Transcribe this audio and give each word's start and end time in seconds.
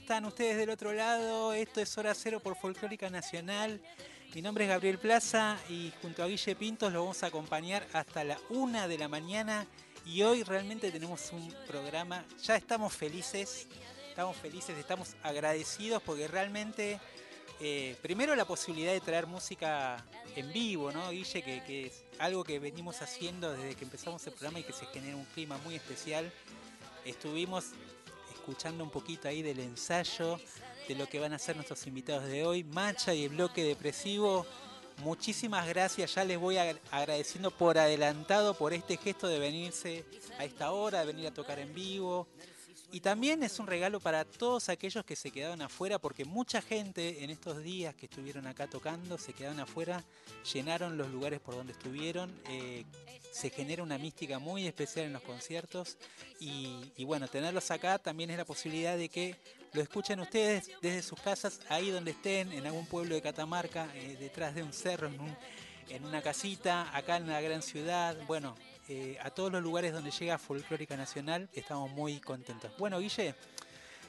Están 0.00 0.24
ustedes 0.24 0.56
del 0.56 0.70
otro 0.70 0.94
lado? 0.94 1.52
Esto 1.52 1.82
es 1.82 1.98
Hora 1.98 2.14
Cero 2.14 2.40
por 2.40 2.56
Folclórica 2.56 3.10
Nacional. 3.10 3.82
Mi 4.34 4.40
nombre 4.40 4.64
es 4.64 4.70
Gabriel 4.70 4.98
Plaza 4.98 5.58
y 5.68 5.92
junto 6.00 6.22
a 6.22 6.26
Guille 6.26 6.56
Pintos 6.56 6.90
lo 6.90 7.02
vamos 7.02 7.22
a 7.22 7.26
acompañar 7.26 7.86
hasta 7.92 8.24
la 8.24 8.38
una 8.48 8.88
de 8.88 8.96
la 8.96 9.08
mañana. 9.08 9.66
Y 10.06 10.22
hoy 10.22 10.42
realmente 10.42 10.90
tenemos 10.90 11.30
un 11.32 11.54
programa, 11.66 12.24
ya 12.42 12.56
estamos 12.56 12.94
felices, 12.94 13.66
estamos 14.08 14.38
felices, 14.38 14.78
estamos 14.78 15.16
agradecidos 15.22 16.02
porque 16.02 16.26
realmente, 16.26 16.98
eh, 17.60 17.94
primero 18.00 18.34
la 18.34 18.46
posibilidad 18.46 18.92
de 18.92 19.00
traer 19.00 19.26
música 19.26 20.02
en 20.34 20.50
vivo, 20.50 20.90
¿no, 20.92 21.10
Guille? 21.10 21.42
Que, 21.42 21.62
que 21.62 21.86
es 21.88 22.04
algo 22.18 22.42
que 22.42 22.58
venimos 22.58 23.02
haciendo 23.02 23.52
desde 23.52 23.74
que 23.74 23.84
empezamos 23.84 24.26
el 24.26 24.32
programa 24.32 24.60
y 24.60 24.62
que 24.62 24.72
se 24.72 24.86
genera 24.86 25.14
un 25.14 25.26
clima 25.26 25.58
muy 25.58 25.74
especial. 25.74 26.32
Estuvimos 27.04 27.72
escuchando 28.40 28.82
un 28.82 28.90
poquito 28.90 29.28
ahí 29.28 29.42
del 29.42 29.60
ensayo 29.60 30.40
de 30.88 30.94
lo 30.94 31.06
que 31.08 31.20
van 31.20 31.32
a 31.34 31.38
ser 31.38 31.54
nuestros 31.56 31.86
invitados 31.86 32.24
de 32.24 32.44
hoy, 32.44 32.64
Macha 32.64 33.14
y 33.14 33.24
el 33.24 33.30
bloque 33.30 33.62
depresivo. 33.62 34.44
Muchísimas 34.98 35.66
gracias, 35.68 36.14
ya 36.14 36.24
les 36.24 36.38
voy 36.38 36.56
ag- 36.56 36.78
agradeciendo 36.90 37.50
por 37.50 37.78
adelantado 37.78 38.54
por 38.54 38.72
este 38.72 38.96
gesto 38.96 39.28
de 39.28 39.38
venirse 39.38 40.04
a 40.38 40.44
esta 40.44 40.72
hora, 40.72 41.00
de 41.00 41.06
venir 41.06 41.26
a 41.28 41.34
tocar 41.34 41.58
en 41.58 41.72
vivo. 41.74 42.26
Y 42.92 43.00
también 43.00 43.42
es 43.44 43.58
un 43.60 43.66
regalo 43.68 44.00
para 44.00 44.24
todos 44.24 44.68
aquellos 44.68 45.04
que 45.04 45.14
se 45.14 45.30
quedaron 45.30 45.62
afuera, 45.62 45.98
porque 46.00 46.24
mucha 46.24 46.60
gente 46.60 47.22
en 47.22 47.30
estos 47.30 47.62
días 47.62 47.94
que 47.94 48.06
estuvieron 48.06 48.46
acá 48.48 48.66
tocando 48.66 49.16
se 49.16 49.32
quedaron 49.32 49.60
afuera, 49.60 50.02
llenaron 50.52 50.98
los 50.98 51.08
lugares 51.10 51.38
por 51.40 51.54
donde 51.54 51.72
estuvieron. 51.72 52.32
eh, 52.48 52.84
se 53.32 53.48
genera 53.50 53.84
una 53.84 53.96
mística 53.96 54.40
muy 54.40 54.66
especial 54.66 55.06
en 55.06 55.12
los 55.12 55.22
conciertos. 55.22 55.96
Y, 56.40 57.04
bueno, 57.04 57.28
tenerlos 57.28 57.70
acá 57.70 57.96
también 57.98 58.28
es 58.30 58.36
la 58.36 58.44
posibilidad 58.44 58.96
de 58.96 59.08
que 59.08 59.36
lo 59.72 59.80
escuchen 59.82 60.18
ustedes 60.18 60.68
desde 60.82 61.00
sus 61.02 61.20
casas, 61.20 61.60
ahí 61.68 61.90
donde 61.90 62.10
estén, 62.10 62.50
en 62.52 62.66
algún 62.66 62.86
pueblo 62.86 63.14
de 63.14 63.22
Catamarca, 63.22 63.88
eh, 63.94 64.16
detrás 64.18 64.56
de 64.56 64.64
un 64.64 64.72
cerro, 64.72 65.06
en, 65.06 65.20
un- 65.20 65.36
en 65.90 66.04
una 66.04 66.22
casita, 66.22 66.90
acá 66.96 67.18
en 67.18 67.28
la 67.28 67.40
gran 67.40 67.62
ciudad. 67.62 68.16
Bueno, 68.26 68.56
eh, 68.92 69.16
a 69.22 69.30
todos 69.30 69.52
los 69.52 69.62
lugares 69.62 69.92
donde 69.92 70.10
llega 70.10 70.36
Folclórica 70.36 70.96
Nacional, 70.96 71.48
estamos 71.52 71.92
muy 71.92 72.18
contentos. 72.18 72.72
Bueno, 72.76 72.98
Guille, 72.98 73.36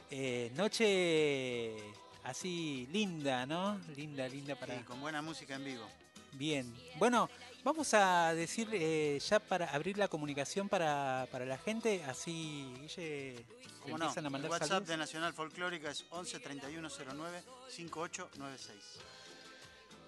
eh, 0.10 0.52
noche 0.56 1.76
así 2.24 2.88
linda, 2.92 3.46
¿no? 3.46 3.80
Linda, 3.96 4.28
linda 4.28 4.56
para... 4.56 4.76
Sí, 4.80 4.84
con 4.84 5.00
buena 5.00 5.22
música 5.22 5.54
en 5.54 5.66
vivo. 5.66 5.88
Bien. 6.32 6.74
Bueno, 6.98 7.30
vamos 7.64 7.94
a 7.94 8.34
decir 8.34 8.70
eh, 8.74 9.20
ya 9.20 9.40
para 9.40 9.68
abrir 9.68 10.00
la 10.00 10.08
comunicación 10.08 10.68
para, 10.68 11.28
para 11.32 11.46
la 11.46 11.60
gente, 11.60 12.04
así 12.06 12.74
Guille 12.82 13.46
¿Cómo 13.84 14.00
no? 14.00 14.06
empiezan 14.06 14.26
a 14.26 14.28
El 14.30 14.32
mandar 14.32 14.50
WhatsApp 14.50 14.68
saludos. 14.68 14.88
de 14.88 14.98
Nacional 14.98 15.34
Folclórica 15.34 15.92
es 15.92 16.06
11 16.10 16.40
3109 16.40 17.44
5896. 17.70 18.80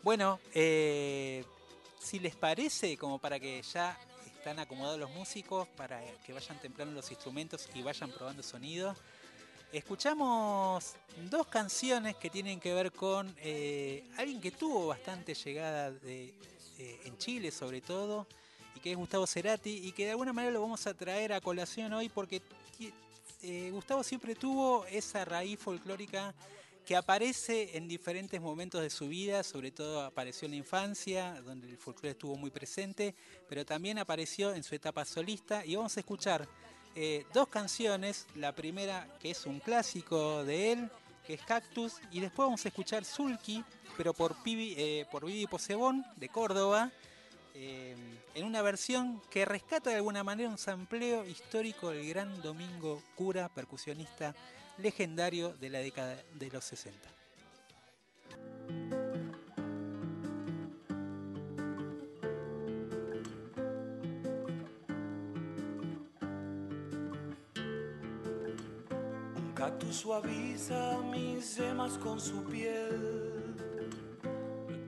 Bueno, 0.01 0.39
eh, 0.51 1.45
si 1.99 2.17
les 2.17 2.35
parece, 2.35 2.97
como 2.97 3.19
para 3.19 3.39
que 3.39 3.61
ya 3.61 3.95
están 4.43 4.59
acomodados 4.59 4.99
los 4.99 5.09
músicos, 5.11 5.69
para 5.69 6.01
que 6.25 6.33
vayan 6.33 6.59
templando 6.59 6.93
los 6.93 7.09
instrumentos 7.09 7.69
y 7.73 7.81
vayan 7.81 8.11
probando 8.11 8.43
sonido, 8.43 8.93
escuchamos 9.71 10.95
dos 11.31 11.47
canciones 11.47 12.17
que 12.17 12.29
tienen 12.29 12.59
que 12.59 12.73
ver 12.73 12.91
con 12.91 13.33
eh, 13.37 14.03
alguien 14.17 14.41
que 14.41 14.51
tuvo 14.51 14.87
bastante 14.87 15.33
llegada 15.33 15.91
de, 15.91 16.33
eh, 16.77 17.01
en 17.05 17.17
Chile 17.17 17.51
sobre 17.51 17.79
todo, 17.79 18.27
y 18.75 18.81
que 18.81 18.91
es 18.91 18.97
Gustavo 18.97 19.25
Cerati, 19.25 19.87
y 19.87 19.93
que 19.93 20.03
de 20.03 20.11
alguna 20.11 20.33
manera 20.33 20.51
lo 20.51 20.59
vamos 20.59 20.85
a 20.87 20.93
traer 20.93 21.31
a 21.31 21.39
colación 21.39 21.93
hoy 21.93 22.09
porque 22.09 22.41
eh, 23.43 23.69
Gustavo 23.71 24.03
siempre 24.03 24.35
tuvo 24.35 24.85
esa 24.87 25.23
raíz 25.23 25.57
folclórica 25.57 26.35
que 26.85 26.95
aparece 26.95 27.77
en 27.77 27.87
diferentes 27.87 28.41
momentos 28.41 28.81
de 28.81 28.89
su 28.89 29.07
vida, 29.07 29.43
sobre 29.43 29.71
todo 29.71 30.01
apareció 30.01 30.45
en 30.45 30.51
la 30.51 30.57
infancia, 30.57 31.41
donde 31.41 31.69
el 31.69 31.77
folclore 31.77 32.11
estuvo 32.11 32.35
muy 32.35 32.51
presente, 32.51 33.15
pero 33.47 33.65
también 33.65 33.99
apareció 33.99 34.53
en 34.53 34.63
su 34.63 34.75
etapa 34.75 35.05
solista. 35.05 35.65
Y 35.65 35.75
vamos 35.75 35.95
a 35.95 36.01
escuchar 36.01 36.47
eh, 36.95 37.25
dos 37.33 37.47
canciones, 37.47 38.27
la 38.35 38.53
primera 38.53 39.07
que 39.19 39.31
es 39.31 39.45
un 39.45 39.59
clásico 39.59 40.43
de 40.43 40.73
él, 40.73 40.91
que 41.25 41.35
es 41.35 41.41
Cactus, 41.41 41.93
y 42.11 42.19
después 42.19 42.47
vamos 42.47 42.65
a 42.65 42.67
escuchar 42.67 43.05
Sulky, 43.05 43.63
pero 43.95 44.13
por, 44.13 44.41
Pibi, 44.43 44.75
eh, 44.77 45.05
por 45.09 45.25
Vivi 45.25 45.47
Posebón, 45.47 46.05
de 46.17 46.27
Córdoba, 46.27 46.91
eh, 47.55 47.95
en 48.35 48.45
una 48.45 48.61
versión 48.61 49.21
que 49.29 49.45
rescata 49.45 49.91
de 49.91 49.97
alguna 49.97 50.23
manera 50.23 50.49
un 50.49 50.57
sampleo 50.57 51.25
histórico 51.25 51.91
del 51.91 52.09
gran 52.09 52.41
Domingo 52.41 53.01
Cura, 53.15 53.47
percusionista 53.47 54.35
legendario 54.77 55.53
de 55.59 55.69
la 55.69 55.79
década 55.79 56.17
de 56.39 56.49
los 56.49 56.63
60. 56.63 57.09
Un 69.35 69.53
cactus 69.53 69.95
suaviza 69.95 70.99
mis 71.11 71.57
yemas 71.57 71.97
con 71.97 72.19
su 72.19 72.43
piel. 72.45 73.55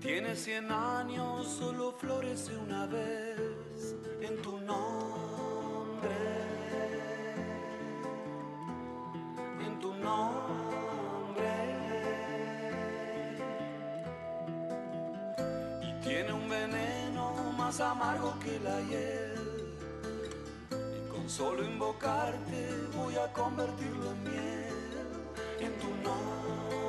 Tiene 0.01 0.35
cien 0.35 0.72
años, 0.72 1.47
solo 1.47 1.91
florece 1.94 2.56
una 2.57 2.85
vez 2.85 3.54
solo 21.35 21.66
invocarte 21.66 22.88
voy 22.96 23.18
a 23.18 23.28
convertirlo 23.34 24.12
en 24.12 24.23
miel 24.23 24.73
en 25.59 25.79
tu 25.79 25.90
nombre. 26.01 26.84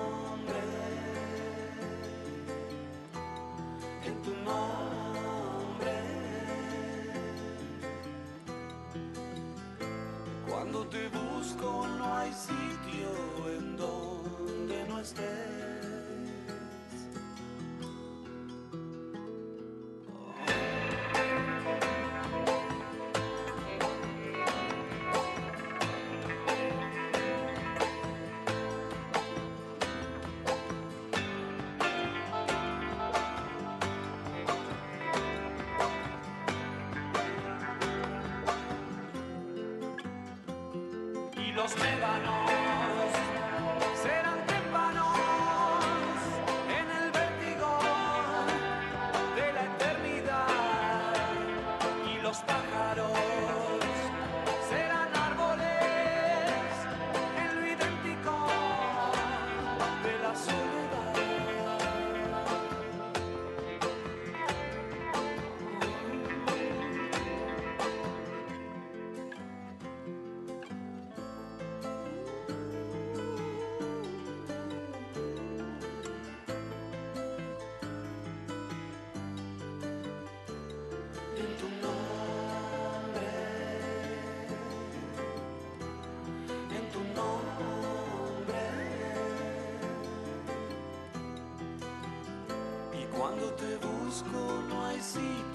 te 93.50 93.76
busco 93.76 94.62
no 94.68 94.86
hay 94.86 95.00
sitio. 95.00 95.45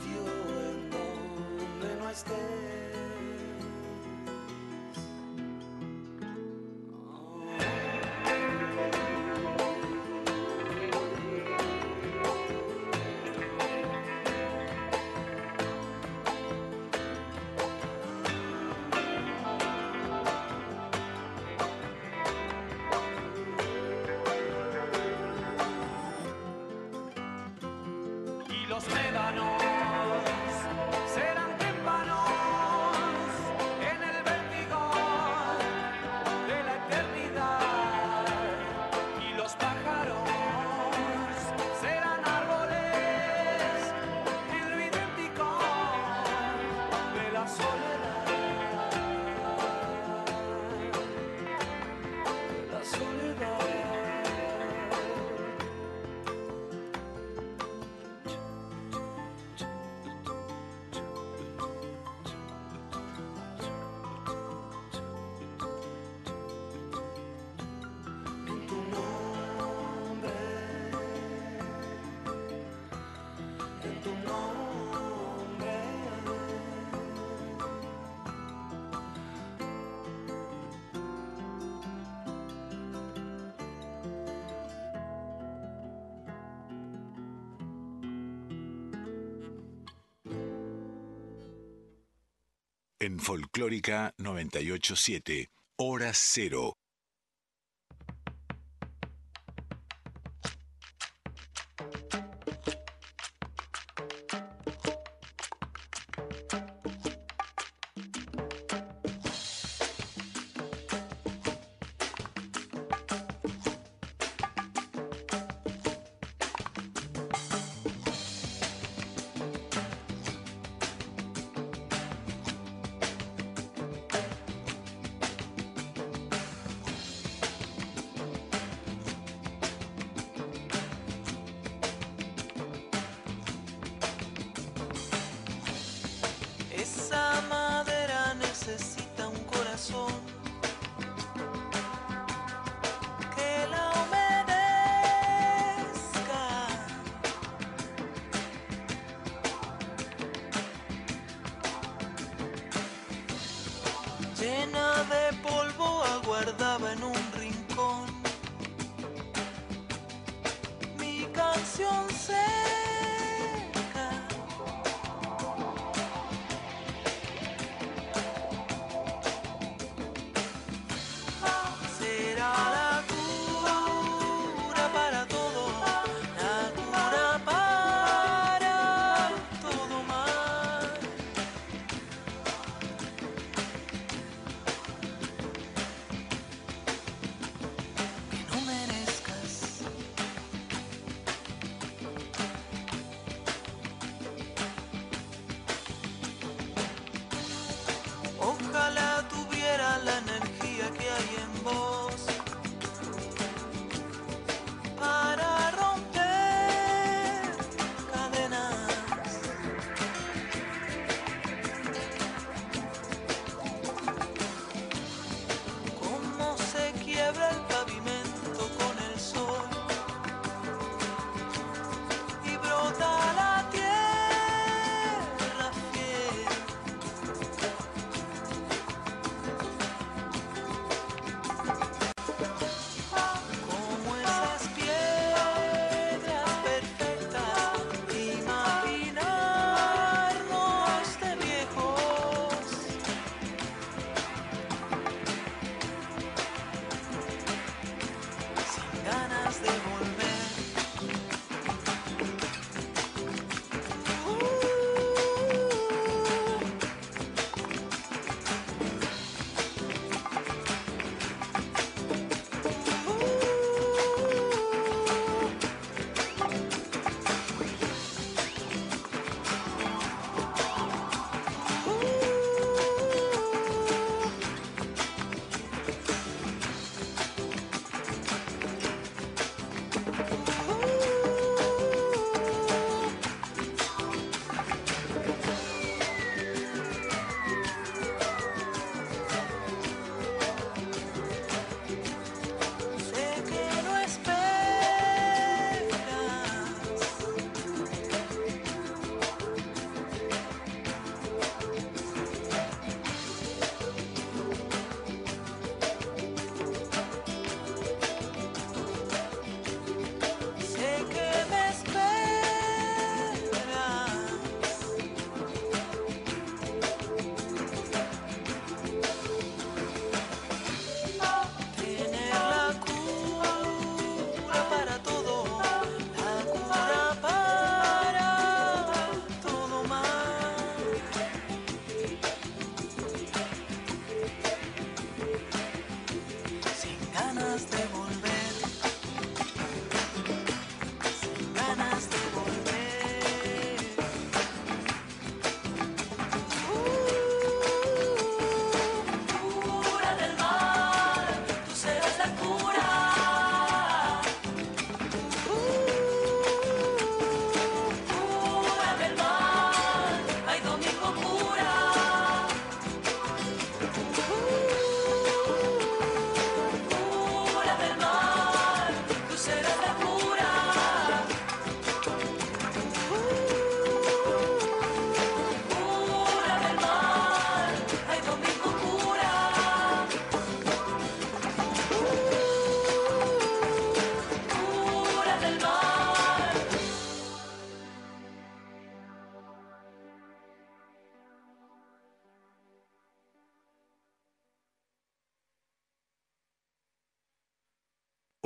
en 93.01 93.19
Folclórica 93.19 94.13
987, 94.17 95.49
Hora 95.75 96.11
Cero. 96.13 96.80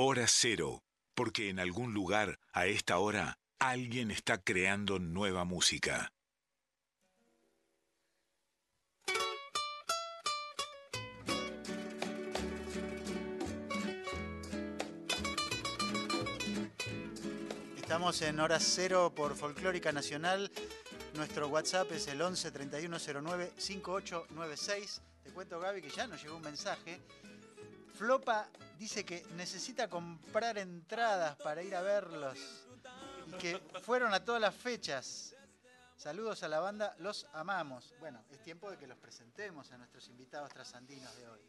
Hora 0.08 0.28
cero, 0.28 0.84
porque 1.16 1.48
en 1.48 1.58
algún 1.58 1.92
lugar, 1.92 2.38
a 2.52 2.66
esta 2.66 2.98
hora, 2.98 3.40
alguien 3.58 4.12
está 4.12 4.40
creando 4.40 5.00
nueva 5.00 5.44
música. 5.44 6.12
Estamos 17.76 18.22
en 18.22 18.38
hora 18.38 18.60
cero 18.60 19.12
por 19.12 19.34
Folclórica 19.34 19.90
Nacional. 19.90 20.52
Nuestro 21.14 21.48
WhatsApp 21.48 21.90
es 21.90 22.06
el 22.06 22.22
11 22.22 22.52
3109 22.52 23.52
5896. 23.56 25.02
Te 25.24 25.30
cuento, 25.32 25.58
Gaby, 25.58 25.82
que 25.82 25.90
ya 25.90 26.06
nos 26.06 26.22
llegó 26.22 26.36
un 26.36 26.42
mensaje. 26.42 27.00
Flopa 27.96 28.46
dice 28.78 29.04
que 29.04 29.24
necesita 29.36 29.88
comprar 29.88 30.58
entradas 30.58 31.34
para 31.36 31.62
ir 31.62 31.74
a 31.74 31.80
verlos 31.80 32.38
y 33.26 33.32
que 33.38 33.58
fueron 33.82 34.12
a 34.12 34.22
todas 34.22 34.40
las 34.40 34.54
fechas. 34.54 35.34
Saludos 35.96 36.42
a 36.42 36.48
la 36.48 36.60
banda, 36.60 36.94
los 36.98 37.26
amamos. 37.32 37.94
Bueno, 37.98 38.22
es 38.30 38.42
tiempo 38.42 38.70
de 38.70 38.76
que 38.76 38.86
los 38.86 38.98
presentemos 38.98 39.72
a 39.72 39.78
nuestros 39.78 40.08
invitados 40.08 40.52
trasandinos 40.52 41.16
de 41.16 41.26
hoy. 41.26 41.40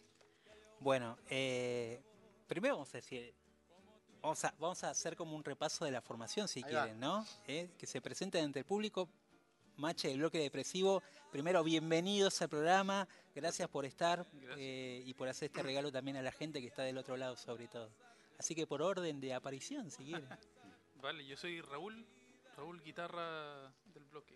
Bueno, 0.79 1.17
eh, 1.29 2.01
primero 2.47 2.75
vamos 2.75 2.93
a 2.93 2.97
decir, 2.99 3.33
vamos 4.21 4.45
a, 4.45 4.53
vamos 4.57 4.83
a 4.85 4.91
hacer 4.91 5.17
como 5.17 5.35
un 5.35 5.43
repaso 5.43 5.83
de 5.83 5.91
la 5.91 6.01
formación 6.01 6.47
si 6.47 6.63
Ahí 6.63 6.73
va. 6.73 6.83
quieren, 6.83 6.99
¿no? 7.01 7.25
Eh, 7.45 7.71
que 7.77 7.85
se 7.85 7.99
presenten 7.99 8.45
ante 8.45 8.59
el 8.59 8.65
público. 8.65 9.09
Mache 9.77 10.07
del 10.07 10.17
bloque 10.17 10.39
depresivo. 10.39 11.03
Primero, 11.31 11.63
bienvenidos 11.63 12.41
al 12.41 12.49
programa. 12.49 13.07
Gracias 13.35 13.69
por 13.69 13.85
estar 13.85 14.25
eh, 14.57 15.03
y 15.05 15.13
por 15.13 15.27
hacer 15.27 15.51
este 15.51 15.61
regalo 15.61 15.91
también 15.91 16.17
a 16.17 16.23
la 16.23 16.31
gente 16.31 16.59
que 16.61 16.67
está 16.67 16.81
del 16.81 16.97
otro 16.97 17.15
lado, 17.15 17.35
sobre 17.35 17.67
todo. 17.67 17.91
Así 18.39 18.55
que 18.55 18.65
por 18.65 18.81
orden 18.81 19.21
de 19.21 19.35
aparición, 19.35 19.91
si 19.91 20.05
quieren. 20.05 20.27
Vale, 21.01 21.23
yo 21.27 21.37
soy 21.37 21.61
Raúl, 21.61 22.07
Raúl 22.55 22.81
guitarra 22.81 23.71
del 23.93 24.03
bloque. 24.05 24.35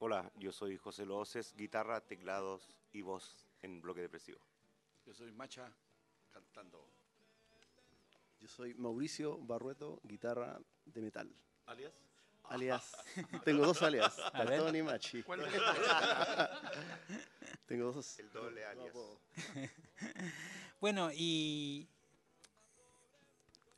Hola, 0.00 0.28
yo 0.36 0.50
soy 0.50 0.76
José 0.76 1.06
Loces, 1.06 1.54
guitarra, 1.54 2.00
teclados 2.00 2.74
y 2.92 3.02
voz 3.02 3.46
en 3.62 3.80
bloque 3.80 4.00
depresivo. 4.00 4.40
Yo 5.06 5.14
soy 5.14 5.30
Macha 5.30 5.72
cantando. 6.32 6.84
Yo 8.40 8.48
soy 8.48 8.74
Mauricio 8.74 9.38
Barrueto, 9.38 10.00
guitarra 10.02 10.58
de 10.84 11.00
metal. 11.00 11.32
¿Alias? 11.66 12.09
Alias, 12.50 12.96
tengo 13.44 13.64
dos 13.64 13.80
alias. 13.82 14.16
Cartón 14.32 14.74
y 14.74 14.82
Machi. 14.82 15.22
¿Cuál 15.22 15.42
es? 15.42 15.52
Tengo 17.66 17.92
dos. 17.92 18.18
El 18.18 18.30
doble 18.32 18.64
alias. 18.64 18.94
Bueno, 20.80 21.10
y 21.14 21.86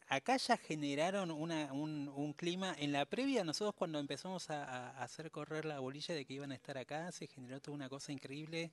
acá 0.09 0.37
ya 0.37 0.57
generaron 0.57 1.31
una- 1.33 1.73
un, 1.73 2.09
un 2.15 2.33
clima. 2.33 2.75
En 2.79 2.93
la 2.93 3.05
previa, 3.07 3.43
nosotros 3.45 3.75
cuando 3.75 3.99
empezamos 3.99 4.49
a, 4.51 4.63
a- 4.65 4.91
a 4.91 5.03
hacer 5.03 5.31
correr 5.33 5.65
la 5.65 5.81
bolilla 5.81 6.15
de 6.15 6.25
que 6.25 6.35
iban 6.35 6.53
a 6.53 6.55
estar 6.55 6.79
acá, 6.79 7.11
se 7.11 7.27
generó 7.27 7.61
toda 7.61 7.75
una 7.75 7.89
cosa 7.89 8.13
increíble 8.13 8.71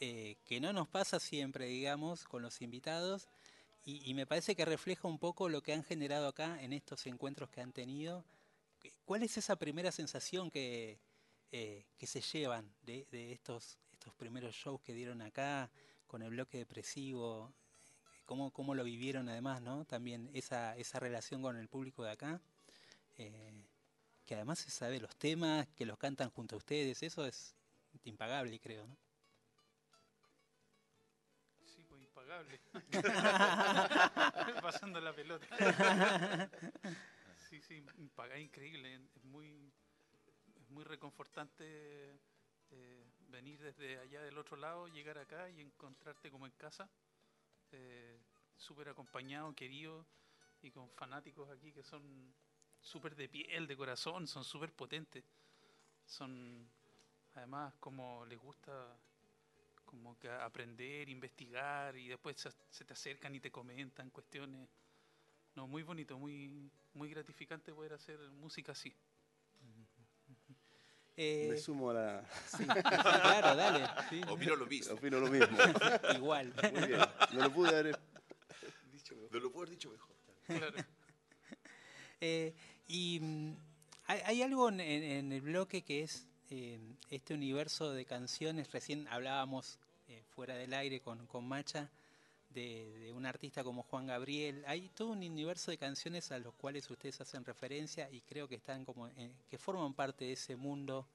eh, 0.00 0.36
que 0.44 0.60
no 0.60 0.72
nos 0.72 0.88
pasa 0.88 1.20
siempre, 1.20 1.66
digamos, 1.66 2.24
con 2.24 2.42
los 2.42 2.60
invitados. 2.62 3.28
Y, 3.84 4.02
y 4.10 4.14
me 4.14 4.26
parece 4.26 4.56
que 4.56 4.64
refleja 4.64 5.06
un 5.08 5.18
poco 5.20 5.48
lo 5.48 5.62
que 5.62 5.72
han 5.72 5.84
generado 5.84 6.26
acá 6.28 6.60
en 6.62 6.72
estos 6.72 7.06
encuentros 7.06 7.48
que 7.50 7.60
han 7.60 7.72
tenido. 7.72 8.24
¿Qué- 8.80 8.92
¿Cuál 9.04 9.22
es 9.22 9.36
esa 9.36 9.56
primera 9.56 9.92
sensación 9.92 10.50
que, 10.50 11.00
eh, 11.52 11.86
que 11.98 12.06
se 12.06 12.20
llevan 12.20 12.72
de, 12.82 13.06
de 13.10 13.32
estos, 13.32 13.78
estos 13.92 14.14
primeros 14.14 14.54
shows 14.54 14.80
que 14.82 14.94
dieron 14.94 15.22
acá 15.22 15.70
con 16.06 16.22
el 16.22 16.30
bloque 16.30 16.58
depresivo? 16.58 17.52
cómo, 18.26 18.50
cómo 18.52 18.74
lo 18.74 18.84
vivieron 18.84 19.28
además, 19.30 19.62
¿no? 19.62 19.86
También 19.86 20.30
esa, 20.34 20.76
esa 20.76 21.00
relación 21.00 21.40
con 21.42 21.56
el 21.56 21.68
público 21.68 22.04
de 22.04 22.10
acá, 22.12 22.40
eh, 23.16 23.52
que 24.26 24.34
además 24.34 24.58
se 24.58 24.70
sabe 24.70 25.00
los 25.00 25.16
temas, 25.16 25.66
que 25.76 25.86
los 25.86 25.96
cantan 25.98 26.30
junto 26.30 26.56
a 26.56 26.58
ustedes, 26.58 27.02
eso 27.02 27.24
es 27.26 27.54
impagable, 28.04 28.60
creo, 28.60 28.86
¿no? 28.86 28.96
Sí, 31.64 31.82
pues 31.88 32.02
impagable. 32.02 32.60
Pasando 34.62 35.00
la 35.00 35.14
pelota. 35.14 35.46
Sí, 37.48 37.60
sí, 37.62 37.82
impagable, 37.96 38.42
increíble. 38.42 39.00
Es 39.14 39.24
muy, 39.24 39.72
es 40.60 40.70
muy 40.70 40.84
reconfortante 40.84 42.20
eh, 42.70 43.04
venir 43.28 43.60
desde 43.62 43.98
allá 43.98 44.22
del 44.22 44.38
otro 44.38 44.56
lado, 44.56 44.88
llegar 44.88 45.18
acá 45.18 45.50
y 45.50 45.60
encontrarte 45.60 46.30
como 46.30 46.46
en 46.46 46.52
casa. 46.52 46.90
eh, 47.72 48.20
súper 48.56 48.88
acompañado, 48.90 49.54
querido 49.54 50.06
y 50.62 50.70
con 50.72 50.90
fanáticos 50.90 51.50
aquí 51.50 51.72
que 51.72 51.82
son 51.84 52.34
súper 52.80 53.16
de 53.16 53.28
piel, 53.28 53.66
de 53.68 53.76
corazón, 53.76 54.26
son 54.28 54.44
súper 54.44 54.72
potentes. 54.74 55.24
Son, 56.06 56.70
además, 57.34 57.74
como 57.80 58.26
les 58.26 58.38
gusta 58.38 58.98
como 59.84 60.18
que 60.18 60.28
aprender, 60.30 61.08
investigar 61.08 61.96
y 61.96 62.08
después 62.08 62.36
se, 62.40 62.50
se 62.70 62.84
te 62.84 62.92
acercan 62.92 63.34
y 63.34 63.40
te 63.40 63.50
comentan 63.50 64.10
cuestiones. 64.10 64.68
No, 65.58 65.66
muy 65.66 65.82
bonito, 65.82 66.16
muy, 66.16 66.70
muy 66.94 67.10
gratificante 67.10 67.74
poder 67.74 67.92
hacer 67.94 68.16
música 68.30 68.70
así. 68.70 68.94
Eh, 71.16 71.48
Me 71.50 71.56
sumo 71.56 71.90
a 71.90 71.94
la. 71.94 72.24
sí, 72.56 72.64
claro, 72.64 73.56
dale, 73.56 73.84
sí, 74.08 74.20
Opino 74.28 74.54
lo 74.54 74.66
mismo. 74.66 74.94
Opino 74.94 75.18
lo 75.18 75.26
mismo. 75.28 75.58
igual. 76.14 76.54
Muy 76.72 76.86
bien. 76.86 77.00
No 77.32 77.40
lo 77.42 77.52
pude 77.52 77.70
haber 77.70 77.98
dicho 78.92 79.16
mejor. 79.16 79.32
No 79.32 79.40
lo 79.40 79.50
puedo 79.50 79.64
haber 79.64 79.70
dicho 79.70 79.90
mejor. 79.90 80.14
Claro. 80.46 80.76
Eh, 82.20 82.52
y 82.88 83.18
mm, 83.20 83.54
hay, 84.06 84.20
hay 84.26 84.42
algo 84.42 84.68
en, 84.68 84.80
en- 84.80 85.02
en 85.04 85.32
el 85.32 85.40
bloque 85.40 85.82
que 85.82 86.02
es 86.02 86.26
eh, 86.50 86.78
este 87.10 87.32
universo 87.34 87.92
de 87.92 88.04
canciones. 88.04 88.70
Recién 88.72 89.06
hablábamos 89.08 89.78
eh, 90.08 90.22
fuera 90.34 90.54
del 90.56 90.72
aire 90.74 91.00
con, 91.00 91.26
con 91.28 91.46
Macha 91.46 91.88
de, 92.50 93.12
un 93.14 93.26
artista 93.26 93.64
como 93.64 93.82
Juan 93.84 94.06
Gabriel. 94.06 94.64
Hay 94.66 94.88
todo 94.90 95.08
un 95.08 95.18
universo 95.18 95.70
de 95.70 95.78
canciones 95.78 96.30
a 96.32 96.38
los 96.38 96.54
cuales 96.54 96.88
ustedes 96.90 97.20
hacen 97.20 97.44
referencia 97.44 98.10
y 98.10 98.20
creo 98.20 98.48
que 98.48 98.56
están 98.56 98.84
como 98.84 99.08
eh, 99.08 99.30
que 99.50 99.58
forman 99.58 99.94
parte 99.94 100.24
de 100.26 100.32
ese 100.32 100.56
mundo 100.56 101.06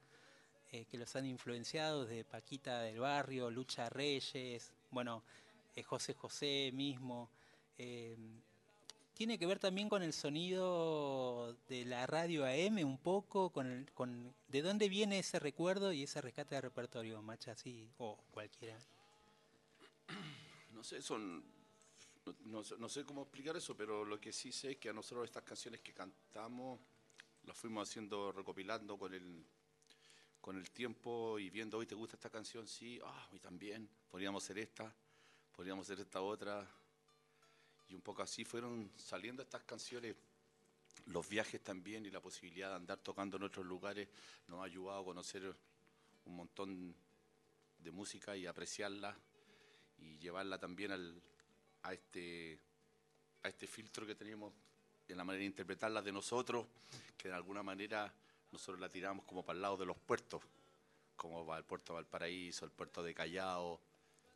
eh, 0.72 0.86
que 0.86 0.98
los 0.98 1.16
han 1.16 1.26
influenciado 1.26 2.06
desde 2.06 2.24
Paquita 2.24 2.82
del 2.82 3.00
Barrio, 3.00 3.50
Lucha 3.52 3.90
Reyes, 3.90 4.72
bueno, 4.92 5.24
eh, 5.76 5.84
José 5.84 6.14
José 6.14 6.72
mismo. 6.74 7.30
eh, 7.78 8.18
tiene 9.14 9.38
que 9.38 9.46
ver 9.46 9.60
también 9.60 9.90
con 9.90 10.02
el 10.02 10.12
sonido 10.12 11.56
de 11.70 11.86
la 11.86 12.08
radio 12.08 12.46
AM 12.46 12.84
un 12.84 12.98
poco, 12.98 13.52
con, 13.52 13.68
el- 13.72 13.92
con 13.94 14.34
de 14.48 14.62
dónde 14.64 14.90
viene 14.90 15.20
ese 15.20 15.40
recuerdo 15.40 15.94
y 15.94 16.04
ese 16.04 16.20
rescate 16.22 16.56
de 16.56 16.62
repertorio, 16.62 17.22
Macha, 17.22 17.52
así, 17.52 17.88
o 18.00 18.18
cualquiera. 18.32 18.78
No 20.74 20.84
sé, 20.84 21.02
son. 21.02 21.44
No, 22.46 22.64
sé 22.64 23.04
cómo 23.04 23.24
explicar 23.24 23.56
eso, 23.58 23.76
pero 23.76 24.06
lo 24.06 24.20
que 24.20 24.32
sí 24.32 24.52
sé 24.52 24.72
es 24.72 24.78
que 24.78 24.90
a 24.90 24.94
nosotros 24.94 25.26
estas 25.26 25.44
canciones 25.44 25.82
que 25.82 25.94
cantamos 25.94 26.80
las 27.44 27.58
fuimos 27.58 27.90
haciendo, 27.90 28.32
recopilando 28.32 28.98
con 28.98 29.14
el, 29.14 29.46
con 30.40 30.56
el 30.56 30.72
tiempo 30.72 31.38
y 31.38 31.50
viendo, 31.50 31.78
hoy 31.78 31.86
te 31.86 31.96
gusta 31.96 32.16
esta 32.16 32.30
canción, 32.30 32.66
sí, 32.66 32.98
ah, 33.04 33.28
hoy 33.34 33.40
también, 33.40 33.90
podríamos 34.10 34.42
hacer 34.42 34.58
esta, 34.60 34.96
podríamos 35.54 35.86
hacer 35.86 36.00
esta 36.00 36.22
otra. 36.22 36.66
Y 37.90 37.94
un 37.94 38.02
poco 38.02 38.22
así 38.22 38.46
fueron 38.46 38.90
saliendo 38.96 39.44
estas 39.44 39.64
canciones. 39.64 40.16
Los 41.08 41.28
viajes 41.28 41.62
también 41.62 42.06
y 42.06 42.10
la 42.10 42.22
posibilidad 42.22 42.70
de 42.70 42.76
andar 42.76 43.00
tocando 43.00 43.36
en 43.36 43.44
otros 43.44 43.66
lugares 43.66 44.08
nos 44.48 44.62
ha 44.62 44.64
ayudado 44.64 45.02
a 45.02 45.04
conocer 45.04 45.54
un 46.24 46.36
montón 46.36 46.96
de 47.80 47.92
música 47.92 48.38
y 48.38 48.46
apreciarla 48.46 49.18
y 50.04 50.18
llevarla 50.20 50.58
también 50.58 50.92
al, 50.92 51.22
a, 51.84 51.94
este, 51.94 52.60
a 53.44 53.50
este 53.50 53.68
filtro 53.68 54.06
que 54.06 54.16
tenemos 54.16 54.54
en 55.08 55.18
la 55.18 55.24
manera 55.24 55.42
de 55.42 55.46
interpretarla 55.46 56.02
de 56.02 56.12
nosotros, 56.12 56.66
que 57.18 57.28
de 57.28 57.36
alguna 57.36 57.64
manera 57.64 58.12
nosotros 58.52 58.80
la 58.80 58.90
tiramos 58.90 59.26
como 59.26 59.44
para 59.44 59.56
el 59.58 59.62
lado 59.62 59.78
de 59.78 59.86
los 59.86 59.98
puertos, 59.98 60.42
como 61.16 61.46
para 61.46 61.60
el 61.60 61.66
puerto 61.66 61.94
de 61.94 61.98
Valparaíso, 61.98 62.66
el 62.66 62.72
puerto 62.72 63.04
de 63.04 63.14
Callao, 63.14 63.80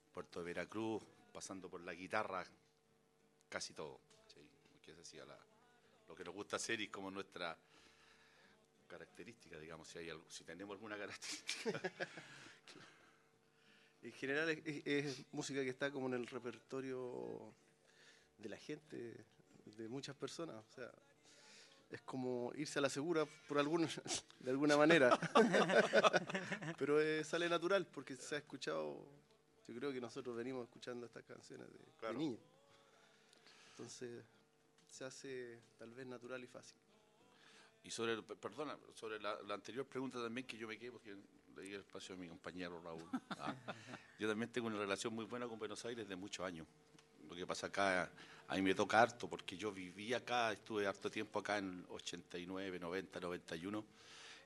el 0.06 0.12
puerto 0.14 0.40
de 0.40 0.46
Veracruz, 0.46 1.04
pasando 1.34 1.70
por 1.70 1.82
la 1.82 1.94
guitarra, 1.94 2.46
casi 3.50 3.74
todo. 3.74 4.00
lo 6.08 6.16
que 6.16 6.24
nos 6.24 6.34
gusta 6.34 6.56
hacer 6.56 6.80
y 6.80 6.88
como 6.88 7.12
nuestra 7.12 7.58
característica, 8.88 9.60
digamos, 9.60 9.88
si, 9.88 10.00
hay 10.00 10.10
algo, 10.10 10.24
si 10.30 10.44
tenemos 10.44 10.76
alguna 10.76 10.98
característica. 10.98 11.82
En 14.02 14.12
general 14.14 14.50
es, 14.50 14.60
es- 14.66 14.86
es 14.86 15.26
música 15.32 15.62
que 15.64 15.70
está 15.70 15.92
como 15.92 16.08
en 16.08 16.14
el 16.14 16.28
repertorio 16.28 17.54
de 18.38 18.50
la 18.50 18.58
gente, 18.58 19.26
de 19.66 19.88
muchas 19.90 20.16
personas. 20.16 20.56
O 20.56 20.76
sea, 20.76 20.92
es 21.90 22.02
como 22.02 22.52
irse 22.56 22.80
a 22.80 22.82
la 22.82 22.90
segura 22.90 23.26
por 23.48 23.58
algún, 23.60 23.88
de 24.40 24.52
alguna 24.52 24.78
manera. 24.78 25.18
Pero 26.78 27.00
eh, 27.02 27.24
sale 27.24 27.50
natural 27.50 27.86
porque 27.88 28.16
se 28.16 28.36
ha 28.36 28.38
escuchado. 28.40 29.04
Yo 29.68 29.76
creo 29.76 29.92
que 29.92 30.00
nosotros 30.00 30.36
venimos 30.36 30.64
escuchando 30.64 31.06
estas 31.06 31.24
canciones 31.24 31.68
de, 31.72 31.78
de 31.80 31.86
Claro. 31.98 32.18
niños. 32.18 32.40
Entonces 33.72 34.24
se 34.90 35.04
hace 35.04 35.60
tal 35.78 35.94
vez 35.94 36.06
natural 36.08 36.42
y 36.44 36.48
fácil. 36.48 36.78
Y 37.84 37.92
sobre, 37.92 38.22
perdona, 38.22 38.78
sobre 38.94 39.20
la, 39.20 39.42
la 39.44 39.54
anterior 39.56 39.86
pregunta 39.86 40.22
también 40.22 40.46
que 40.48 40.58
yo 40.58 40.68
me 40.68 40.78
quedé 40.78 40.92
porque 40.92 41.16
le 41.58 41.64
di 41.64 41.74
el 41.74 41.82
espacio 41.82 42.14
a 42.14 42.18
mi 42.18 42.28
compañero 42.28 42.80
Raúl. 42.84 43.10
Ah, 43.32 43.54
yo 44.20 44.28
también 44.28 44.52
tengo 44.52 44.68
una 44.68 44.78
relación 44.78 45.14
muy 45.14 45.26
buena 45.26 45.48
con 45.48 45.58
Buenos 45.58 45.84
Aires 45.86 46.08
de 46.08 46.16
muchos 46.16 46.46
años. 46.46 46.68
Lo 47.28 47.36
que 47.36 47.46
pasa 47.46 47.68
acá, 47.68 48.10
a 48.48 48.56
mí 48.56 48.62
me 48.62 48.76
toca 48.76 49.02
harto 49.02 49.28
porque 49.28 49.58
yo 49.58 49.72
viví 49.72 50.14
acá, 50.14 50.52
estuve 50.52 50.86
harto 50.88 51.10
tiempo 51.10 51.40
acá 51.40 51.58
en 51.58 51.86
89, 51.90 52.80
90, 52.80 53.20
91. 53.20 53.86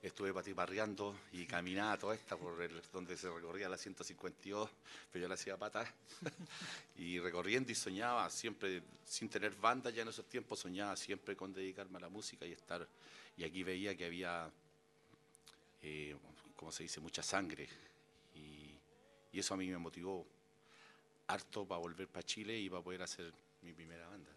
Estuve 0.02 0.34
patiparreando 0.34 1.16
y 1.32 1.46
caminaba 1.46 1.98
toda 1.98 2.16
esta 2.16 2.36
por 2.36 2.60
el, 2.62 2.82
donde 2.92 3.16
se 3.16 3.30
recorría 3.30 3.70
la 3.70 3.78
152, 3.78 4.70
pero 5.12 5.22
yo 5.22 5.28
la 5.28 5.36
hacía 5.36 5.58
patas. 5.58 5.88
y 6.98 7.20
recorriendo 7.20 7.72
y 7.72 7.76
soñaba 7.76 8.30
siempre, 8.30 8.82
sin 9.06 9.30
tener 9.30 9.54
banda 9.56 9.92
ya 9.92 10.02
en 10.02 10.08
esos 10.08 10.26
tiempos, 10.26 10.60
soñaba 10.60 10.96
siempre 10.96 11.36
con 11.36 11.54
dedicarme 11.54 11.98
a 11.98 12.02
la 12.02 12.10
música 12.10 12.46
y 12.48 12.54
estar. 12.54 12.88
Y 13.38 13.44
aquí 13.44 13.64
veía 13.64 13.96
que 13.96 14.06
había, 14.06 14.50
eh, 15.84 16.16
como 16.62 16.72
se 16.72 16.84
dice, 16.84 17.00
mucha 17.00 17.24
sangre. 17.24 17.68
Y, 18.36 18.78
y 19.32 19.40
eso 19.40 19.56
a 19.56 19.58
mí 19.58 19.68
me 19.68 19.80
motivó 19.80 20.28
harto 21.26 21.68
para 21.68 21.80
volver 21.80 22.08
para 22.08 22.22
Chile 22.24 22.56
y 22.60 22.70
para 22.70 22.84
poder 22.84 23.02
hacer 23.02 23.34
mi 23.64 23.74
primera 23.74 24.08
banda. 24.08 24.30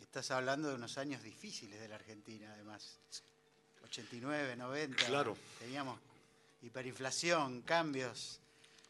Estás 0.00 0.32
hablando 0.32 0.68
de 0.70 0.74
unos 0.74 0.98
años 0.98 1.22
difíciles 1.22 1.78
de 1.78 1.86
la 1.86 1.94
Argentina, 1.94 2.52
además. 2.52 2.98
89, 3.84 4.56
90. 4.56 5.06
Claro. 5.06 5.36
Teníamos 5.60 6.00
hiperinflación, 6.62 7.62
cambios, 7.62 8.40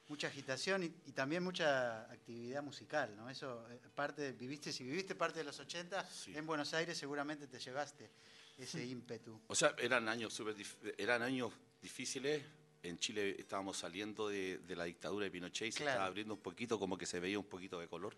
mucha 0.09 0.29
agitación 0.29 0.85
y, 0.85 0.87
y 0.87 1.13
también 1.13 1.43
mucha 1.45 2.11
actividad 2.11 2.63
musical, 2.63 3.15
¿no? 3.15 3.29
Eso, 3.29 3.69
eh, 3.71 3.79
parte, 3.95 4.33
viviste, 4.33 4.73
si 4.73 4.83
viviste 4.83 5.15
parte 5.15 5.41
de 5.41 5.45
los 5.45 5.61
80 5.61 6.09
Sí. 6.09 6.35
en 6.35 6.47
Buenos 6.47 6.73
Aires, 6.73 6.97
seguramente 6.97 7.47
te 7.49 7.59
llevaste 7.59 8.09
ese 8.57 8.83
ímpetu. 8.83 9.39
O 9.49 9.55
sea, 9.55 9.75
eran 9.79 10.09
años 10.09 10.33
súper 10.33 10.57
dif- 10.57 10.95
eran 10.97 11.21
años 11.21 11.53
difíciles. 11.83 12.43
En 12.83 12.99
Chile 12.99 13.37
estábamos 13.39 13.77
saliendo 13.77 14.29
de, 14.29 14.59
de 14.59 14.77
la 14.77 14.85
dictadura 14.85 15.25
de 15.25 15.31
Pinochet 15.31 15.69
y 15.69 15.73
se 15.73 15.79
Claro. 15.79 15.93
estaba 15.93 16.07
abriendo 16.07 16.35
un 16.35 16.41
poquito, 16.41 16.79
como 16.79 16.99
que 16.99 17.07
se 17.07 17.21
veía 17.21 17.39
un 17.39 17.45
poquito 17.45 17.79
de 17.79 17.87
color. 17.87 18.15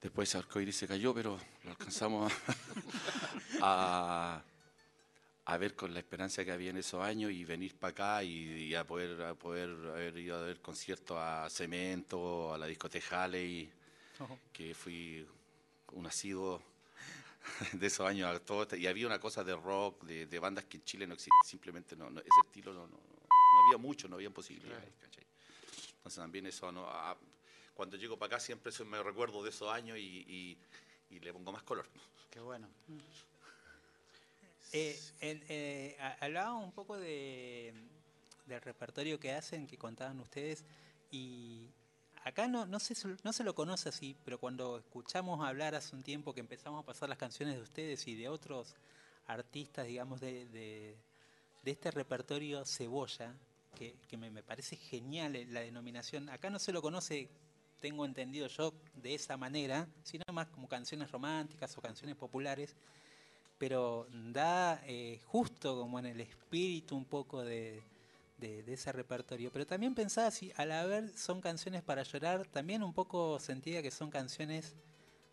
Después 0.00 0.28
ese 0.28 0.38
arcoíris 0.38 0.76
se 0.76 0.86
cayó, 0.88 1.12
pero 1.14 1.38
lo 1.64 1.70
alcanzamos 1.70 2.32
a, 3.60 4.42
a, 5.44 5.56
ver 5.58 5.74
con 5.74 5.92
la 5.92 6.00
esperanza 6.00 6.44
que 6.44 6.52
había 6.52 6.70
en 6.70 6.78
esos 6.78 7.02
años 7.02 7.30
y 7.32 7.44
venir 7.44 7.74
para 7.74 7.90
acá 7.90 8.24
y, 8.24 8.30
y 8.68 8.74
a 8.74 8.86
poder 8.86 9.20
a 9.22 9.34
poder 9.34 9.68
haber 9.90 10.16
ido 10.18 10.36
a 10.38 10.42
ver 10.42 10.60
conciertos 10.60 11.18
a 11.20 11.48
Cemento, 11.50 12.54
a 12.54 12.58
la 12.58 12.66
discoteca 12.66 13.24
Halley, 13.24 13.70
que 14.52 14.74
fui 14.74 15.26
un 15.92 16.06
asiduo 16.06 16.62
de 17.72 17.86
esos 17.86 18.06
años 18.06 18.34
a 18.34 18.38
todo 18.40 18.62
este- 18.62 18.78
y 18.78 18.86
había 18.86 19.06
una 19.06 19.18
cosa 19.20 19.44
de 19.44 19.54
rock, 19.56 20.04
de, 20.04 20.26
de 20.26 20.38
bandas 20.38 20.64
que 20.64 20.78
en 20.78 20.84
Chile 20.84 21.06
no 21.06 21.14
existe, 21.14 21.36
simplemente 21.44 21.96
no, 21.96 22.08
no- 22.10 22.20
ese 22.20 22.30
estilo 22.46 22.72
no, 22.74 22.86
no, 22.86 22.98
no 23.56 23.66
había 23.66 23.78
mucho, 23.78 24.08
no 24.08 24.16
había 24.16 24.30
posibilidades, 24.30 24.92
¿cachai? 25.00 25.24
Entonces 25.96 26.16
también 26.22 26.46
eso, 26.46 26.70
no, 26.72 26.86
a- 26.88 27.16
cuando 27.74 27.96
llego 27.96 28.16
para 28.18 28.36
acá 28.36 28.40
siempre 28.44 28.70
eso 28.70 28.84
me 28.84 29.02
recuerdo 29.02 29.42
de 29.42 29.50
esos 29.50 29.70
años 29.72 29.98
y, 29.98 30.00
y- 30.28 30.58
y 31.10 31.20
le 31.20 31.32
pongo 31.32 31.52
más 31.52 31.62
color. 31.62 31.86
Qué 32.30 32.40
bueno. 32.40 32.68
Eh, 34.72 34.98
en- 35.20 35.44
eh, 35.48 35.96
ha- 36.00 36.16
hablábamos 36.24 36.64
un 36.64 36.72
poco 36.72 36.96
de, 36.98 37.72
del 38.46 38.60
repertorio 38.60 39.18
que 39.18 39.32
hacen, 39.32 39.66
que 39.66 39.78
contaban 39.78 40.18
ustedes, 40.20 40.64
y 41.10 41.70
acá 42.24 42.48
no, 42.48 42.66
no, 42.66 42.78
se, 42.80 42.94
sol- 42.94 43.18
no 43.22 43.32
se 43.32 43.44
lo 43.44 43.54
conoce 43.54 43.88
así, 43.88 44.16
pero 44.24 44.38
cuando 44.38 44.78
escuchamos 44.78 45.46
hablar 45.46 45.74
hace 45.74 45.94
un 45.94 46.02
tiempo 46.02 46.34
que 46.34 46.40
empezamos 46.40 46.82
a 46.82 46.86
pasar 46.86 47.08
las 47.08 47.18
canciones 47.18 47.56
de 47.56 47.62
ustedes 47.62 48.06
y 48.08 48.14
de 48.16 48.28
otros 48.28 48.74
artistas, 49.26 49.86
digamos, 49.86 50.20
de, 50.20 50.46
de, 50.48 50.96
de 51.62 51.70
este 51.70 51.90
repertorio 51.90 52.64
cebolla, 52.64 53.34
que, 53.76 54.16
me, 54.16 54.42
parece 54.42 54.74
genial 54.74 55.36
eh, 55.36 55.46
la 55.46 55.60
denominación, 55.60 56.28
acá 56.30 56.50
no 56.50 56.58
se 56.58 56.72
lo 56.72 56.82
conoce, 56.82 57.28
tengo 57.80 58.04
entendido 58.04 58.48
yo, 58.48 58.72
de 58.94 59.14
esa 59.14 59.36
manera, 59.36 59.86
sino 60.02 60.24
más 60.32 60.48
como 60.48 60.66
canciones 60.66 61.12
románticas 61.12 61.76
o 61.78 61.80
canciones 61.80 62.16
populares 62.16 62.74
pero 63.58 64.06
da 64.10 64.82
eh, 64.84 65.20
justo 65.26 65.78
como 65.78 65.98
en 65.98 66.06
el 66.06 66.20
espíritu 66.20 66.96
un 66.96 67.04
poco 67.04 67.42
de, 67.42 67.82
de- 68.38 68.64
ese 68.72 68.92
repertorio. 68.92 69.50
Pero 69.52 69.66
también 69.66 69.94
pensaba 69.94 70.30
si 70.30 70.52
al 70.56 70.72
haber 70.72 71.16
son 71.16 71.40
canciones 71.40 71.82
para 71.82 72.02
llorar, 72.02 72.46
también 72.46 72.82
un 72.82 72.92
poco 72.92 73.38
sentía 73.40 73.82
que 73.82 73.90
son 73.90 74.10
canciones 74.10 74.74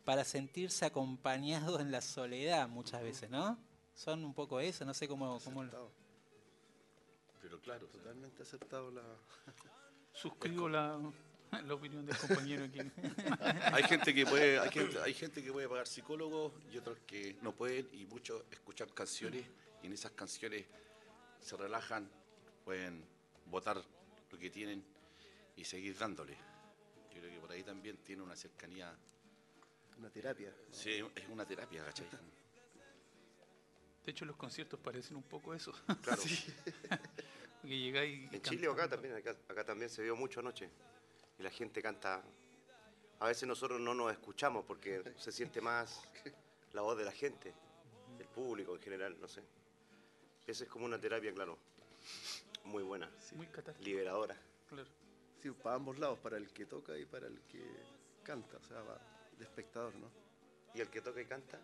para 0.06 0.24
sentirse 0.24 0.86
acompañado 0.86 1.80
en 1.80 1.92
la 1.92 2.02
soledad 2.02 2.68
muchas 2.68 3.02
veces, 3.04 3.30
¿no? 3.30 3.58
Son 3.96 4.24
un 4.26 4.34
poco 4.34 4.60
eso, 4.60 4.86
no 4.86 4.94
sé 4.94 5.08
cómo... 5.08 5.40
cómo 5.44 5.64
Pero 7.54 7.62
claro, 7.62 7.86
totalmente 7.86 8.42
acertado 8.42 8.90
la... 8.90 9.04
Suscribo 10.12 10.68
la, 10.68 11.00
la 11.68 11.74
opinión 11.76 12.04
del 12.04 12.18
compañero 12.18 12.66
aquí. 12.66 12.80
hay 13.74 13.84
gente 13.84 14.12
que 14.12 14.26
puede, 14.26 14.58
hay 14.58 14.72
gente, 14.72 15.00
hay 15.00 15.14
gente 15.14 15.44
que 15.44 15.52
puede 15.52 15.70
pagar 15.70 15.86
psicólogos 15.86 16.52
y 16.72 16.80
otros 16.80 16.98
que 17.06 17.38
no 17.44 17.52
pueden 17.54 17.88
y 17.92 18.08
muchos 18.08 18.44
escuchan 18.50 18.90
canciones 18.90 19.46
y 19.84 19.86
en 19.86 19.94
esas 19.94 20.14
canciones 20.14 20.66
se 21.42 21.56
relajan, 21.56 22.10
pueden 22.66 23.06
votar 23.46 23.80
lo 24.32 24.40
que 24.40 24.50
tienen 24.50 24.84
y 25.56 25.64
seguir 25.64 25.96
dándole. 25.96 26.36
Yo 27.14 27.20
creo 27.20 27.34
que 27.34 27.40
por 27.40 27.52
ahí 27.52 27.62
también 27.62 27.98
tiene 27.98 28.24
una 28.24 28.36
cercanía, 28.36 28.92
Una 30.00 30.10
terapia. 30.10 30.52
sí, 30.72 31.04
es 31.16 31.30
una 31.30 31.46
terapia, 31.46 31.86
¿cachai? 31.86 32.08
De 34.04 34.12
hecho, 34.12 34.26
los 34.26 34.36
conciertos 34.36 34.80
parecen 34.80 35.16
un 35.16 35.24
poco 35.24 35.54
eso. 35.54 35.72
Claro. 36.02 36.22
Que 37.68 37.80
llegáis 37.80 38.32
y 38.32 38.36
En 38.36 38.42
Chile 38.42 38.68
o 38.68 38.74
acá 38.74 38.90
también, 38.90 39.16
acá, 39.16 39.36
acá 39.48 39.64
también 39.64 39.90
se 39.90 40.04
vio 40.04 40.16
mucho 40.16 40.40
anoche. 40.40 40.70
Y 41.40 41.44
la 41.44 41.50
gente 41.50 41.82
canta. 41.82 42.24
A 43.20 43.28
veces 43.28 43.48
nosotros 43.48 43.80
no 43.80 43.94
nos 43.94 44.12
escuchamos 44.12 44.66
porque 44.66 45.02
se 45.18 45.32
siente 45.32 45.62
más 45.62 46.02
la 46.74 46.82
voz 46.82 46.98
de 46.98 47.06
la 47.06 47.12
gente, 47.12 47.54
del 48.18 48.28
público 48.28 48.76
en 48.76 48.82
general, 48.82 49.20
no 49.20 49.28
sé. 49.28 49.42
Esa 50.46 50.66
es 50.66 50.70
como 50.70 50.86
una 50.86 51.00
terapia, 51.00 51.34
claro, 51.34 51.58
muy 52.66 52.84
buena, 52.84 53.10
Muy 53.34 53.48
catástrofe, 53.48 53.90
liberadora. 53.90 54.36
claro. 54.68 54.90
Sí, 55.42 55.52
para 55.52 55.76
ambos 55.76 56.00
lados, 56.00 56.20
para 56.20 56.38
el 56.38 56.50
que 56.52 56.66
toca 56.66 56.98
y 56.98 57.06
para 57.06 57.28
el 57.28 57.40
que 57.42 57.64
canta, 58.24 58.58
o 58.58 58.64
sea, 58.64 58.82
va 58.82 58.98
de 59.38 59.44
espectador, 59.44 59.94
¿no? 59.96 60.10
Y 60.74 60.82
el 60.82 60.90
que 60.90 61.02
toca 61.02 61.22
y 61.22 61.26
canta, 61.26 61.60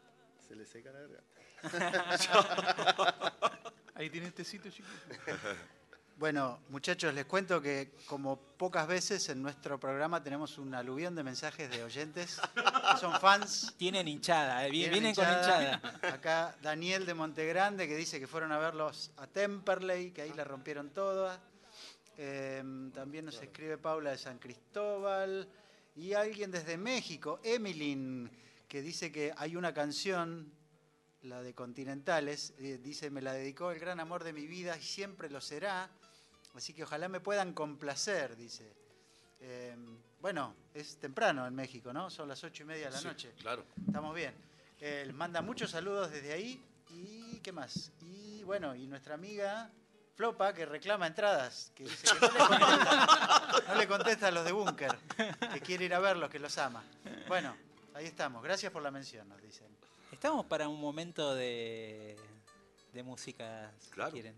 Se 0.47 0.55
le 0.55 0.65
seca 0.65 0.91
la 0.91 0.99
garganta. 0.99 1.61
Ahí 3.95 4.09
tienen 4.09 4.31
tecito, 4.31 4.69
chicos. 4.69 4.91
Bueno, 6.19 6.59
muchachos, 6.67 7.13
les 7.13 7.23
cuento 7.23 7.61
que 7.61 7.93
como 8.05 8.35
pocas 8.35 8.85
veces 8.89 9.29
en 9.29 9.41
nuestro 9.41 9.79
programa 9.79 10.21
tenemos 10.21 10.57
un 10.57 10.75
aluvión 10.75 11.15
de 11.15 11.23
mensajes 11.23 11.71
de 11.71 11.81
oyentes 11.81 12.41
que 12.55 12.97
son 12.99 13.17
fans. 13.21 13.73
Tienen 13.77 14.05
hinchada, 14.05 14.67
eh, 14.67 14.69
vienen 14.69 15.15
con 15.15 15.23
hinchada. 15.23 15.75
hinchada. 15.75 16.13
Acá 16.13 16.57
Daniel 16.61 17.05
de 17.05 17.13
Montegrande 17.13 17.87
que 17.87 17.95
dice 17.95 18.19
que 18.19 18.27
fueron 18.27 18.51
a 18.51 18.57
verlos 18.57 19.11
a 19.15 19.27
Temperley, 19.27 20.11
que 20.11 20.23
ahí 20.23 20.33
la 20.35 20.43
rompieron 20.43 20.89
todas. 20.89 21.39
Eh, 22.17 22.61
también 22.93 23.23
nos 23.23 23.41
escribe 23.41 23.77
Paula 23.77 24.11
de 24.11 24.17
San 24.17 24.39
Cristóbal. 24.39 25.47
Y 25.95 26.11
alguien 26.11 26.51
desde 26.51 26.75
México, 26.75 27.39
Emilyn, 27.45 28.29
que 28.67 28.81
dice 28.81 29.09
que 29.09 29.33
hay 29.37 29.55
una 29.55 29.73
canción, 29.73 30.51
la 31.21 31.41
de 31.41 31.53
Continentales, 31.53 32.55
eh, 32.57 32.77
dice, 32.77 33.09
me 33.09 33.21
la 33.21 33.31
dedicó 33.31 33.71
el 33.71 33.79
gran 33.79 34.01
amor 34.01 34.25
de 34.25 34.33
mi 34.33 34.47
vida 34.47 34.75
y 34.77 34.81
siempre 34.81 35.29
lo 35.29 35.39
será. 35.39 35.89
Así 36.55 36.73
que 36.73 36.83
ojalá 36.83 37.07
me 37.07 37.19
puedan 37.19 37.53
complacer, 37.53 38.35
dice. 38.35 38.73
Eh, 39.41 39.75
bueno, 40.19 40.53
es 40.73 40.97
temprano 40.97 41.47
en 41.47 41.55
México, 41.55 41.93
¿no? 41.93 42.09
Son 42.09 42.27
las 42.27 42.43
ocho 42.43 42.63
y 42.63 42.65
media 42.65 42.85
de 42.85 42.91
la 42.91 42.97
Sí, 42.99 43.07
noche. 43.07 43.33
Claro. 43.39 43.63
Estamos 43.87 44.13
bien. 44.15 44.33
Eh, 44.81 45.03
les 45.05 45.15
manda 45.15 45.41
muchos 45.41 45.71
saludos 45.71 46.11
desde 46.11 46.33
ahí. 46.33 46.61
¿Y 46.89 47.39
qué 47.39 47.51
más? 47.51 47.91
Y 48.01 48.43
bueno, 48.43 48.75
y 48.75 48.87
nuestra 48.87 49.13
amiga 49.15 49.69
Flopa, 50.15 50.53
que 50.53 50.65
reclama 50.65 51.07
entradas, 51.07 51.71
que 51.75 51.83
dice 51.85 52.07
que 52.19 52.27
no 52.27 52.27
le 52.27 52.57
contesta, 52.59 53.63
no 53.67 53.75
le 53.75 53.87
contesta 53.87 54.27
a 54.27 54.31
los 54.31 54.43
de 54.43 54.51
Búnker, 54.51 54.97
que 55.53 55.61
quiere 55.61 55.85
ir 55.85 55.93
a 55.93 55.99
verlos, 55.99 56.29
que 56.29 56.39
los 56.39 56.57
ama. 56.57 56.83
Bueno, 57.29 57.55
ahí 57.93 58.05
estamos. 58.05 58.43
Gracias 58.43 58.71
por 58.73 58.81
la 58.81 58.91
mención, 58.91 59.29
nos 59.29 59.41
dicen. 59.41 59.67
Estamos 60.11 60.45
para 60.47 60.67
un 60.67 60.81
momento 60.81 61.33
de, 61.35 62.17
de 62.91 63.03
música, 63.03 63.71
si 63.79 63.91
Claro. 63.91 64.11
quieren. 64.11 64.35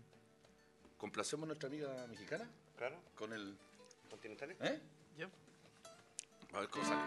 ¿Complacemos 1.02 1.42
a 1.42 1.46
nuestra 1.48 1.68
amiga 1.68 2.06
mexicana? 2.08 2.48
claro, 2.76 2.94
Con 3.16 3.32
el. 3.32 3.56
continentales. 4.08 4.56
¿Eh? 4.60 4.80
Ya. 5.18 5.28
A 6.56 6.60
ver 6.60 6.68
cómo 6.68 6.84
sale. 6.84 7.00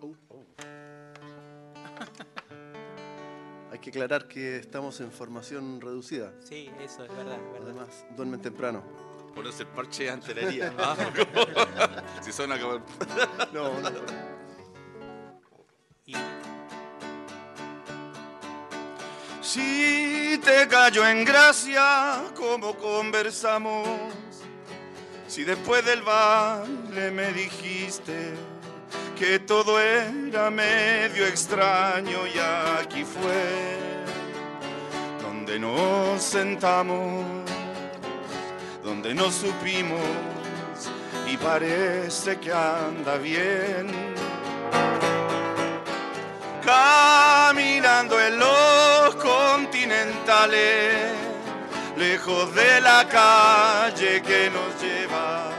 Hay 3.70 3.78
que 3.80 3.90
aclarar 3.90 4.28
que 4.28 4.56
estamos 4.56 4.98
en 5.02 5.12
formación 5.12 5.82
reducida. 5.82 6.32
Sí, 6.42 6.70
eso 6.80 7.04
es 7.04 7.14
verdad, 7.14 7.34
es 7.34 7.52
verdad. 7.52 7.62
Además, 7.64 8.06
duermen 8.16 8.40
temprano. 8.40 8.82
Ponerse 9.34 9.64
el 9.64 9.68
parche 9.68 10.08
ante 10.08 10.34
la 10.34 10.40
herida. 10.40 10.74
Ah, 10.78 10.96
si 12.22 12.32
suena 12.32 12.58
como. 12.58 12.82
No, 13.52 13.78
no. 13.78 13.90
Y 16.06 16.14
Si 19.42 20.21
te 20.44 20.68
cayó 20.68 21.06
en 21.06 21.24
gracia, 21.24 22.24
como 22.34 22.74
conversamos. 22.76 23.88
Si 25.26 25.44
después 25.44 25.84
del 25.84 26.02
baile 26.02 27.10
me 27.10 27.32
dijiste 27.32 28.34
que 29.18 29.38
todo 29.38 29.80
era 29.80 30.50
medio 30.50 31.26
extraño 31.26 32.26
y 32.26 32.38
aquí 32.38 33.04
fue 33.04 33.78
donde 35.22 35.58
nos 35.58 36.22
sentamos, 36.22 37.24
donde 38.82 39.14
nos 39.14 39.34
supimos 39.34 40.00
y 41.26 41.36
parece 41.36 42.38
que 42.38 42.52
anda 42.52 43.16
bien. 43.16 43.90
Caminando 46.64 48.20
en 48.20 48.38
lejos 51.96 52.54
de 52.54 52.80
la 52.80 53.06
calle 53.08 54.22
que 54.22 54.50
nos 54.50 54.82
lleva 54.82 55.50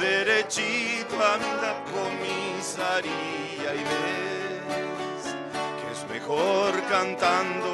derechito 0.00 1.16
a 1.16 1.36
la 1.62 1.74
comisaría 1.92 3.74
y 3.74 3.84
ves 3.90 5.34
que 5.78 5.92
es 5.92 6.08
mejor 6.10 6.72
cantando 6.90 7.72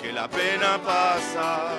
que 0.00 0.12
la 0.12 0.28
pena 0.28 0.78
pasa, 0.84 1.70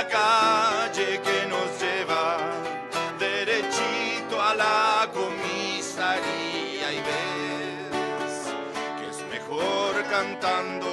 la 0.00 0.08
calle 0.08 1.20
que 1.20 1.46
nos 1.46 1.68
lleva 1.78 2.38
derechito 3.18 4.40
a 4.40 4.54
la 4.54 5.08
comisaría 5.12 6.92
y 6.92 7.00
ves 7.08 8.34
que 8.98 9.06
es 9.10 9.20
mejor 9.30 9.92
cantando 10.10 10.88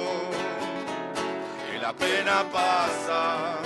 que 1.70 1.78
la 1.78 1.92
pena 1.94 2.44
pasa, 2.52 3.58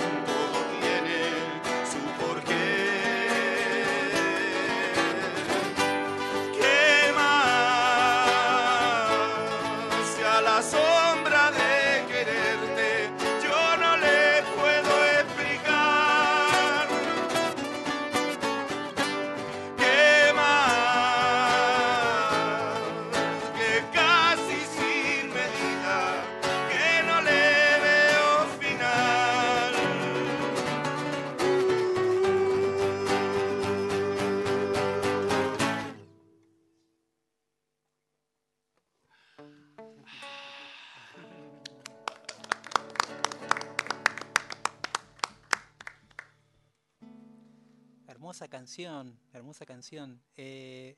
hermosa 49.43 49.65
canción. 49.65 50.21
Eh, 50.37 50.95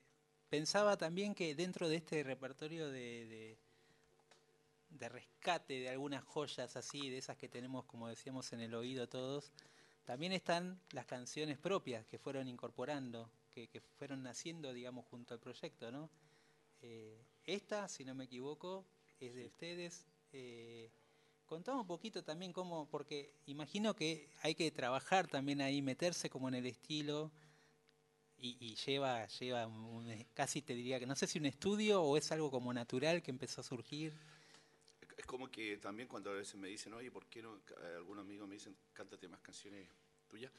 pensaba 0.50 0.98
también 0.98 1.34
que 1.34 1.56
dentro 1.56 1.90
de 1.90 1.96
este 1.96 2.22
repertorio 2.22 2.88
de, 2.92 3.26
de, 3.26 3.58
de 4.92 5.10
rescate 5.10 5.80
de 5.80 5.90
algunas 5.90 6.24
joyas 6.24 6.76
así, 6.76 7.10
de 7.10 7.18
esas 7.18 7.38
que 7.38 7.50
tenemos, 7.50 7.86
como 7.86 8.08
decíamos, 8.08 8.54
en 8.54 8.60
el 8.60 8.76
oído 8.76 9.10
todos, 9.10 9.52
también 10.06 10.32
están 10.32 10.80
las 10.92 11.08
canciones 11.08 11.58
propias 11.58 12.06
que 12.06 12.20
fueron 12.20 12.48
incorporando, 12.48 13.32
que, 13.52 13.68
que 13.68 13.82
fueron 13.82 14.22
naciendo, 14.22 14.74
digamos, 14.74 15.08
junto 15.08 15.34
al 15.34 15.40
proyecto, 15.40 15.92
¿no? 15.92 16.12
Eh, 16.84 17.18
esta, 17.46 17.90
si 17.90 18.06
no 18.06 18.14
me 18.14 18.26
equivoco, 18.26 18.86
es 19.20 19.34
de 19.34 19.48
ustedes. 19.48 20.06
Eh, 20.34 20.92
contame 21.48 21.80
un 21.82 21.88
poquito 21.88 22.24
también 22.24 22.54
cómo, 22.54 22.88
porque 22.92 23.34
imagino 23.48 23.96
que 23.96 24.30
hay 24.44 24.54
que 24.54 24.70
trabajar 24.70 25.26
también 25.26 25.62
ahí, 25.62 25.82
meterse 25.82 26.30
como 26.30 26.48
en 26.48 26.54
el 26.54 26.68
estilo 26.68 27.32
y, 28.40 28.58
y 28.60 28.76
lleva, 28.76 29.26
lleva 29.28 29.68
un- 29.68 30.26
casi 30.34 30.62
te 30.62 30.74
diría 30.74 31.00
que 31.00 31.06
no 31.06 31.16
sé 31.16 31.28
si 31.28 31.40
un 31.40 31.46
estudio 31.46 32.02
o 32.02 32.18
es 32.18 32.32
algo 32.32 32.52
como 32.52 32.74
natural 32.74 33.22
que 33.22 33.32
empezó 33.32 33.62
a 33.62 33.64
surgir. 33.64 34.14
Es 35.18 35.26
como 35.26 35.50
que 35.50 35.78
también 35.78 36.08
cuando 36.08 36.32
a 36.32 36.34
veces 36.34 36.56
me 36.56 36.68
dicen, 36.68 36.94
oye, 36.94 37.10
¿por 37.12 37.26
qué 37.28 37.42
no? 37.42 37.56
eh, 37.58 37.94
Algunos 37.96 38.24
amigos 38.26 38.48
me 38.48 38.56
dicen, 38.56 38.76
cántate 38.94 39.28
más 39.28 39.40
canciones 39.40 39.88
tuyas. 40.28 40.52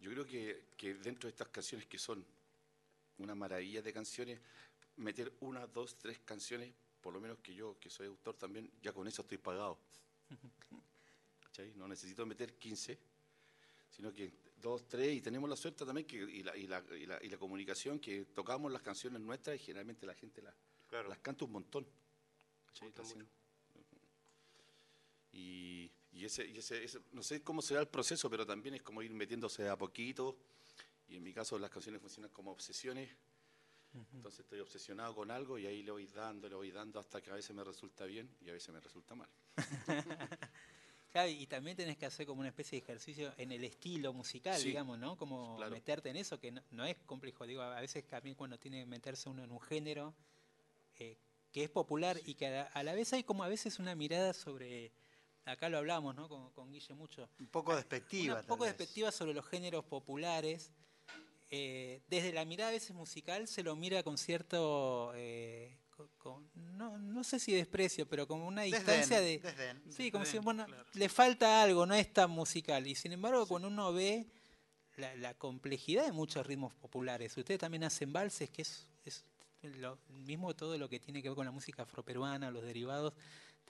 Yo 0.00 0.10
creo 0.10 0.24
que, 0.24 0.64
que 0.76 0.94
dentro 0.94 1.28
de 1.28 1.32
estas 1.32 1.48
canciones 1.48 1.86
que 1.86 1.98
son 1.98 2.24
una 3.18 3.34
maravilla 3.34 3.82
de 3.82 3.92
canciones, 3.92 4.40
meter 4.96 5.32
una, 5.40 5.66
dos, 5.66 5.96
tres 5.98 6.18
canciones, 6.20 6.72
por 7.00 7.12
lo 7.12 7.20
menos 7.20 7.38
que 7.38 7.54
yo, 7.54 7.78
que 7.78 7.90
soy 7.90 8.06
autor 8.06 8.36
también, 8.36 8.70
ya 8.82 8.92
con 8.92 9.06
eso 9.06 9.22
estoy 9.22 9.38
pagado. 9.38 9.78
No 11.74 11.88
necesito 11.88 12.24
meter 12.24 12.54
15, 12.54 12.96
sino 13.90 14.12
que 14.12 14.32
dos, 14.60 14.86
tres, 14.88 15.14
y 15.16 15.20
tenemos 15.20 15.48
la 15.48 15.56
suerte 15.56 15.84
también 15.84 16.06
que, 16.06 16.16
y, 16.16 16.42
la, 16.42 16.56
y, 16.56 16.66
la, 16.66 16.84
y, 16.98 17.06
la, 17.06 17.18
y 17.22 17.28
la 17.28 17.38
comunicación 17.38 17.98
que 18.00 18.24
tocamos 18.26 18.70
las 18.72 18.82
canciones 18.82 19.20
nuestras 19.20 19.56
y 19.56 19.58
generalmente 19.60 20.06
la 20.06 20.14
gente 20.14 20.42
las, 20.42 20.54
Claro. 20.88 21.08
las 21.08 21.18
canta 21.18 21.44
un 21.44 21.52
montón. 21.52 21.86
Así. 23.02 23.14
Y, 25.32 25.90
y 26.12 26.24
ese, 26.24 26.46
y 26.46 26.58
ese, 26.58 26.82
ese- 26.84 27.00
no 27.12 27.22
sé 27.22 27.42
cómo 27.42 27.60
será 27.62 27.80
el 27.80 27.88
proceso, 27.88 28.28
pero 28.30 28.46
también 28.46 28.74
es 28.74 28.82
como 28.82 29.02
ir 29.02 29.12
metiéndose 29.12 29.68
a 29.68 29.76
poquito. 29.76 30.36
Y 31.08 31.16
en 31.16 31.22
mi 31.22 31.32
caso 31.32 31.58
las 31.58 31.70
canciones 31.70 32.00
funcionan 32.00 32.30
como 32.32 32.50
obsesiones. 32.52 33.10
Entonces 34.12 34.40
estoy 34.40 34.60
obsesionado 34.60 35.14
con 35.14 35.30
algo 35.30 35.58
y 35.58 35.66
ahí 35.66 35.82
le 35.82 35.90
voy 35.90 36.06
dando, 36.06 36.48
le 36.48 36.54
voy 36.54 36.70
dando 36.70 37.00
hasta 37.00 37.20
que 37.22 37.30
a 37.30 37.34
veces 37.34 37.56
me 37.56 37.64
resulta 37.64 38.04
bien 38.04 38.28
y 38.42 38.50
a 38.50 38.52
veces 38.52 38.72
me 38.72 38.80
resulta 38.80 39.14
mal. 39.14 39.28
Y 41.26 41.46
también 41.46 41.76
tenés 41.76 41.96
que 41.96 42.06
hacer 42.06 42.26
como 42.26 42.40
una 42.40 42.50
especie 42.50 42.78
de 42.78 42.84
ejercicio 42.84 43.32
en 43.38 43.50
el 43.50 43.64
estilo 43.64 44.12
musical, 44.12 44.58
Sí, 44.60 44.68
digamos, 44.68 44.98
¿no? 44.98 45.16
Como 45.16 45.56
claro. 45.56 45.72
meterte 45.72 46.10
en 46.10 46.16
eso, 46.16 46.38
que 46.38 46.52
no, 46.52 46.62
no 46.70 46.84
es 46.84 46.96
complejo. 47.06 47.46
Digo, 47.46 47.62
a 47.62 47.80
veces 47.80 48.06
también 48.06 48.36
cuando 48.36 48.58
tiene 48.58 48.80
que 48.80 48.86
meterse 48.86 49.28
uno 49.28 49.42
en 49.42 49.50
un 49.50 49.60
género 49.60 50.14
eh, 50.98 51.16
que 51.52 51.64
es 51.64 51.70
popular 51.70 52.18
y 52.26 52.34
que 52.34 52.46
a 52.46 52.50
la, 52.50 52.62
a 52.64 52.82
la 52.82 52.94
vez 52.94 53.12
hay 53.14 53.24
como 53.24 53.42
a 53.42 53.48
veces 53.48 53.78
una 53.78 53.94
mirada 53.94 54.32
sobre, 54.34 54.92
acá 55.46 55.68
lo 55.68 55.78
hablamos, 55.78 56.14
¿no? 56.14 56.28
Con, 56.28 56.50
con 56.52 56.70
Guille 56.70 56.94
mucho, 56.94 57.28
Un 57.40 57.46
poco 57.48 57.74
despectiva. 57.74 58.34
una 58.34 58.42
tal 58.42 58.48
poco 58.48 58.64
despectiva 58.64 59.10
sobre 59.10 59.32
los 59.34 59.46
géneros 59.46 59.84
populares. 59.84 60.70
Eh, 61.50 62.02
desde 62.08 62.32
la 62.34 62.44
mirada 62.44 62.68
a 62.68 62.72
veces 62.74 62.94
musical 62.94 63.48
se 63.48 63.62
lo 63.62 63.74
mira 63.74 64.02
con 64.02 64.18
cierto, 64.18 65.12
eh, 65.14 65.78
con- 66.18 66.50
no, 66.54 66.98
no 66.98 67.24
sé 67.24 67.38
si 67.40 67.52
desprecio, 67.52 68.06
pero 68.08 68.26
como 68.26 68.46
una 68.46 68.62
Desdén, 68.62 68.78
distancia 68.80 69.20
de... 69.20 69.38
desdén. 69.38 69.82
Sí, 69.90 70.10
como 70.10 70.24
si, 70.24 70.32
Desdén, 70.32 70.44
bueno, 70.44 70.66
claro. 70.66 70.84
le 70.94 71.08
falta 71.08 71.62
algo, 71.62 71.86
no 71.86 71.94
es 71.94 72.12
tan 72.12 72.30
musical. 72.30 72.86
Y 72.86 72.94
sin 72.94 73.12
embargo, 73.12 73.46
cuando 73.46 73.68
uno 73.68 73.92
ve 73.92 74.26
la, 74.96 75.14
la 75.16 75.34
complejidad 75.34 76.04
de 76.04 76.12
muchos 76.12 76.46
ritmos 76.46 76.74
populares, 76.74 77.36
ustedes 77.36 77.60
también 77.60 77.84
hacen 77.84 78.12
valses, 78.12 78.50
que 78.50 78.62
es, 78.62 78.86
es 79.04 79.24
lo 79.62 79.98
mismo 80.08 80.54
todo 80.54 80.78
lo 80.78 80.88
que 80.88 81.00
tiene 81.00 81.20
que 81.22 81.28
ver 81.28 81.36
con 81.36 81.46
la 81.46 81.52
música 81.52 81.82
afroperuana, 81.82 82.50
los 82.50 82.62
derivados, 82.62 83.12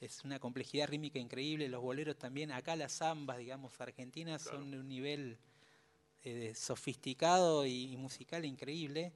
es 0.01 0.23
una 0.25 0.39
complejidad 0.39 0.87
rítmica 0.89 1.19
increíble, 1.19 1.69
los 1.69 1.83
boleros 1.83 2.17
también, 2.17 2.53
acá 2.53 2.77
las 2.77 2.93
zambas, 2.99 3.39
digamos, 3.39 3.81
argentinas 3.81 4.43
son 4.43 4.71
de 4.71 4.79
un 4.79 4.87
nivel 4.87 5.39
eh, 6.23 6.53
sofisticado 6.55 7.67
y, 7.67 7.93
y 7.93 7.97
musical 7.97 8.45
increíble, 8.45 9.13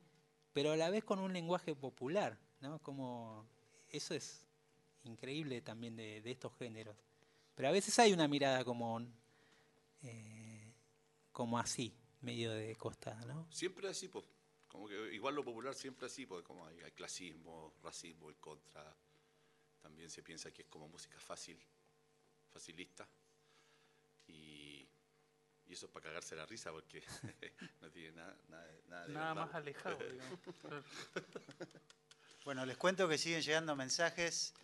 pero 0.53 0.73
a 0.73 0.77
la 0.77 0.91
vez 0.91 1.05
con 1.05 1.19
un 1.19 1.33
lenguaje 1.33 1.75
popular, 1.75 2.37
¿no? 2.63 2.79
Como 2.81 3.47
eso 3.91 4.15
es 4.15 4.47
increíble 5.05 5.61
también 5.61 5.95
de, 5.97 6.23
de 6.23 6.31
estos 6.31 6.57
géneros. 6.57 6.97
Pero 7.55 7.69
a 7.69 7.73
veces 7.73 7.99
hay 7.99 8.13
una 8.15 8.27
mirada 8.29 8.65
como, 8.65 9.01
eh, 10.03 10.73
como 11.33 11.59
así, 11.59 11.95
medio 12.23 12.51
de 12.53 12.75
costa, 12.77 13.15
¿no? 13.27 13.47
Siempre 13.53 13.89
así, 13.89 14.09
pues. 14.09 14.25
Como 14.69 14.89
que 14.89 15.13
igual 15.15 15.35
lo 15.35 15.45
popular 15.45 15.75
siempre 15.75 16.07
así, 16.07 16.25
pues 16.25 16.43
como 16.45 16.65
hay, 16.67 16.81
hay 16.81 16.93
clasismo, 16.93 17.75
racismo 17.83 18.31
en 18.31 18.37
contra. 18.37 18.97
También 19.83 20.09
se 20.09 20.23
piensa 20.23 20.51
que 20.51 20.63
es 20.63 20.69
como 20.69 20.89
música 20.89 21.21
fácil, 21.21 21.59
facilista. 22.51 23.07
Y, 24.29 24.89
y 25.67 25.73
eso 25.73 25.87
es 25.87 25.93
para 25.93 26.05
cagarse 26.05 26.35
la 26.37 26.47
risa 26.47 26.71
porque 26.73 27.03
no 27.83 27.91
tiene 27.91 28.13
nada, 28.13 28.39
nada, 28.49 28.67
nada 28.89 29.07
de 29.07 29.13
Nada 29.13 29.35
verdad. 29.35 29.47
más 29.47 29.55
alejado, 29.55 29.99
digamos. 29.99 30.39
Bueno, 32.45 32.67
les 32.67 32.77
cuento 32.77 33.09
que 33.09 33.19
siguen 33.19 33.43
llegando 33.43 33.77
mensajes. 33.77 34.55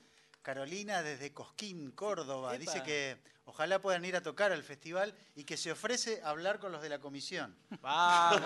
Carolina 0.42 1.02
desde 1.02 1.32
Cosquín, 1.32 1.90
Córdoba, 1.92 2.54
Epa. 2.54 2.58
dice 2.60 2.82
que 2.82 3.18
ojalá 3.44 3.80
puedan 3.80 4.04
ir 4.04 4.16
a 4.16 4.22
tocar 4.22 4.50
al 4.50 4.62
festival 4.62 5.14
y 5.34 5.44
que 5.44 5.56
se 5.56 5.70
ofrece 5.72 6.20
hablar 6.24 6.58
con 6.58 6.72
los 6.72 6.80
de 6.80 6.88
la 6.88 6.98
comisión. 7.00 7.54
¡Vamos! 7.82 8.40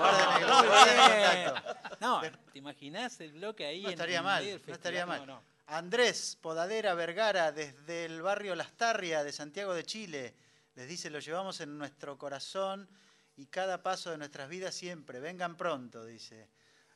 No, 2.01 2.21
¿te 2.53 2.59
imaginás 2.59 3.21
el 3.21 3.33
bloque 3.33 3.65
ahí 3.67 3.83
No 3.83 3.89
en- 3.89 3.93
estaría 3.95 4.19
en 4.19 4.25
mal, 4.25 4.63
no 4.67 4.73
estaría 4.75 5.07
mal. 5.07 5.21
No, 5.21 5.27
no. 5.35 5.43
Andrés 5.67 6.37
Podadera 6.41 6.95
Vergara, 6.95 7.53
desde 7.53 8.05
el 8.07 8.21
barrio 8.21 8.55
Lastarria 8.57 9.23
de 9.23 9.33
Santiago 9.33 9.73
de 9.75 9.85
Chile, 9.85 10.35
les 10.75 10.89
dice, 10.89 11.09
lo 11.09 11.21
llevamos 11.21 11.61
en 11.61 11.79
nuestro 11.79 12.19
corazón 12.19 12.89
y 13.37 13.47
cada 13.47 13.83
paso 13.83 14.11
de 14.11 14.19
nuestras 14.19 14.49
vidas 14.49 14.75
siempre. 14.75 15.21
Vengan 15.21 15.57
pronto, 15.57 16.05
dice. 16.05 16.49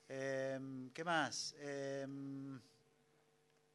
Em, 0.08 0.90
¿Qué 0.90 1.04
más? 1.04 1.54
Em, 1.58 2.60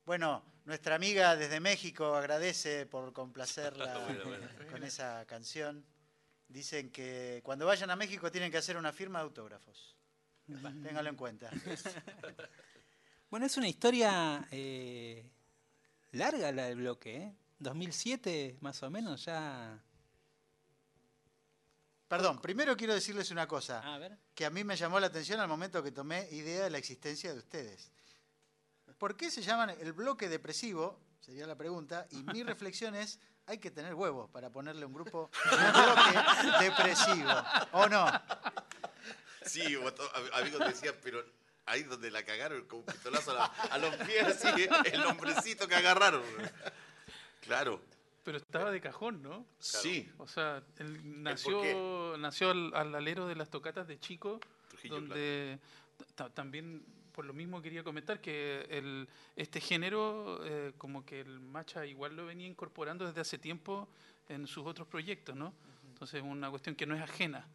bueno, 0.06 0.44
nuestra 0.66 0.96
amiga 0.96 1.36
desde 1.36 1.60
México 1.60 2.16
agradece 2.16 2.86
por 2.86 3.12
complacerla 3.14 3.94
con 4.72 4.84
esa 4.84 5.26
canción. 5.26 5.84
Dicen 6.48 6.92
que 6.92 7.42
cuando 7.44 7.66
vayan 7.66 7.90
a 7.92 7.96
México 7.96 8.32
tienen 8.32 8.52
que 8.52 8.58
hacer 8.58 8.78
una 8.78 8.92
firma 8.92 9.20
de 9.20 9.26
autógrafos. 9.26 9.96
Ténganlo 10.84 11.10
en 11.10 11.16
cuenta. 11.16 11.50
Bueno, 13.30 13.46
es 13.46 13.56
una 13.56 13.70
historia 13.70 14.46
eh, 14.52 15.30
larga 16.12 16.52
la 16.52 16.66
del 16.66 16.78
bloque, 16.78 17.16
¿eh? 17.16 17.36
2007 17.60 18.58
más 18.62 18.82
o 18.84 18.90
menos 18.90 19.26
ya... 19.26 19.80
Perdón, 22.12 22.42
primero 22.42 22.76
quiero 22.76 22.94
decirles 22.94 23.32
una 23.32 23.48
cosa. 23.48 23.80
A 23.80 23.98
ver. 23.98 24.18
que 24.36 24.46
a 24.46 24.50
mí 24.50 24.66
me 24.66 24.76
llamó 24.76 25.00
la 25.00 25.08
atención 25.08 25.40
al 25.40 25.48
momento 25.48 25.82
que 25.82 25.94
tomé 25.94 26.28
idea 26.32 26.66
de 26.66 26.70
la 26.70 26.78
existencia 26.78 27.32
de 27.32 27.40
ustedes. 27.40 27.90
¿Por 28.98 29.16
qué 29.16 29.32
se 29.32 29.42
llaman 29.42 29.70
el 29.80 29.94
bloque 29.94 30.28
depresivo? 30.28 31.00
Sería 31.22 31.48
la 31.48 31.56
pregunta. 31.56 32.06
Y 32.12 32.18
mi 32.24 32.44
reflexión 32.54 32.96
es, 32.96 33.18
hay 33.46 33.60
que 33.60 33.72
tener 33.72 33.94
huevos 33.94 34.30
para 34.30 34.50
ponerle 34.50 34.86
un 34.86 34.92
grupo 34.94 35.32
un 35.54 35.58
bloque 35.72 36.66
depresivo. 36.66 37.32
¿O 37.72 37.88
no? 37.88 38.06
Sí, 39.46 39.62
amigos 40.34 40.68
decían, 40.68 40.96
pero 41.02 41.24
ahí 41.66 41.84
donde 41.84 42.12
la 42.12 42.26
cagaron 42.26 42.66
con 42.68 42.80
un 42.80 42.86
pistolazo 42.88 43.32
a, 43.32 43.36
la- 43.36 43.46
a 43.46 43.78
los 43.78 43.96
pies, 44.06 44.44
así, 44.44 44.68
el 44.92 45.06
hombrecito 45.06 45.66
que 45.66 45.76
agarraron. 45.76 46.24
Claro, 47.40 47.82
Pero 48.24 48.38
estaba 48.38 48.70
de 48.72 48.80
cajón, 48.82 49.22
¿no? 49.24 49.46
sí. 49.60 50.10
O 50.18 50.28
sea, 50.28 50.64
él 50.78 51.24
nació, 51.24 52.18
nació 52.20 52.52
al, 52.52 52.74
al 52.76 52.94
alero 52.96 53.28
de 53.28 53.36
las 53.36 53.50
tocatas 53.50 53.88
de 53.88 54.00
chico, 54.00 54.40
Trujillo, 54.70 54.96
donde 54.96 55.60
ta- 56.16 56.30
también 56.30 56.84
por 57.14 57.26
lo 57.26 57.34
mismo 57.34 57.62
quería 57.62 57.84
comentar 57.84 58.22
que 58.22 58.62
el, 58.70 59.08
este 59.36 59.60
género, 59.60 60.40
eh, 60.46 60.72
como 60.78 61.04
que 61.06 61.20
el 61.22 61.40
Macha 61.40 61.86
igual 61.86 62.16
lo 62.16 62.26
venía 62.28 62.48
incorporando 62.48 63.06
desde 63.06 63.22
hace 63.22 63.38
tiempo 63.38 63.90
en 64.30 64.48
sus 64.48 64.66
otros 64.66 64.88
proyectos, 64.88 65.36
¿no? 65.36 65.54
Entonces 65.90 66.22
es 66.22 66.26
una 66.26 66.50
cuestión 66.50 66.76
que 66.76 66.86
no 66.86 66.96
es 66.96 67.02
ajena. 67.02 67.46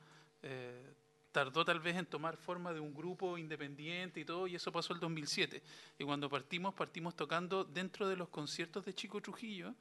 Eh, 0.43 0.93
tardó 1.33 1.65
tal 1.65 1.81
vez 1.81 1.97
en 1.97 2.07
tomar 2.07 2.37
forma 2.37 2.73
de 2.73 2.81
un 2.81 2.93
grupo 2.95 3.39
independiente 3.39 4.21
y 4.21 4.25
todo, 4.25 4.47
y 4.47 4.55
eso 4.57 4.71
pasó 4.73 4.93
el 4.93 5.01
2007. 5.01 5.63
Y 5.99 6.05
cuando 6.05 6.29
partimos, 6.29 6.75
partimos 6.75 7.15
tocando 7.15 7.65
dentro 7.65 8.09
de 8.09 8.17
los 8.17 8.29
conciertos 8.29 8.85
de 8.85 8.95
Chico 8.95 9.21
Trujillo. 9.21 9.75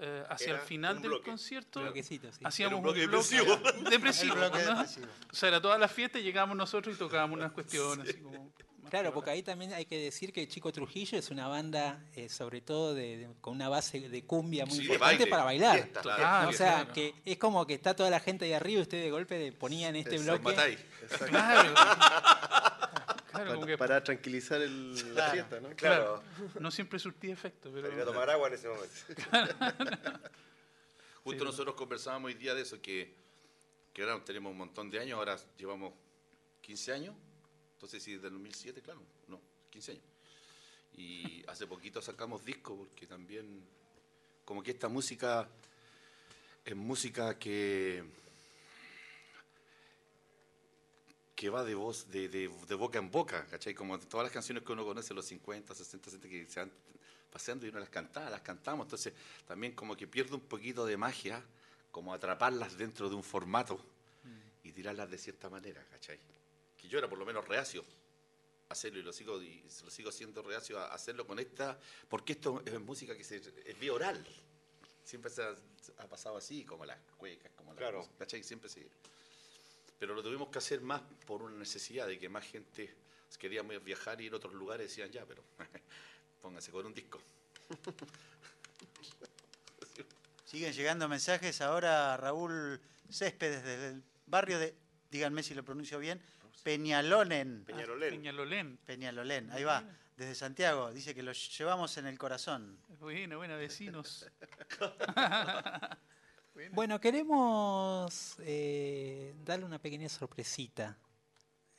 Eh, 0.00 0.24
hacia 0.28 0.50
Era 0.50 0.60
el 0.60 0.66
final 0.66 0.96
un 0.96 1.02
del 1.02 1.22
concierto 1.22 1.80
Bloquecito, 1.82 2.32
sí. 2.32 2.40
hacíamos 2.44 2.76
un 2.78 2.82
bloque 2.82 3.04
un 3.04 3.10
bloque 3.10 3.28
depresivo. 3.36 3.56
depresivo, 3.90 4.32
El 4.34 4.38
bloque 4.40 4.58
¿no? 4.64 4.70
depresivo. 4.70 5.06
O 5.30 5.34
sea, 5.34 5.48
era 5.50 5.60
toda 5.60 5.78
la 5.78 5.88
fiesta 5.88 6.18
y 6.18 6.22
llegábamos 6.22 6.56
nosotros 6.56 6.94
y 6.96 6.98
tocábamos 6.98 7.36
unas 7.38 7.52
cuestiones. 7.52 8.08
así 8.08 8.18
como 8.20 8.52
más 8.82 8.90
Claro, 8.90 9.12
porque 9.12 9.30
ahí 9.30 9.42
también 9.44 9.72
hay 9.74 9.84
que 9.84 9.96
decir 9.98 10.32
que 10.32 10.48
Chico 10.48 10.72
Trujillo 10.72 11.16
es 11.18 11.30
una 11.30 11.46
banda, 11.46 12.02
eh, 12.16 12.28
sobre 12.28 12.60
todo 12.60 12.92
de, 12.94 13.18
de- 13.18 13.28
con 13.40 13.54
una 13.54 13.68
base 13.68 14.08
de 14.08 14.24
cumbia 14.24 14.64
muy 14.66 14.74
Sí, 14.78 14.82
importante 14.82 15.16
baile, 15.18 15.26
para 15.30 15.44
bailar. 15.44 15.76
fiesta, 15.76 16.00
Claro. 16.00 16.48
O 16.48 16.52
sea, 16.52 16.74
claro. 16.76 16.92
que 16.94 17.14
es 17.24 17.38
como 17.38 17.66
que 17.66 17.74
está 17.74 17.94
toda 17.94 18.10
la 18.10 18.18
gente 18.20 18.46
ahí 18.46 18.52
arriba 18.54 18.78
y 18.80 18.82
usted 18.82 19.00
de 19.02 19.10
golpe 19.10 19.52
ponían 19.52 19.94
este 19.96 20.18
bloque. 20.18 20.56
Claro. 21.28 21.74
Claro, 23.44 23.66
que 23.66 23.78
para 23.78 24.02
tranquilizar 24.02 24.60
el- 24.60 25.14
la 25.14 25.30
fiesta, 25.30 25.60
¿no? 25.60 25.70
Claro, 25.76 26.22
no 26.58 26.70
siempre 26.70 26.98
surtía 26.98 27.32
efecto, 27.32 27.70
para 27.70 27.88
pero 27.88 28.04
tomar 28.04 28.30
agua 28.30 28.48
en 28.48 28.54
ese 28.54 28.68
momento. 28.68 28.94
Justo 31.24 31.44
nosotros 31.44 31.74
conversábamos 31.74 32.28
hoy 32.28 32.34
día 32.34 32.54
de 32.54 32.62
eso, 32.62 32.80
que, 32.80 33.14
que 33.92 34.02
ahora 34.02 34.24
tenemos 34.24 34.52
un 34.52 34.58
montón 34.58 34.90
de 34.90 34.98
años, 35.00 35.18
ahora 35.18 35.38
llevamos 35.58 35.92
15 36.62 36.92
años, 36.92 37.14
entonces 37.74 38.02
sí, 38.02 38.12
del 38.16 38.32
2007, 38.32 38.80
claro, 38.82 39.02
no, 39.28 39.40
15 39.70 39.92
años. 39.92 40.04
Y 40.96 41.44
hace 41.46 41.66
poquito 41.66 42.00
sacamos 42.02 42.44
disco, 42.44 42.76
porque 42.76 43.06
también, 43.06 43.62
como 44.44 44.62
que 44.62 44.70
esta 44.70 44.88
música 44.88 45.48
es 46.64 46.74
música 46.76 47.38
que 47.38 48.02
que 51.40 51.48
va 51.48 51.64
de 51.64 51.74
voz, 51.74 52.10
de, 52.10 52.28
de- 52.28 52.50
de 52.68 52.74
boca 52.74 52.98
en 52.98 53.10
boca, 53.10 53.46
¿cachai? 53.46 53.72
Como 53.72 53.98
todas 53.98 54.24
las 54.24 54.32
canciones 54.32 54.62
que 54.62 54.72
uno 54.72 54.84
conoce, 54.84 55.14
los 55.14 55.24
50, 55.24 55.74
60, 55.74 56.10
70, 56.10 56.28
que 56.28 56.46
se 56.46 56.60
van 56.60 56.70
paseando 57.32 57.64
y 57.64 57.70
uno 57.70 57.80
las 57.80 57.88
cantaba, 57.88 58.28
las 58.28 58.42
cantamos, 58.42 58.84
entonces 58.84 59.14
también 59.46 59.72
como 59.74 59.96
que 59.96 60.06
pierde 60.06 60.34
un 60.34 60.42
poquito 60.42 60.84
de 60.84 60.98
magia, 60.98 61.42
como 61.90 62.12
atraparlas 62.12 62.76
dentro 62.76 63.08
de 63.08 63.14
un 63.14 63.24
formato 63.24 63.82
y 64.62 64.72
tirarlas 64.72 65.10
de 65.10 65.16
cierta 65.16 65.48
manera, 65.48 65.82
¿cachai? 65.90 66.18
Que 66.76 66.88
yo 66.88 66.98
era 66.98 67.08
por 67.08 67.18
lo 67.18 67.24
menos 67.24 67.48
reacio 67.48 67.82
a 68.68 68.74
hacerlo 68.74 68.98
y 68.98 69.02
lo 69.02 69.12
sigo, 69.14 69.40
y 69.42 69.62
lo 69.82 69.90
sigo 69.90 70.12
siendo 70.12 70.42
reacio 70.42 70.78
a 70.78 70.92
hacerlo 70.92 71.26
con 71.26 71.38
esta, 71.38 71.78
porque 72.10 72.34
esto 72.34 72.62
es 72.66 72.78
música 72.80 73.16
que 73.16 73.24
se, 73.24 73.36
es 73.64 73.80
vía 73.80 73.94
oral. 73.94 74.22
Siempre 75.04 75.30
se 75.30 75.42
ha, 75.42 75.54
ha 75.96 76.06
pasado 76.06 76.36
así, 76.36 76.66
como 76.66 76.84
las 76.84 76.98
cuecas, 77.16 77.50
como 77.56 77.70
las 77.72 77.78
Claro. 77.78 78.00
cosas, 78.00 78.12
¿cachai? 78.18 78.42
Siempre 78.42 78.68
se... 78.68 78.86
Pero 80.00 80.14
lo 80.14 80.22
tuvimos 80.22 80.48
que 80.48 80.58
hacer 80.58 80.80
más 80.80 81.02
por 81.26 81.42
una 81.42 81.56
necesidad 81.56 82.08
de 82.08 82.18
que 82.18 82.28
más 82.28 82.44
gente 82.44 82.96
quería 83.38 83.62
viajar 83.62 84.20
y 84.20 84.24
ir 84.24 84.32
a 84.32 84.36
otros 84.36 84.54
lugares 84.54 84.88
decían, 84.88 85.10
ya, 85.10 85.24
pero 85.26 85.44
pónganse 86.42 86.72
con 86.72 86.86
un 86.86 86.94
disco. 86.94 87.20
Siguen 90.46 90.72
llegando 90.72 91.06
mensajes. 91.06 91.60
Ahora 91.60 92.16
Raúl 92.16 92.80
Céspedes 93.10 93.62
desde 93.62 93.88
el 93.88 94.02
barrio 94.26 94.58
de, 94.58 94.74
díganme 95.10 95.42
si 95.42 95.54
lo 95.54 95.62
pronuncio 95.64 95.98
bien, 95.98 96.20
Peñalonen. 96.62 97.64
Peñarolén. 97.66 98.10
Peñalolén. 98.10 98.78
Peñalolén, 98.78 99.50
ahí 99.52 99.64
va, 99.64 99.84
desde 100.16 100.34
Santiago. 100.34 100.92
Dice 100.92 101.14
que 101.14 101.22
los 101.22 101.56
llevamos 101.56 101.96
en 101.98 102.06
el 102.06 102.18
corazón. 102.18 102.78
Buena, 102.98 103.36
buena, 103.36 103.56
vecinos. 103.56 104.26
Bueno, 106.72 107.00
queremos 107.00 108.36
eh, 108.40 109.34
darle 109.44 109.64
una 109.64 109.78
pequeña 109.78 110.08
sorpresita. 110.08 110.98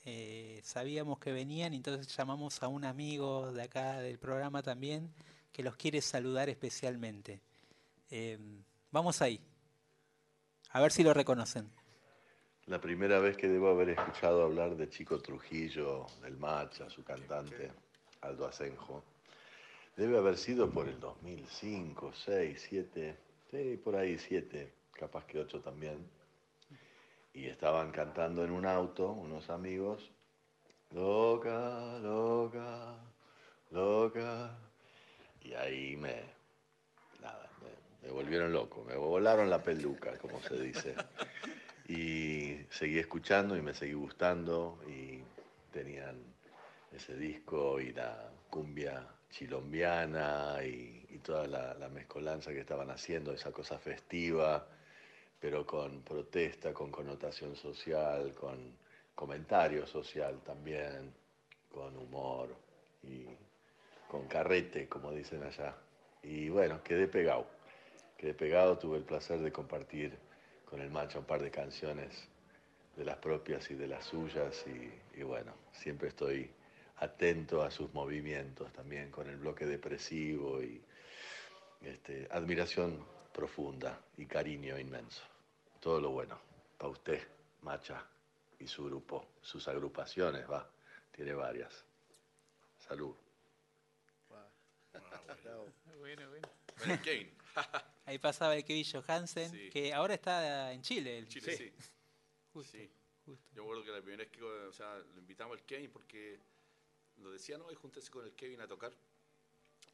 Eh, 0.04 0.60
sabíamos 0.64 1.20
que 1.20 1.32
venían, 1.32 1.74
entonces 1.74 2.08
llamamos 2.16 2.64
a 2.64 2.68
un 2.68 2.84
amigo 2.84 3.52
de 3.52 3.64
acá 3.64 4.00
del 4.00 4.18
programa 4.18 4.64
también 4.64 5.14
que 5.52 5.62
los 5.62 5.76
quiere 5.76 6.02
saludar 6.02 6.50
especialmente. 6.50 7.42
Eh, 8.10 8.40
vamos 8.90 9.22
ahí. 9.22 9.40
A 10.72 10.82
ver 10.82 10.92
si 10.92 11.04
lo 11.04 11.14
reconocen. 11.14 11.70
La 12.66 12.82
primera 12.82 13.20
vez 13.20 13.38
que 13.38 13.48
debo 13.48 13.70
haber 13.70 13.90
escuchado 13.90 14.44
hablar 14.44 14.76
de 14.76 14.90
Chico 14.90 15.20
Trujillo, 15.20 16.08
del 16.22 16.38
Macha, 16.38 16.90
su 16.90 17.04
cantante, 17.04 17.72
Aldo 18.22 18.48
Asenjo, 18.48 19.04
Debe 19.96 20.18
haber 20.18 20.38
sido 20.38 20.70
por 20.72 20.88
el 20.88 21.00
2005, 21.00 22.14
6, 22.14 22.66
7, 22.70 23.18
sí, 23.52 23.78
por 23.78 23.96
ahí 23.96 24.18
7, 24.18 24.74
capaz 24.94 25.26
que 25.26 25.40
8 25.40 25.62
también. 25.62 26.10
Y 27.34 27.46
estaban 27.46 27.92
cantando 27.92 28.44
en 28.44 28.52
un 28.52 28.66
auto 28.66 29.12
unos 29.12 29.50
amigos, 29.50 30.12
loca, 30.92 32.00
loca, 32.00 32.98
loca. 33.70 34.58
Y 35.42 35.54
ahí 35.54 35.96
me, 35.98 36.24
nada, 37.22 37.50
me, 37.62 38.08
me 38.08 38.14
volvieron 38.14 38.52
loco, 38.52 38.84
me 38.84 38.96
volaron 38.96 39.50
la 39.50 39.62
peluca, 39.62 40.18
como 40.18 40.42
se 40.42 40.60
dice. 40.60 40.96
Y 41.88 42.66
seguí 42.70 43.00
escuchando 43.00 43.58
y 43.58 43.62
me 43.62 43.74
seguí 43.74 43.94
gustando 43.94 44.80
y 44.88 45.22
tenían 45.74 46.22
ese 46.94 47.16
disco 47.16 47.80
y 47.80 47.92
la 47.92 48.32
cumbia 48.50 49.08
chilombiana 49.30 50.58
y, 50.64 51.01
y 51.12 51.20
toda 51.20 51.48
la, 51.48 51.74
la 51.76 51.90
mezcolanza 51.90 52.52
que 52.52 52.62
estaban 52.62 52.90
haciendo, 52.90 53.34
esa 53.34 53.52
cosa 53.52 53.78
festiva, 53.78 54.66
pero 55.40 55.66
con 55.66 56.02
protesta, 56.04 56.74
con 56.74 56.92
connotación 56.92 57.56
social, 57.56 58.34
con 58.34 58.76
comentario 59.16 59.86
social 59.86 60.40
también, 60.44 61.14
con 61.70 61.96
humor 61.98 62.56
y 63.04 63.26
con 64.08 64.28
carrete, 64.28 64.88
como 64.88 65.12
dicen 65.12 65.44
allá. 65.44 65.76
Y 66.24 66.50
bueno, 66.50 66.84
quedé 66.84 67.08
pegado. 67.08 67.48
Quedé 68.18 68.34
pegado, 68.34 68.78
tuve 68.78 68.98
el 68.98 69.04
placer 69.04 69.40
de 69.40 69.52
compartir 69.52 70.18
con 70.66 70.80
el 70.80 70.92
macho 70.92 71.20
un 71.20 71.26
par 71.26 71.42
de 71.42 71.50
canciones 71.50 72.28
de 72.96 73.06
las 73.06 73.18
propias 73.18 73.70
y 73.72 73.74
de 73.76 73.88
las 73.88 74.06
suyas 74.06 74.66
y 75.16 75.24
bueno, 75.24 75.54
siempre 75.72 76.10
estoy 76.10 76.52
atento 76.98 77.64
a 77.64 77.72
sus 77.72 77.92
movimientos 77.94 78.72
también 78.74 79.10
con 79.10 79.28
el 79.28 79.38
bloque 79.38 79.66
depresivo 79.66 80.62
y 80.62 80.82
este, 81.82 82.28
admiración 82.32 83.06
profunda 83.34 84.00
y 84.18 84.26
cariño 84.26 84.78
inmenso. 84.78 85.24
Todo 85.80 86.00
lo 86.00 86.10
bueno 86.12 86.40
para 86.78 86.92
usted, 86.92 87.28
Macha, 87.62 88.06
y 88.60 88.68
su 88.68 88.86
grupo, 88.86 89.34
sus 89.42 89.68
agrupaciones, 89.68 90.50
va, 90.50 90.70
tiene 91.12 91.34
varias. 91.34 91.86
Salud. 92.78 93.16
Bueno, 94.30 94.46
bueno. 96.00 96.32
Bueno, 96.78 96.94
el 96.96 97.02
Kevin. 97.04 97.32
Ahí 98.06 98.18
pasaba 98.18 98.56
el 98.56 98.64
Kevin 98.66 98.86
Johansen, 98.92 99.52
Sí. 99.52 99.70
que 99.70 99.94
ahora 99.94 100.16
está 100.16 100.72
en 100.74 100.82
Chile. 100.82 101.20
el- 101.20 101.28
Chile, 101.28 101.56
sí. 101.56 101.72
Justo, 102.54 102.78
Sí. 102.78 102.92
justo. 103.26 103.46
Yo 103.54 103.62
me 103.64 103.68
acuerdo 103.70 103.84
que 103.86 103.92
la 103.92 104.02
primera 104.02 104.24
vez 104.24 104.32
que 104.32 104.42
o 104.44 104.74
sea, 104.74 104.96
lo 104.98 105.20
invitamos 105.20 105.58
al 105.58 105.64
Kevin 105.66 105.92
porque 105.92 106.40
lo 107.18 107.32
decía, 107.32 107.58
no, 107.58 107.72
y 107.72 107.76
júntese 107.76 108.10
con 108.10 108.26
el 108.26 108.34
Kevin 108.34 108.62
a 108.62 108.68
tocar. 108.68 108.92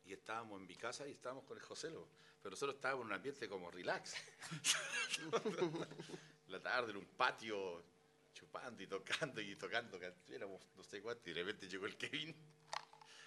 Y 0.08 0.14
estábamos 0.14 0.60
en 0.62 0.68
mi 0.68 0.76
casa 0.76 1.06
y 1.08 1.12
estábamos 1.12 1.44
con 1.46 1.58
el 1.58 1.64
Joselo. 1.64 2.08
Pero 2.42 2.52
nosotros 2.52 2.76
estábamos 2.76 3.04
en 3.04 3.08
un 3.08 3.14
ambiente 3.14 3.50
como 3.50 3.70
relax. 3.70 4.14
la 6.48 6.62
tarde 6.62 6.92
en 6.92 6.98
un 6.98 7.06
patio 7.06 7.84
chupando 8.34 8.82
y 8.84 8.88
tocando 8.88 9.42
y 9.42 9.56
tocando. 9.56 10.00
can- 10.00 10.16
Éramos 10.30 10.62
no 10.78 10.84
sé 10.84 11.02
cuánto 11.02 11.30
y 11.30 11.34
de 11.34 11.42
repente 11.44 11.68
llegó 11.68 11.86
el 11.88 11.98
Kevin. 11.98 12.34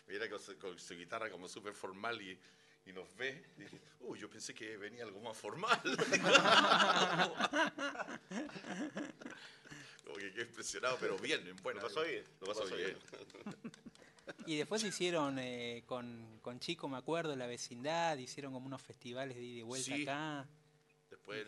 Mira 0.07 0.29
con 0.31 0.41
su, 0.41 0.57
con 0.59 0.79
su 0.79 0.95
guitarra 0.97 1.31
como 1.31 1.49
súper 1.49 1.75
formal 1.75 2.21
y, 2.23 2.41
y 2.87 2.93
nos 2.93 3.15
ve. 3.15 3.45
Y 3.59 3.61
dije, 3.63 3.81
uy, 4.01 4.19
yo 4.19 4.31
pensé 4.31 4.55
que 4.55 4.77
venía 4.79 5.05
algo 5.05 5.21
más 5.21 5.37
formal. 5.37 5.81
Como 10.05 10.17
que 10.17 10.33
quedé 10.33 10.43
impresionado, 10.43 10.97
pero 11.01 11.17
bien, 11.19 11.47
en 11.47 11.57
buena. 11.57 11.81
Lo 11.83 11.89
pasó 11.89 12.03
bien, 12.03 12.25
lo 12.41 12.47
pasó 12.49 12.65
bien. 12.75 12.97
Y 14.47 14.57
después 14.57 14.83
hicieron 14.85 15.39
eh, 15.39 15.83
con, 15.87 16.39
con 16.43 16.59
Chico, 16.61 16.89
me 16.89 16.97
acuerdo, 16.97 17.37
la 17.37 17.47
vecindad, 17.47 18.17
hicieron 18.19 18.53
como 18.53 18.67
unos 18.67 18.83
festivales 18.83 19.37
de 19.37 19.43
ida 19.43 19.59
y 19.61 19.63
vuelta 19.63 19.95
Sí. 19.97 20.03
acá. 20.03 20.49
Después 21.11 21.47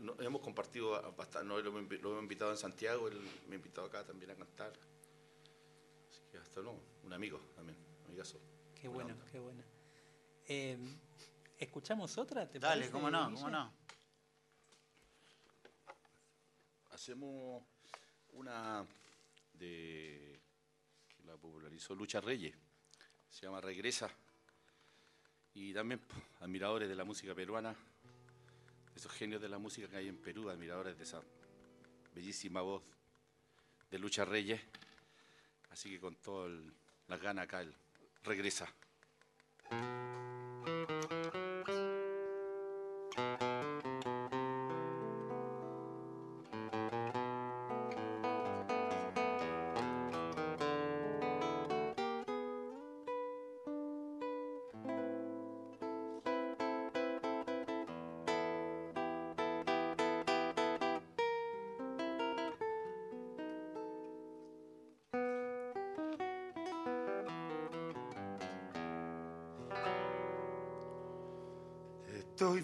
no- 0.00 0.16
hemos 0.20 0.40
compartido 0.42 0.90
bastante, 1.16 1.46
no, 1.48 1.58
lo, 1.60 1.68
hemos 1.70 1.82
invi- 1.82 2.00
lo 2.00 2.10
hemos 2.10 2.22
invitado 2.22 2.50
en 2.50 2.56
Santiago, 2.56 3.08
él 3.08 3.18
me 3.48 3.54
ha 3.54 3.58
invitado 3.58 3.86
acá 3.86 4.04
también 4.04 4.30
a 4.32 4.34
cantar. 4.34 4.72
Así 6.10 6.20
que 6.30 6.38
hasta 6.38 6.60
luego, 6.60 6.80
un 7.04 7.12
amigo 7.12 7.40
también, 7.54 7.78
amigazo. 8.06 8.40
Qué 8.80 8.88
bueno, 8.88 9.14
onda. 9.14 9.26
qué 9.30 9.38
bueno. 9.38 9.62
Eh, 10.48 10.76
¿Escuchamos 11.58 12.18
otra? 12.18 12.48
¿Te 12.48 12.58
Dale, 12.58 12.74
parece, 12.82 12.92
cómo 12.92 13.10
no, 13.10 13.28
Guille? 13.28 13.34
cómo 13.40 13.50
no. 13.50 13.72
Hacemos 16.90 17.62
una 18.32 18.86
de 19.54 20.40
la 21.26 21.36
popularizó 21.36 21.94
Lucha 21.94 22.20
Reyes, 22.20 22.54
se 23.30 23.46
llama 23.46 23.60
Regresa. 23.60 24.10
Y 25.54 25.72
también 25.72 26.00
admiradores 26.40 26.88
de 26.88 26.94
la 26.94 27.04
música 27.04 27.34
peruana, 27.34 27.74
esos 28.94 29.10
genios 29.12 29.40
de 29.40 29.48
la 29.48 29.58
música 29.58 29.88
que 29.88 29.96
hay 29.96 30.08
en 30.08 30.18
Perú, 30.18 30.48
admiradores 30.48 30.96
de 30.96 31.04
esa 31.04 31.22
bellísima 32.14 32.60
voz 32.60 32.82
de 33.90 33.98
Lucha 33.98 34.24
Reyes. 34.24 34.60
Así 35.70 35.90
que 35.90 36.00
con 36.00 36.16
todas 36.16 36.52
las 37.08 37.20
ganas 37.20 37.44
acá, 37.44 37.60
el 37.60 37.74
Regresa. 38.22 38.72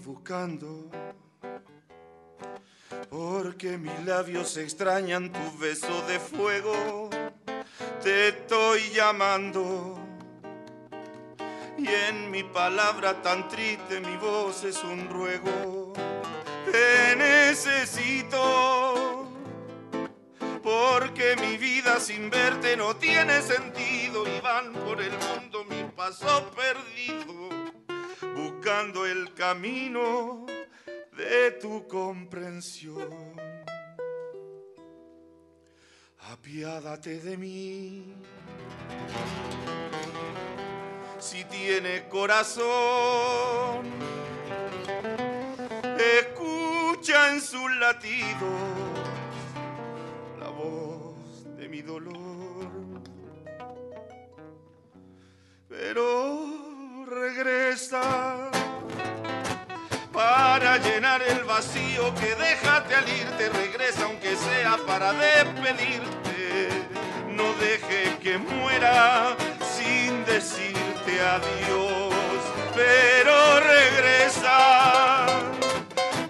Buscando 0.02 0.90
porque 3.08 3.78
mis 3.78 4.04
labios 4.04 4.56
extrañan 4.56 5.32
tu 5.32 5.58
beso 5.58 6.02
de 6.06 6.18
fuego. 6.18 7.08
Te 8.02 8.28
estoy 8.28 8.90
llamando 8.90 9.98
y 11.78 11.86
en 11.86 12.30
mi 12.30 12.42
palabra 12.42 13.22
tan 13.22 13.48
triste 13.48 14.00
mi 14.00 14.16
voz 14.16 14.64
es 14.64 14.82
un 14.82 15.08
ruego. 15.08 15.92
Te 16.70 17.16
necesito 17.16 19.28
porque 20.62 21.36
mi 21.40 21.56
vida 21.56 22.00
sin 22.00 22.30
verte 22.30 22.76
no 22.76 22.96
tiene 22.96 23.42
sentido 23.42 24.24
y 24.26 24.40
van 24.40 24.72
por 24.72 25.00
el 25.00 25.12
mundo 25.12 25.64
mis 25.64 25.84
pasos 25.92 26.42
perdidos 26.54 27.41
buscando 28.62 29.04
el 29.04 29.34
camino 29.34 30.46
de 31.16 31.50
tu 31.60 31.88
comprensión. 31.88 33.34
Apiádate 36.30 37.18
de 37.18 37.36
mí. 37.36 38.14
Si 41.18 41.42
tiene 41.46 42.08
corazón, 42.08 43.82
escucha 46.20 47.32
en 47.32 47.40
sus 47.40 47.76
latidos 47.78 48.60
la 50.38 50.50
voz 50.50 51.56
de 51.56 51.68
mi 51.68 51.82
dolor. 51.82 52.70
Pero 55.68 56.62
regresa 57.06 58.51
llenar 60.78 61.22
el 61.22 61.44
vacío 61.44 62.14
que 62.14 62.34
déjate 62.34 62.94
al 62.94 63.08
irte, 63.08 63.48
regresa 63.50 64.04
aunque 64.04 64.36
sea 64.36 64.78
para 64.86 65.12
despedirte. 65.12 66.68
No 67.28 67.52
deje 67.54 68.16
que 68.22 68.38
muera 68.38 69.36
sin 69.76 70.24
decirte 70.24 71.20
adiós, 71.20 72.14
pero 72.74 73.60
regresa 73.60 75.26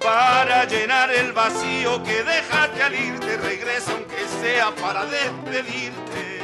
para 0.01 0.65
llenar 0.65 1.13
el 1.13 1.33
vacío 1.33 2.03
que 2.03 2.23
déjate 2.25 2.83
al 2.83 2.95
irte, 2.95 3.37
regresa 3.37 3.93
aunque 3.93 4.27
sea 4.41 4.71
para 4.73 5.05
despedirte. 5.05 6.41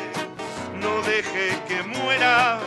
No 0.75 1.03
deje 1.03 1.59
que 1.67 1.83
muera 1.83 2.61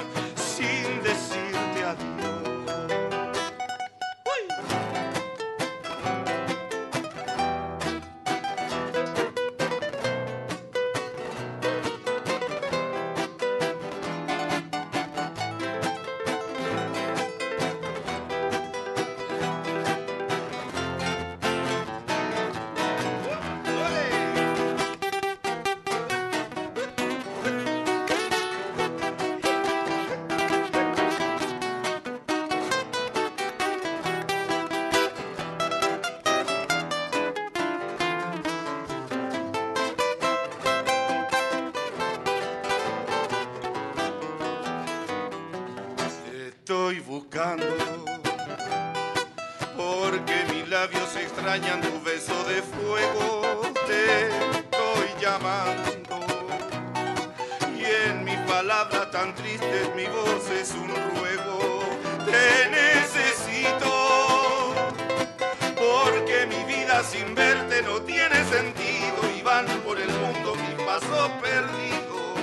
verte 67.36 67.82
no 67.84 68.02
tiene 68.02 68.44
sentido 68.46 69.20
y 69.38 69.42
van 69.42 69.66
por 69.86 70.00
el 70.00 70.10
mundo 70.10 70.56
mi 70.56 70.86
paso 70.86 71.32
perdido, 71.42 72.36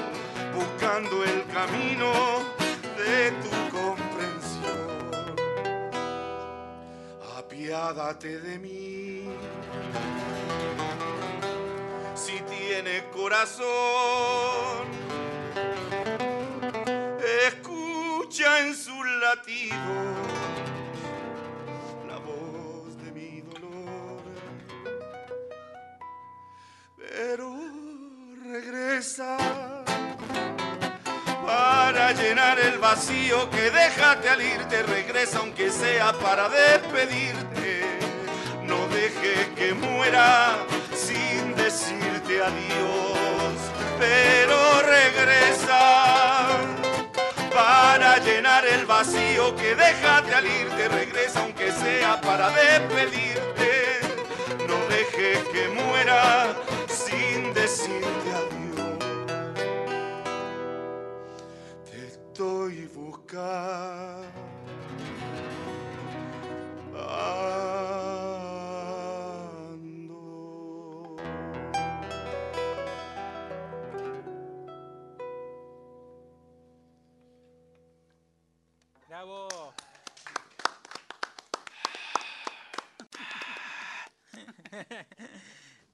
buscando 0.54 1.24
el 1.24 1.44
camino 1.52 2.12
de 2.96 3.32
tu 3.42 3.50
comprensión. 3.76 5.36
Apiádate 7.36 8.40
de 8.40 8.58
mí. 8.58 9.24
Si 12.14 12.40
tiene 12.42 13.04
corazón, 13.12 13.66
escucha 17.46 18.60
en 18.60 18.76
su 18.76 19.04
latido 19.04 20.57
Pero 27.18 27.52
regresa 28.44 29.36
para 31.44 32.12
llenar 32.12 32.60
el 32.60 32.78
vacío 32.78 33.50
que 33.50 33.72
déjate 33.72 34.28
al 34.28 34.40
irte, 34.40 34.84
regresa 34.84 35.38
aunque 35.40 35.68
sea 35.72 36.12
para 36.12 36.48
despedirte. 36.48 37.98
No 38.62 38.86
deje 38.86 39.52
que 39.56 39.74
muera 39.74 40.58
sin 40.94 41.56
decirte 41.56 42.40
adiós, 42.40 43.56
pero 43.98 44.82
regresa 44.82 46.46
para 47.52 48.18
llenar 48.18 48.64
el 48.64 48.86
vacío 48.86 49.56
que 49.56 49.74
déjate 49.74 50.34
al 50.36 50.46
irte, 50.46 50.88
regresa 50.88 51.40
aunque 51.40 51.72
sea 51.72 52.20
para 52.20 52.50
despedirte. 52.50 53.98
No 54.68 54.76
deje 54.86 55.42
que 55.52 55.68
muera 55.70 56.54
decirte 57.68 58.30
adiós. 58.42 58.98
Te 61.84 62.06
estoy 62.06 62.86
buscando. 62.86 64.26
¡Bravo! 79.08 79.48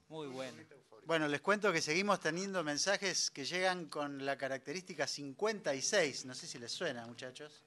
Muy 0.07 0.27
bueno. 0.27 0.74
Bueno, 1.05 1.27
les 1.27 1.39
cuento 1.39 1.71
que 1.71 1.83
seguimos 1.83 2.19
teniendo 2.19 2.63
mensajes 2.63 3.29
que 3.29 3.45
llegan 3.45 3.85
con 3.85 4.25
la 4.25 4.39
característica 4.39 5.05
56. 5.05 6.25
No 6.25 6.33
sé 6.33 6.47
si 6.47 6.57
les 6.57 6.71
suena, 6.71 7.05
muchachos, 7.05 7.61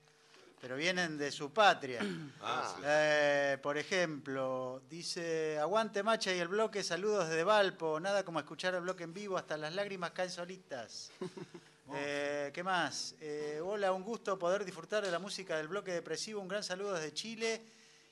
pero 0.61 0.74
vienen 0.74 1.16
de 1.16 1.30
su 1.30 1.53
patria. 1.53 2.01
Ah. 2.43 2.74
Eh, 2.84 3.59
por 3.62 3.78
ejemplo, 3.78 4.82
dice, 4.91 5.57
aguante 5.59 6.03
Macha 6.03 6.34
y 6.34 6.41
el 6.41 6.49
bloque, 6.49 6.82
saludos 6.82 7.28
desde 7.28 7.45
Valpo, 7.45 8.01
nada 8.01 8.24
como 8.24 8.41
escuchar 8.41 8.74
el 8.74 8.80
bloque 8.80 9.05
en 9.05 9.14
vivo, 9.14 9.39
hasta 9.39 9.57
las 9.57 9.72
lágrimas 9.72 10.11
caen 10.11 10.30
solitas. 10.30 11.12
Eh, 11.95 12.51
¿Qué 12.53 12.62
más? 12.62 13.14
Eh, 13.18 13.62
hola, 13.64 13.93
un 13.93 14.03
gusto 14.03 14.39
poder 14.39 14.62
disfrutar 14.62 15.03
de 15.03 15.11
la 15.11 15.18
música 15.18 15.57
del 15.57 15.68
bloque 15.68 15.91
depresivo, 15.91 16.39
un 16.39 16.47
gran 16.47 16.62
saludo 16.62 16.93
desde 16.93 17.14
Chile. 17.14 17.62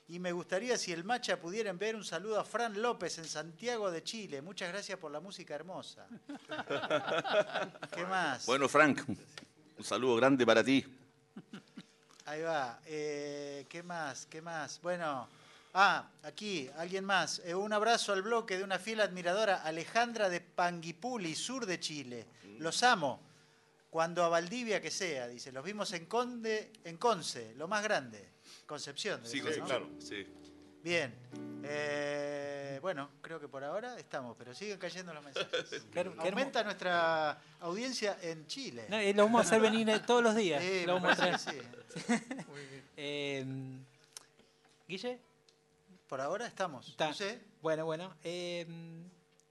Y 0.09 0.21
me 0.21 0.31
gustaría 0.31 0.79
si 0.79 0.93
el 0.93 1.03
Macha 1.03 1.41
pudiera 1.41 1.69
enviar 1.69 1.97
un 1.97 2.05
saludo 2.05 2.39
a 2.39 2.45
Fran 2.45 2.81
López 2.81 3.19
en 3.19 3.25
Santiago 3.25 3.91
de 3.91 4.05
Chile. 4.05 4.41
Muchas 4.41 4.69
gracias 4.69 4.99
por 5.01 5.11
la 5.11 5.19
música 5.19 5.55
hermosa. 5.55 6.07
¿Qué 7.95 8.07
más? 8.07 8.47
Bueno, 8.47 8.69
Frank, 8.69 9.03
un 9.09 9.85
saludo 9.85 10.15
grande 10.15 10.47
para 10.47 10.63
ti. 10.63 10.85
Ahí 12.25 12.41
va. 12.43 12.79
Eh, 12.87 13.67
¿Qué 13.69 13.83
más? 13.83 14.27
¿Qué 14.27 14.41
más? 14.41 14.81
Bueno, 14.81 15.29
ah, 15.75 16.09
aquí, 16.23 16.71
alguien 16.77 17.05
más. 17.05 17.43
Eh, 17.45 17.57
un 17.57 17.73
abrazo 17.73 18.13
al 18.13 18.23
bloque 18.23 18.57
de 18.59 18.63
una 18.63 18.79
fiel 18.79 19.01
admiradora, 19.01 19.63
Alejandra 19.63 20.29
de 20.29 20.41
Panguipuli, 20.41 21.35
sur 21.35 21.67
de 21.67 21.81
Chile. 21.81 22.27
Los 22.61 22.85
amo. 22.85 23.21
Cuando 23.91 24.23
a 24.23 24.29
Valdivia 24.29 24.81
que 24.81 24.93
sea, 24.93 25.27
dice. 25.27 25.51
Los 25.51 25.65
vimos 25.65 25.93
en 25.95 26.07
Conde, 26.07 26.73
en 26.85 26.97
Conce, 26.97 27.55
lo 27.57 27.67
más 27.67 27.83
grande. 27.83 28.36
Concepción. 28.67 29.21
Sí, 29.25 29.41
ser, 29.41 29.59
¿no? 29.59 29.65
claro, 29.67 29.89
sí. 29.99 30.27
Bien. 30.83 31.15
Eh, 31.65 32.79
bueno, 32.83 33.11
creo 33.21 33.41
que 33.41 33.49
por 33.49 33.65
ahora 33.65 33.99
estamos, 33.99 34.37
pero 34.39 34.55
siguen 34.55 34.79
cayendo 34.79 35.13
los 35.15 35.25
mensajes. 35.25 35.85
Claro, 35.93 36.15
Aumenta 36.19 36.63
nuestra 36.63 37.41
audiencia 37.61 38.19
en 38.23 38.47
Chile. 38.47 38.87
No, 38.89 38.99
eh, 38.99 39.13
lo 39.15 39.25
vamos 39.25 39.41
a 39.41 39.45
hacer 39.49 39.61
venir 39.61 39.89
eh, 39.91 40.01
todos 40.01 40.23
los 40.23 40.37
días. 40.37 40.63
Sí, 40.63 40.85
Lo 40.87 41.01
me 41.01 41.09
vamos 41.09 41.19
a 41.21 41.39
sí. 41.39 41.51
Eh, 42.99 43.45
Guille, 44.89 45.19
Por 46.09 46.21
ahora 46.21 46.47
estamos. 46.47 46.89
Está. 46.89 47.09
No 47.09 47.15
sé. 47.15 47.41
bueno, 47.61 47.85
bueno. 47.85 48.15
eh, 48.23 48.67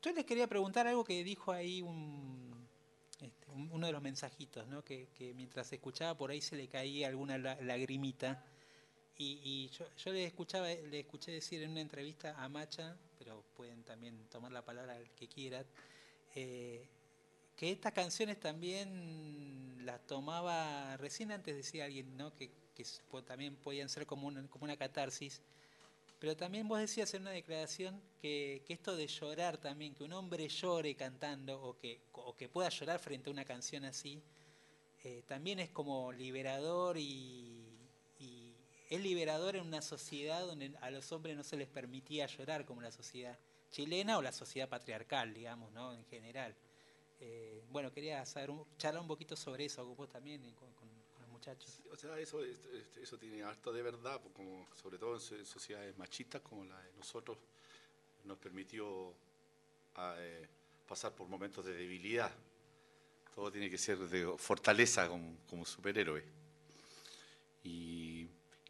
yo 0.01 0.11
les 0.13 0.25
quería 0.25 0.47
preguntar 0.47 0.87
algo 0.87 1.03
que 1.03 1.23
dijo 1.23 1.51
ahí 1.51 1.81
un, 1.81 2.67
este, 3.21 3.51
un- 3.51 3.69
uno 3.71 3.87
de 3.87 3.91
los 3.91 4.01
mensajitos, 4.01 4.67
¿no? 4.67 4.83
Que, 4.83 5.09
que 5.17 5.33
mientras 5.33 5.71
escuchaba 5.73 6.15
por 6.15 6.29
ahí 6.31 6.41
se 6.41 6.55
le 6.55 6.67
caía 6.67 7.07
alguna 7.07 7.37
la- 7.37 7.55
lagrimita. 7.61 8.43
Y, 9.17 9.69
yo, 9.69 9.85
yo 9.95 10.11
le 10.11 10.25
escuchaba, 10.25 10.67
le 10.67 10.99
escuché 10.99 11.31
decir 11.31 11.63
en 11.63 11.71
una 11.71 11.81
entrevista 11.81 12.35
a 12.37 12.49
Macha, 12.49 12.97
pero 13.17 13.43
pueden 13.55 13.83
también 13.83 14.17
tomar 14.29 14.51
la 14.51 14.61
palabra 14.63 14.97
el 14.97 15.09
que 15.11 15.27
quieran, 15.27 15.65
eh, 16.35 16.85
que 17.55 17.71
estas 17.71 17.93
canciones 17.93 18.39
también 18.39 19.85
las 19.85 20.05
tomaba, 20.05 20.97
recién 20.97 21.31
antes 21.31 21.55
decía 21.55 21.85
alguien, 21.85 22.17
¿no? 22.17 22.33
Que, 22.35 22.51
también 23.25 23.55
podían 23.55 23.87
ser 23.87 24.05
como 24.05 24.27
una, 24.27 24.45
como 24.49 24.65
una 24.65 24.75
catarsis. 24.75 25.41
Pero 26.19 26.35
también 26.35 26.67
vos 26.67 26.79
decías 26.79 27.13
en 27.13 27.21
una 27.21 27.31
declaración 27.31 28.01
que, 28.21 28.63
que 28.67 28.73
esto 28.73 28.97
de 28.97 29.07
llorar 29.07 29.57
también, 29.57 29.95
que 29.95 30.03
un 30.03 30.11
hombre 30.11 30.49
llore 30.49 30.93
cantando 30.95 31.61
o 31.61 31.77
que, 31.77 32.01
o 32.11 32.35
que 32.35 32.49
pueda 32.49 32.67
llorar 32.67 32.99
frente 32.99 33.29
a 33.29 33.33
una 33.33 33.45
canción 33.45 33.85
así, 33.85 34.21
eh, 35.05 35.23
también 35.27 35.59
es 35.59 35.69
como 35.69 36.11
liberador 36.11 36.97
y 36.97 37.54
es 38.89 39.01
liberador 39.01 39.55
en 39.55 39.65
una 39.65 39.81
sociedad 39.81 40.45
donde 40.45 40.71
a 40.81 40.91
los 40.91 41.11
hombres 41.11 41.35
no 41.35 41.43
se 41.43 41.57
les 41.57 41.67
permitía 41.67 42.27
llorar 42.27 42.65
como 42.65 42.81
la 42.81 42.91
sociedad 42.91 43.37
chilena 43.71 44.17
o 44.17 44.21
la 44.21 44.31
sociedad 44.31 44.69
patriarcal, 44.69 45.33
digamos, 45.33 45.71
¿no? 45.73 45.93
En 45.93 46.05
general. 46.05 46.55
Eh, 47.19 47.63
bueno, 47.69 47.91
quería 47.91 48.25
saber 48.25 48.49
un- 48.49 48.65
charlar 48.77 49.01
un 49.01 49.07
poquito 49.07 49.35
sobre 49.35 49.65
eso 49.65 49.85
vos 49.85 50.09
también 50.09 50.41
con, 50.53 50.69
los 51.19 51.29
muchachos. 51.29 51.79
O 51.91 51.97
sea, 51.97 52.17
eso, 52.19 52.43
es- 52.43 52.65
es- 52.65 52.97
eso 52.97 53.17
tiene 53.17 53.43
harto 53.43 53.73
de 53.73 53.81
verdad, 53.81 54.21
como, 54.33 54.67
sobre 54.75 54.97
todo 54.97 55.15
en 55.15 55.45
sociedades 55.45 55.97
machistas 55.97 56.41
como 56.41 56.63
la 56.65 56.79
de 56.81 56.93
nosotros, 56.93 57.37
nos 58.23 58.37
permitió 58.37 59.13
ah, 59.95 60.15
eh, 60.19 60.47
pasar 60.87 61.13
por 61.13 61.27
momentos 61.27 61.65
de 61.65 61.73
debilidad. 61.73 62.31
Todo 63.33 63.51
tiene 63.51 63.69
que 63.69 63.77
ser 63.77 63.97
de 63.97 64.37
fortaleza 64.37 65.07
como, 65.07 65.37
como 65.49 65.65
superhéroe. 65.65 66.23
Y 67.63 68.14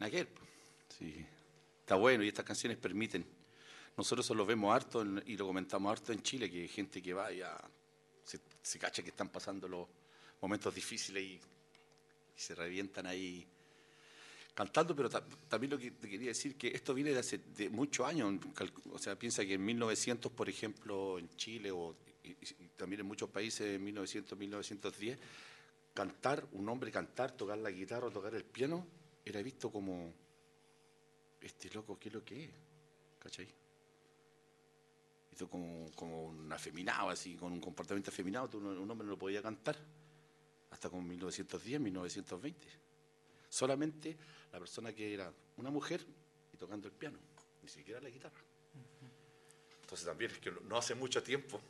naquel, 0.00 0.28
sí, 0.98 1.24
está 1.80 1.94
bueno 1.96 2.24
y 2.24 2.28
estas 2.28 2.44
canciones 2.44 2.78
permiten. 2.78 3.24
Nosotros 3.96 4.26
eso 4.26 4.34
lo 4.34 4.44
vemos 4.44 4.74
harto 4.74 5.02
en- 5.02 5.22
y 5.26 5.36
lo 5.36 5.46
comentamos 5.46 5.90
harto 5.90 6.12
en 6.12 6.22
Chile, 6.22 6.50
que 6.50 6.62
hay 6.62 6.68
gente 6.68 7.00
que 7.02 7.14
va 7.14 7.32
y 7.32 7.38
ya 7.38 7.56
se, 8.24 8.40
se 8.62 8.78
cacha 8.78 9.02
que 9.02 9.08
están 9.10 9.28
pasando 9.30 9.66
los 9.68 9.86
momentos 10.40 10.74
difíciles 10.74 11.22
y 11.22 11.40
y 12.36 12.38
se 12.38 12.54
revientan 12.54 13.06
ahí 13.06 13.46
cantando, 14.54 14.94
pero 14.94 15.08
ta- 15.08 15.24
también 15.48 15.70
lo 15.70 15.78
que 15.78 15.90
te 15.92 16.06
quería 16.06 16.28
decir 16.28 16.54
que 16.56 16.68
esto 16.68 16.92
viene 16.92 17.12
de 17.12 17.18
hace 17.20 17.38
de 17.38 17.70
muchos 17.70 18.06
años, 18.06 18.34
o 18.90 18.98
sea, 18.98 19.18
piensa 19.18 19.42
que 19.46 19.54
en 19.54 19.64
1900, 19.64 20.30
por 20.32 20.46
ejemplo, 20.50 21.18
en 21.18 21.30
Chile 21.36 21.70
o 21.70 21.96
y- 22.22 22.32
y 22.32 22.68
también 22.76 23.00
en 23.00 23.06
muchos 23.06 23.30
países 23.30 23.74
en 23.76 23.82
1900, 23.84 24.36
1910, 24.38 25.18
cantar, 25.94 26.46
un 26.52 26.68
hombre 26.68 26.90
cantar, 26.92 27.32
tocar 27.32 27.56
la 27.56 27.70
guitarra 27.70 28.08
o 28.08 28.10
tocar 28.10 28.34
el 28.34 28.44
piano, 28.44 28.86
era 29.26 29.42
visto 29.42 29.70
como 29.70 30.14
este 31.40 31.68
loco, 31.70 31.98
¿qué 31.98 32.08
es 32.08 32.14
lo 32.14 32.24
que 32.24 32.44
es? 32.44 32.50
¿Cachai? 33.18 33.48
Visto 35.30 35.50
como, 35.50 35.90
como 35.96 36.26
un 36.26 36.50
afeminado, 36.52 37.10
así, 37.10 37.34
con 37.34 37.52
un 37.52 37.60
comportamiento 37.60 38.10
afeminado, 38.10 38.56
un 38.58 38.88
hombre 38.90 39.04
no 39.04 39.10
lo 39.12 39.18
podía 39.18 39.42
cantar 39.42 39.76
hasta 40.70 40.88
como 40.88 41.02
1910, 41.02 41.80
1920. 41.80 42.68
Solamente 43.48 44.16
la 44.52 44.58
persona 44.60 44.92
que 44.94 45.12
era 45.14 45.32
una 45.56 45.70
mujer 45.70 46.06
y 46.52 46.56
tocando 46.56 46.86
el 46.88 46.94
piano. 46.94 47.18
ni 47.62 47.68
siquiera 47.72 48.00
la 48.00 48.08
guitarra. 48.10 48.40
Entonces 49.82 50.06
también 50.06 50.30
es 50.30 50.38
que 50.38 50.52
no- 50.52 50.76
hace 50.76 50.94
mucho 50.94 51.20
tiempo 51.20 51.60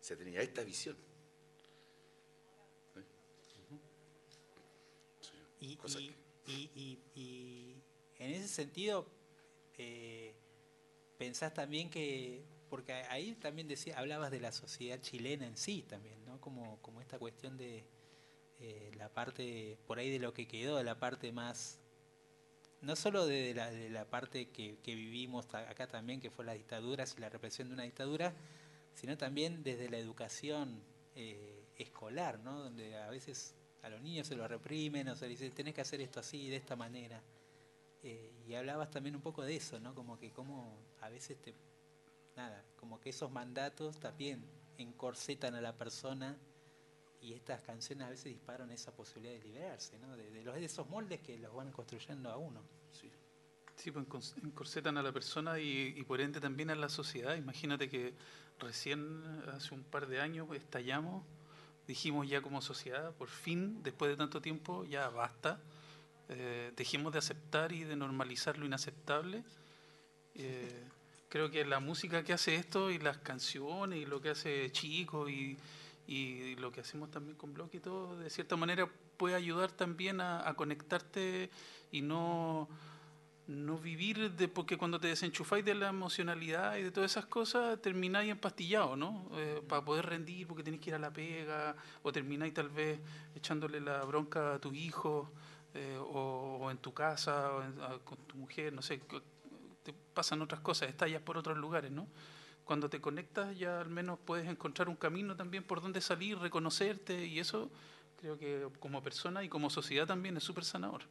se 0.00 0.14
tenía 0.14 0.40
esta 0.40 0.62
visión. 0.62 0.96
Y, 5.60 5.74
Cosa 5.76 5.98
y- 6.00 6.14
y- 6.46 6.70
y- 6.74 6.98
y 7.20 7.82
en 8.18 8.30
ese 8.32 8.48
sentido, 8.48 9.06
eh, 9.78 10.34
pensás 11.18 11.54
también 11.54 11.90
que, 11.90 12.42
porque 12.70 12.92
ahí 12.92 13.34
también 13.34 13.68
decía, 13.68 13.98
hablabas 13.98 14.30
de 14.30 14.40
la 14.40 14.52
sociedad 14.52 15.00
chilena 15.00 15.46
en 15.46 15.56
sí 15.56 15.84
también, 15.88 16.24
¿no? 16.24 16.40
Como, 16.40 16.78
como 16.82 17.00
esta 17.00 17.18
cuestión 17.18 17.56
de 17.56 17.84
eh, 18.60 18.90
la 18.96 19.08
parte, 19.10 19.76
por 19.86 19.98
ahí 19.98 20.10
de 20.10 20.18
lo 20.18 20.32
que 20.32 20.46
quedó, 20.48 20.82
la 20.82 20.98
parte 20.98 21.30
más, 21.32 21.78
no 22.80 22.96
solo 22.96 23.26
de 23.26 23.54
la, 23.54 23.70
de 23.70 23.90
la 23.90 24.04
parte 24.08 24.48
que, 24.48 24.76
vivimos 24.84 25.46
acá 25.54 25.86
también, 25.86 26.20
que 26.20 26.30
fue 26.30 26.44
las 26.44 26.56
dictaduras 26.56 27.14
y 27.16 27.20
la 27.20 27.28
represión 27.28 27.68
de 27.68 27.74
una 27.74 27.82
dictadura, 27.82 28.34
sino 28.94 29.16
también 29.18 29.62
desde 29.62 29.90
la 29.90 29.98
educación 29.98 30.80
eh, 31.14 31.64
escolar, 31.76 32.38
¿no? 32.40 32.58
Donde 32.60 32.96
a 32.96 33.10
veces 33.10 33.54
a 33.82 33.88
los 33.88 34.00
niños 34.00 34.26
se 34.26 34.36
los 34.36 34.48
reprimen 34.48 35.08
o 35.08 35.16
se 35.16 35.28
les 35.28 35.38
dice, 35.38 35.54
tenés 35.54 35.74
que 35.74 35.80
hacer 35.80 36.00
esto 36.00 36.20
así, 36.20 36.48
de 36.48 36.56
esta 36.56 36.76
manera. 36.76 37.22
Eh, 38.02 38.32
y 38.46 38.54
hablabas 38.54 38.90
también 38.90 39.16
un 39.16 39.22
poco 39.22 39.42
de 39.42 39.56
eso, 39.56 39.80
¿no? 39.80 39.94
Como 39.94 40.18
que 40.18 40.30
como 40.30 40.78
a 41.00 41.08
veces 41.08 41.40
te... 41.40 41.54
Nada, 42.36 42.62
como 42.76 43.00
que 43.00 43.10
esos 43.10 43.30
mandatos 43.30 43.98
también 43.98 44.44
encorsetan 44.76 45.54
a 45.54 45.60
la 45.60 45.74
persona 45.74 46.36
y 47.20 47.32
estas 47.32 47.62
canciones 47.62 48.06
a 48.06 48.10
veces 48.10 48.26
disparan 48.26 48.70
esa 48.70 48.94
posibilidad 48.94 49.34
de 49.34 49.40
liberarse, 49.40 49.98
¿no? 49.98 50.16
De, 50.16 50.42
los, 50.44 50.54
de 50.54 50.64
esos 50.64 50.88
moldes 50.88 51.20
que 51.20 51.38
los 51.38 51.54
van 51.54 51.72
construyendo 51.72 52.30
a 52.30 52.36
uno. 52.36 52.62
Sí. 52.90 53.10
Sí, 53.74 53.90
pues 53.90 54.34
encorsetan 54.42 54.96
a 54.96 55.02
la 55.02 55.12
persona 55.12 55.58
y, 55.58 55.94
y 55.96 56.02
por 56.04 56.20
ende 56.20 56.40
también 56.40 56.70
a 56.70 56.74
la 56.74 56.88
sociedad. 56.88 57.36
Imagínate 57.36 57.88
que 57.88 58.14
recién, 58.58 59.22
hace 59.48 59.74
un 59.74 59.84
par 59.84 60.06
de 60.06 60.20
años, 60.20 60.48
estallamos, 60.54 61.24
dijimos 61.86 62.28
ya 62.28 62.42
como 62.42 62.60
sociedad, 62.60 63.12
por 63.14 63.28
fin, 63.28 63.82
después 63.82 64.10
de 64.10 64.16
tanto 64.16 64.40
tiempo, 64.40 64.84
ya 64.84 65.08
basta. 65.08 65.60
Eh, 66.28 66.72
dejemos 66.76 67.12
de 67.12 67.20
aceptar 67.20 67.72
y 67.72 67.84
de 67.84 67.96
normalizar 67.96 68.58
lo 68.58 68.66
inaceptable. 68.66 69.44
Eh, 70.34 70.84
creo 71.28 71.50
que 71.50 71.64
la 71.64 71.80
música 71.80 72.24
que 72.24 72.32
hace 72.32 72.56
esto 72.56 72.90
y 72.90 72.98
las 72.98 73.18
canciones 73.18 74.00
y 74.00 74.06
lo 74.06 74.20
que 74.20 74.30
hace 74.30 74.70
Chico 74.72 75.28
y, 75.28 75.56
y 76.06 76.56
lo 76.56 76.72
que 76.72 76.80
hacemos 76.80 77.10
también 77.10 77.36
con 77.36 77.54
Block 77.54 77.74
y 77.74 77.80
todo, 77.80 78.18
de 78.18 78.30
cierta 78.30 78.56
manera 78.56 78.88
puede 79.16 79.34
ayudar 79.34 79.70
también 79.72 80.20
a, 80.20 80.48
a 80.48 80.54
conectarte 80.54 81.50
y 81.92 82.02
no, 82.02 82.68
no 83.46 83.78
vivir 83.78 84.32
de 84.32 84.48
porque 84.48 84.76
cuando 84.76 84.98
te 84.98 85.06
desenchufáis 85.06 85.64
de 85.64 85.74
la 85.74 85.88
emocionalidad 85.88 86.76
y 86.76 86.82
de 86.82 86.90
todas 86.90 87.12
esas 87.12 87.26
cosas 87.26 87.80
termináis 87.80 88.30
empastillado, 88.30 88.96
¿no? 88.96 89.30
Eh, 89.34 89.62
para 89.68 89.84
poder 89.84 90.06
rendir 90.06 90.46
porque 90.48 90.64
tenéis 90.64 90.82
que 90.82 90.90
ir 90.90 90.96
a 90.96 90.98
la 90.98 91.12
pega 91.12 91.76
o 92.02 92.10
termináis 92.10 92.52
tal 92.54 92.68
vez 92.68 92.98
echándole 93.34 93.80
la 93.80 94.02
bronca 94.04 94.54
a 94.54 94.58
tu 94.58 94.72
hijo 94.72 95.30
eh, 95.74 95.96
o, 96.00 96.68
en 96.70 96.78
tu 96.78 96.92
casa 96.92 97.52
o 97.52 98.00
con 98.04 98.18
tu 98.26 98.36
mujer, 98.36 98.72
no 98.72 98.82
sé, 98.82 99.00
te 99.82 99.94
pasan 100.12 100.42
otras 100.42 100.60
cosas, 100.60 100.88
estallas 100.88 101.22
por 101.22 101.36
otros 101.36 101.56
lugares, 101.56 101.92
¿no? 101.92 102.08
Cuando 102.64 102.90
te 102.90 103.00
conectas 103.00 103.56
ya 103.56 103.80
al 103.80 103.90
menos 103.90 104.18
puedes 104.24 104.48
encontrar 104.48 104.88
un 104.88 104.96
camino 104.96 105.36
también 105.36 105.62
por 105.62 105.80
donde 105.80 106.00
salir, 106.00 106.36
reconocerte 106.38 107.26
y 107.26 107.38
eso 107.38 107.70
creo 108.16 108.36
que 108.36 108.68
como 108.80 109.02
persona 109.04 109.44
y 109.44 109.48
como 109.48 109.70
sociedad 109.70 110.06
también 110.06 110.36
es 110.36 110.42
súper 110.42 110.64
sanador. 110.64 111.02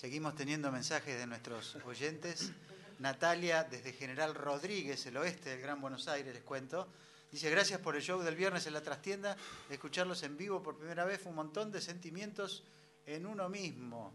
Seguimos 0.00 0.34
teniendo 0.34 0.72
mensajes 0.72 1.18
de 1.18 1.26
nuestros 1.26 1.76
oyentes. 1.84 2.52
Natalia, 3.00 3.64
desde 3.64 3.92
General 3.92 4.34
Rodríguez, 4.34 5.04
el 5.04 5.18
oeste 5.18 5.50
del 5.50 5.60
Gran 5.60 5.78
Buenos 5.78 6.08
Aires, 6.08 6.32
les 6.32 6.42
cuento. 6.42 6.88
Dice, 7.30 7.50
gracias 7.50 7.80
por 7.80 7.96
el 7.96 8.00
show 8.00 8.22
del 8.22 8.34
viernes 8.34 8.66
en 8.66 8.72
la 8.72 8.80
trastienda. 8.80 9.36
Escucharlos 9.68 10.22
en 10.22 10.38
vivo 10.38 10.62
por 10.62 10.78
primera 10.78 11.04
vez 11.04 11.20
fue 11.20 11.28
un 11.28 11.36
montón 11.36 11.70
de 11.70 11.82
sentimientos 11.82 12.64
en 13.04 13.26
uno 13.26 13.50
mismo. 13.50 14.14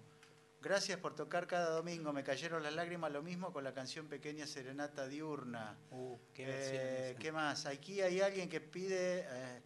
Gracias 0.60 0.98
por 1.00 1.14
tocar 1.14 1.46
cada 1.46 1.70
domingo. 1.70 2.12
Me 2.12 2.24
cayeron 2.24 2.64
las 2.64 2.74
lágrimas, 2.74 3.12
lo 3.12 3.22
mismo 3.22 3.54
con 3.54 3.64
la 3.64 3.72
canción 3.72 4.08
Pequeña 4.08 4.48
Serenata 4.48 5.08
Diurna. 5.08 5.78
Uh, 5.92 6.18
qué 6.34 6.46
Eh. 6.48 7.16
¿Qué 7.20 7.32
más? 7.32 7.68
Aquí 7.68 8.02
hay 8.02 8.22
alguien 8.22 8.50
que 8.50 8.60
pide, 8.60 9.20
eh, 9.30 9.62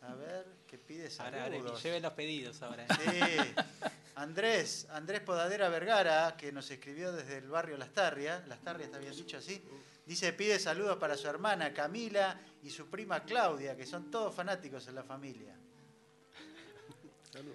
a 0.00 0.14
ver, 0.16 0.46
que 0.66 0.78
pide 0.78 1.08
Ahora, 1.20 1.44
ahora, 1.44 1.56
saludos. 1.58 1.80
lleven 1.80 2.02
los 2.02 2.12
pedidos 2.14 2.60
ahora. 2.60 2.88
Sí. 2.88 3.04
Andrés, 4.16 4.86
Andrés 4.90 5.20
Podadera 5.20 5.68
Vergara, 5.68 6.36
que 6.36 6.52
nos 6.52 6.70
escribió 6.70 7.12
desde 7.12 7.38
el 7.38 7.48
barrio 7.48 7.76
Lastarria, 7.76 8.44
Lastarria 8.46 8.86
está 8.86 8.98
bien 8.98 9.14
dicho 9.14 9.38
así, 9.38 9.62
dice, 10.06 10.32
pide 10.32 10.58
saludos 10.58 10.98
para 10.98 11.16
su 11.16 11.28
hermana 11.28 11.72
Camila 11.72 12.38
y 12.62 12.70
su 12.70 12.86
prima 12.88 13.24
Claudia, 13.24 13.76
que 13.76 13.86
son 13.86 14.10
todos 14.10 14.34
fanáticos 14.34 14.86
en 14.88 14.94
la 14.94 15.04
familia. 15.04 15.56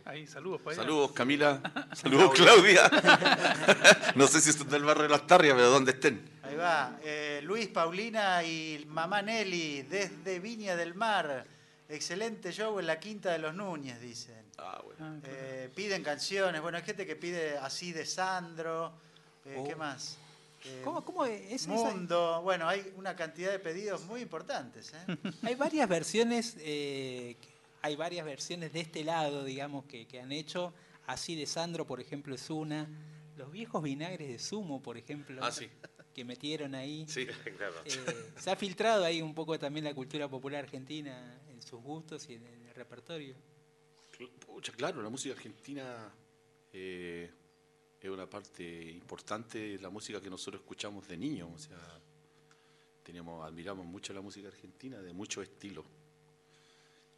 Ahí, 0.06 0.26
saludos 0.26 0.62
para 0.62 0.74
ella. 0.74 0.84
Saludos 0.84 1.12
Camila, 1.12 1.62
saludos 1.94 2.32
Claudia. 2.34 2.90
no 4.16 4.26
sé 4.28 4.40
si 4.40 4.52
están 4.52 4.70
del 4.70 4.84
barrio 4.84 5.04
de 5.04 5.10
las 5.10 5.28
Tarrias, 5.28 5.54
pero 5.56 5.70
donde 5.70 5.92
estén. 5.92 6.30
Ahí 6.44 6.56
va, 6.56 6.98
eh, 7.04 7.42
Luis, 7.44 7.68
Paulina 7.68 8.42
y 8.44 8.86
mamá 8.88 9.22
Nelly, 9.22 9.82
desde 9.84 10.40
Viña 10.40 10.76
del 10.78 10.96
Mar. 10.96 11.46
Excelente 11.90 12.52
show 12.52 12.80
en 12.80 12.88
la 12.88 13.00
Quinta 13.00 13.32
de 13.32 13.40
los 13.40 13.54
Núñez, 13.54 14.00
dicen. 14.00 14.45
Ah, 14.58 14.82
bueno. 14.84 15.22
Eh, 15.26 15.70
piden 15.76 16.04
canciones, 16.04 16.62
bueno, 16.62 16.78
hay 16.78 16.84
gente 16.84 17.06
que 17.06 17.16
pide 17.16 17.58
así 17.58 17.92
de 17.92 18.06
Sandro, 18.06 18.94
eh, 19.46 19.62
¿qué 19.68 19.74
Oh. 19.74 19.78
más? 19.78 20.18
Eh, 20.64 20.82
¿Cómo, 20.84 21.04
cómo 21.06 21.26
es? 21.26 21.52
esa- 21.52 21.70
Mundo, 21.70 22.42
bueno, 22.42 22.68
hay 22.68 22.92
una 22.98 23.16
cantidad 23.16 23.52
de 23.52 23.60
pedidos 23.60 24.04
muy 24.06 24.22
importantes. 24.22 24.94
¿eh? 24.94 25.06
Hay 25.44 25.56
varias 25.56 25.88
versiones, 25.88 26.56
eh, 26.60 27.36
hay 27.84 27.96
varias 27.96 28.26
versiones 28.26 28.74
de 28.74 28.80
este 28.80 29.04
lado, 29.04 29.44
digamos, 29.44 29.86
que, 29.86 30.08
que 30.08 30.20
han 30.20 30.32
hecho. 30.32 30.74
Así 31.06 31.36
de 31.36 31.46
Sandro, 31.46 31.86
por 31.86 32.00
ejemplo, 32.02 32.34
es 32.34 32.50
una. 32.50 32.88
Los 33.38 33.52
viejos 33.52 33.84
vinagres 33.84 34.28
de 34.28 34.40
zumo, 34.40 34.82
por 34.82 34.98
ejemplo, 34.98 35.40
Ah, 35.44 35.52
sí. 35.52 35.70
que 36.16 36.26
metieron 36.26 36.74
ahí. 36.74 37.06
Sí, 37.08 37.28
claro. 37.58 37.76
Eh, 37.86 38.32
se 38.40 38.50
ha 38.50 38.56
filtrado 38.56 39.06
ahí 39.06 39.22
un 39.22 39.36
poco 39.36 39.60
también 39.60 39.84
la 39.84 39.94
cultura 39.94 40.28
popular 40.28 40.64
argentina 40.64 41.38
en 41.52 41.62
sus 41.62 41.80
gustos 41.84 42.28
y 42.30 42.36
en 42.36 42.46
el 42.48 42.74
repertorio. 42.74 43.36
Pucha, 44.46 44.72
claro, 44.74 45.02
la 45.02 45.10
música 45.10 45.36
argentina 45.36 46.12
eh, 46.72 47.30
es 48.00 48.10
una 48.10 48.30
parte 48.30 48.64
importante 48.92 49.58
de 49.58 49.80
la 49.80 49.90
música 49.90 50.22
que 50.22 50.30
nosotros 50.30 50.62
escuchamos 50.62 51.08
de 51.08 51.18
niños. 51.18 51.50
O 51.54 51.58
sea, 51.58 52.00
teníamos, 53.04 53.46
admiramos 53.46 53.86
mucho 53.86 54.14
la 54.14 54.22
música 54.22 54.48
argentina 54.48 55.02
de 55.02 55.14
muchos 55.14 55.44
estilos. 55.44 55.86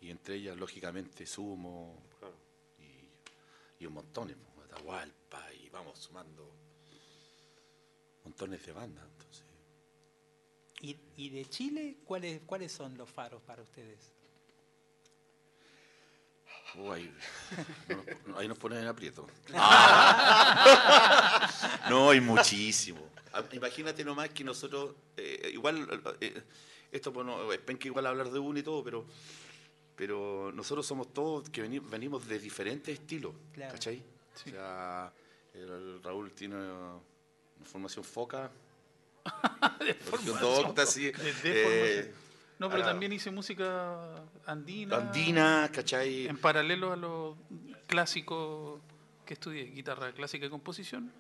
Y 0.02 0.10
entre 0.10 0.36
ellas, 0.36 0.58
lógicamente, 0.58 1.26
Sumo 1.26 2.04
Claro. 2.20 2.36
y, 2.80 3.84
y 3.84 3.86
un 3.86 3.94
montón, 3.94 4.36
Atahualpa, 4.66 5.54
y 5.54 5.70
vamos 5.70 5.98
sumando 6.00 6.52
montones 8.24 8.66
de 8.66 8.72
bandas. 8.74 9.06
Entonces, 9.12 9.44
¿Y, 10.82 10.96
y 11.16 11.30
de 11.30 11.46
Chile, 11.50 11.98
¿cuáles, 12.06 12.42
¿cuáles 12.46 12.72
son 12.72 12.96
los 12.98 13.10
faros 13.10 13.42
para 13.42 13.64
ustedes? 13.64 14.12
Oh, 16.76 16.92
ahí, 16.92 17.12
no 17.88 18.04
nos- 18.28 18.40
ahí 18.40 18.48
nos 18.48 18.58
ponen 18.58 18.80
en 18.80 18.88
aprieto. 18.88 19.28
no, 21.90 22.10
hay 22.12 22.22
muchísimo. 22.22 23.00
Ah, 23.34 23.44
Imagínate 23.52 24.04
nomás 24.04 24.30
que 24.30 24.44
nosotros, 24.44 24.96
eh, 25.16 25.52
igual, 25.54 25.88
eh, 26.22 26.42
esto 26.92 27.12
bueno, 27.12 27.52
es 27.52 27.60
penca 27.60 27.88
igual 27.88 28.06
hablar 28.08 28.30
de 28.32 28.40
uno 28.40 28.60
y 28.60 28.64
todo, 28.64 28.84
pero, 28.84 29.06
pero 29.96 30.52
nosotros 30.54 30.86
somos 30.86 31.14
todos 31.14 31.50
que 31.50 31.64
veni- 31.64 31.80
venimos 31.90 32.28
de 32.28 32.40
diferentes 32.40 32.94
estilos, 33.00 33.34
Claro. 33.54 33.74
¿cachai? 33.74 34.02
O 34.36 34.50
sea, 34.50 35.12
el 35.54 36.02
Raúl 36.04 36.32
tiene 36.32 36.56
una 36.56 37.00
formación 37.66 38.04
foca, 38.06 38.52
formación 40.06 40.40
docta, 40.40 40.84
así, 40.84 41.12
De- 41.12 41.12
de 41.12 41.32
eh, 41.44 42.04
formación. 42.04 42.27
No, 42.60 42.70
pero 42.70 42.84
también 42.84 43.14
hice 43.14 43.30
música 43.32 44.16
andina. 44.46 44.98
andina, 44.98 45.70
¿cachai? 45.74 46.28
En 46.28 46.38
paralelo 46.38 46.92
a 46.94 46.96
lo 46.96 47.38
clásico 47.88 48.80
que 49.26 49.34
estudié, 49.36 49.66
guitarra 49.66 50.12
clásica 50.12 50.46
y 50.46 50.50
composición. 50.50 51.12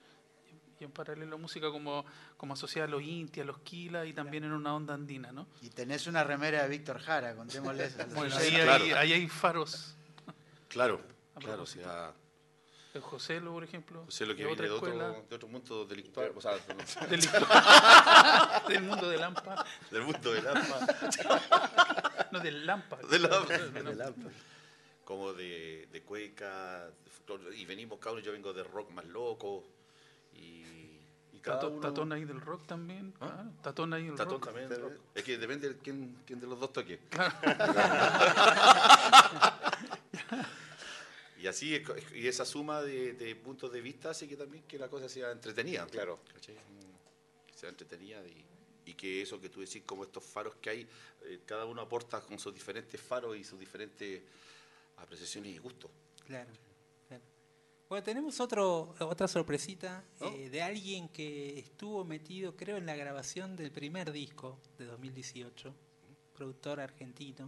Y 0.79 0.83
en 0.83 0.91
paralelo 0.91 1.35
a 1.35 1.39
música 1.39 1.71
como, 1.71 2.05
como 2.37 2.53
asociada 2.53 2.87
a 2.87 2.91
los 2.91 3.01
inti, 3.01 3.41
a 3.41 3.43
los 3.45 3.57
quila 3.59 4.05
y 4.05 4.13
también 4.13 4.43
en 4.43 4.51
una 4.51 4.75
onda 4.75 4.93
andina, 4.93 5.31
¿no? 5.31 5.47
Y 5.61 5.69
tenés 5.69 6.05
una 6.07 6.23
remera 6.23 6.63
de 6.63 6.69
Víctor 6.69 6.99
Jara, 6.99 7.35
contémosles. 7.35 7.99
a 7.99 8.05
los 8.05 8.13
Bueno, 8.13 8.35
ahí, 8.35 8.51
Claro. 8.51 8.83
hay, 8.83 8.91
ahí 8.91 9.13
hay 9.13 9.27
faros. 9.27 9.95
Claro, 10.67 11.01
A 11.35 11.39
claro, 11.39 11.63
o 11.63 11.65
sea... 11.65 12.13
El 12.97 13.03
Joselo, 13.03 13.51
por 13.53 13.63
ejemplo. 13.63 14.05
Sea, 14.09 14.25
lo 14.27 14.35
que 14.35 14.41
de 14.43 14.47
viene 14.47 14.61
de 14.63 14.69
otro, 14.71 14.87
de 15.29 15.35
mundo 15.47 15.85
delictual, 15.85 16.31
o 16.35 16.41
sea, 16.41 16.53
Del, 17.09 17.21
del 18.67 18.83
mundo 18.83 19.09
del 19.09 19.19
Lampa. 19.21 19.65
del 19.91 20.01
mundo 20.03 20.31
del 20.33 20.47
alma, 20.47 20.77
No, 22.31 22.39
del 22.39 22.65
Lampa. 22.65 22.97
Del 23.09 23.21
Lampa. 23.23 23.57
Lampa. 23.97 24.29
como 25.05 25.33
de, 25.33 25.87
de 25.91 26.01
cueca, 26.01 26.85
de 26.87 27.11
y 27.55 27.65
venimos, 27.65 27.99
uno, 27.99 28.19
yo 28.19 28.31
vengo 28.31 28.51
de 28.53 28.63
rock 28.63 28.89
más 28.91 29.05
loco, 29.05 29.63
y, 30.33 30.63
uno- 31.73 31.81
Tatón 31.81 32.11
ahí 32.11 32.25
del 32.25 32.41
rock 32.41 32.65
también. 32.65 33.13
¿Ah? 33.21 33.27
claro, 33.33 33.51
Tatón 33.61 33.93
ahí 33.93 34.07
del 34.07 34.15
Tatón 34.15 34.33
rock. 34.41 34.45
también 34.45 34.69
del 34.69 34.81
rock. 34.81 34.93
Es 35.15 35.23
que 35.23 35.37
depende 35.37 35.69
de 35.69 35.77
quién, 35.77 36.17
quién 36.25 36.39
de 36.39 36.47
los 36.47 36.59
dos 36.59 36.73
toque. 36.73 36.99
Y 41.39 41.47
así, 41.47 41.81
y 42.15 42.27
esa 42.27 42.45
suma 42.45 42.81
de, 42.81 43.13
de 43.13 43.35
puntos 43.35 43.71
de 43.71 43.81
vista 43.81 44.09
hace 44.11 44.27
que 44.27 44.35
también 44.35 44.63
que 44.63 44.77
la 44.77 44.89
cosa 44.89 45.07
sea 45.09 45.31
entretenida. 45.31 45.85
Claro. 45.87 46.19
¿cachai? 46.33 46.55
Mm, 46.55 47.47
Que 47.47 47.53
sea 47.53 47.69
entretenida 47.69 48.21
y, 48.27 48.45
y 48.85 48.93
que 48.93 49.21
eso 49.21 49.39
que 49.39 49.49
tú 49.49 49.59
decís, 49.61 49.83
como 49.85 50.03
estos 50.03 50.23
faros 50.23 50.55
que 50.55 50.69
hay, 50.69 50.87
eh, 51.25 51.39
cada 51.45 51.65
uno 51.65 51.81
aporta 51.81 52.21
con 52.21 52.39
sus 52.39 52.53
diferentes 52.53 52.99
faros 52.99 53.37
y 53.37 53.43
sus 53.43 53.59
diferentes 53.59 54.21
apreciaciones 54.97 55.53
y 55.55 55.57
gustos. 55.59 55.91
Claro, 56.25 56.49
claro. 57.07 57.23
Bueno, 57.89 58.03
tenemos 58.03 58.39
otro, 58.39 58.95
otra 58.99 59.27
sorpresita 59.27 60.03
¿No? 60.19 60.27
eh, 60.29 60.49
de 60.49 60.61
alguien 60.61 61.07
que 61.09 61.59
estuvo 61.59 62.03
metido, 62.03 62.55
creo, 62.55 62.77
en 62.77 62.85
la 62.85 62.95
grabación 62.95 63.55
del 63.55 63.71
primer 63.71 64.11
disco 64.11 64.59
de 64.77 64.85
2018, 64.85 65.73
productor 66.35 66.79
argentino, 66.79 67.45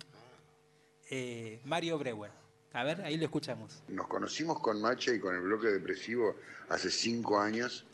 eh, 1.09 1.59
Mario 1.65 1.97
Breuer. 1.97 2.31
A 2.73 2.83
ver, 2.83 3.01
ahí 3.01 3.17
lo 3.17 3.25
escuchamos. 3.25 3.81
Nos 3.87 4.07
conocimos 4.07 4.59
con 4.59 4.79
Macha 4.81 5.11
y 5.13 5.19
con 5.19 5.35
el 5.35 5.41
bloque 5.41 5.67
depresivo 5.67 6.35
hace 6.69 6.91
cinco 6.91 7.39
años 7.39 7.85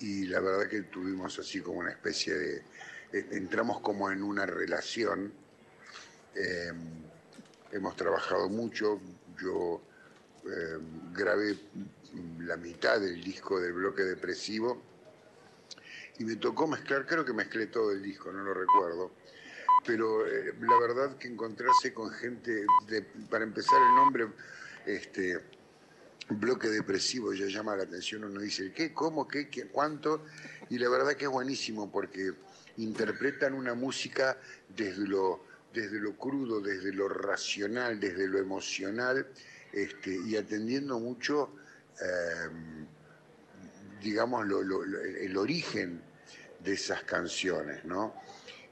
y 0.00 0.26
la 0.26 0.40
verdad 0.40 0.68
que 0.68 0.82
tuvimos 0.82 1.38
así 1.38 1.60
como 1.60 1.78
una 1.80 1.90
especie 1.90 2.34
de... 2.34 2.56
eh, 3.12 3.26
entramos 3.32 3.80
como 3.80 4.10
en 4.10 4.22
una 4.22 4.44
relación. 4.46 5.32
eh, 6.34 6.72
hemos 7.72 7.94
trabajado 7.96 8.48
mucho. 8.48 9.00
Yo 9.40 9.80
eh, 10.46 10.78
grabé 11.12 11.56
la 12.40 12.56
mitad 12.56 13.00
del 13.00 13.22
disco 13.22 13.60
del 13.60 13.72
bloque 13.72 14.02
depresivo 14.02 14.82
y 16.18 16.24
me 16.24 16.36
tocó 16.36 16.66
mezclar, 16.66 17.06
creo 17.06 17.24
que 17.24 17.32
mezclé 17.32 17.68
todo 17.68 17.92
el 17.92 18.02
disco, 18.02 18.32
no 18.32 18.42
lo 18.42 18.52
recuerdo 18.52 19.12
pero 19.84 20.26
eh, 20.26 20.54
la 20.60 20.78
verdad 20.78 21.16
que 21.16 21.28
encontrarse 21.28 21.92
con 21.92 22.10
gente, 22.10 22.64
de- 22.86 23.02
para 23.30 23.44
empezar 23.44 23.80
el 23.88 23.94
nombre, 23.94 24.28
este, 24.86 25.40
bloque 26.28 26.68
depresivo 26.68 27.32
ya 27.32 27.46
llama 27.46 27.76
la 27.76 27.82
atención, 27.84 28.24
uno 28.24 28.40
dice, 28.40 28.72
¿qué? 28.72 28.92
¿Cómo? 28.92 29.26
¿Qué? 29.26 29.48
qué 29.48 29.66
¿Cuánto? 29.66 30.24
Y 30.68 30.78
la 30.78 30.88
verdad 30.88 31.16
que 31.16 31.24
es 31.24 31.30
buenísimo 31.30 31.90
porque 31.90 32.32
interpretan 32.76 33.54
una 33.54 33.74
música 33.74 34.38
desde 34.68 35.06
lo, 35.08 35.44
desde 35.72 35.98
lo 35.98 36.16
crudo, 36.16 36.60
desde 36.60 36.92
lo 36.92 37.08
racional, 37.08 37.98
desde 37.98 38.28
lo 38.28 38.38
emocional, 38.38 39.26
este, 39.72 40.16
y 40.26 40.36
atendiendo 40.36 40.98
mucho, 41.00 41.54
eh, 42.00 42.48
digamos, 44.02 44.46
lo- 44.46 44.82
el 44.84 45.36
origen 45.36 46.00
de 46.60 46.72
esas 46.74 47.02
canciones, 47.04 47.84
¿no? 47.84 48.14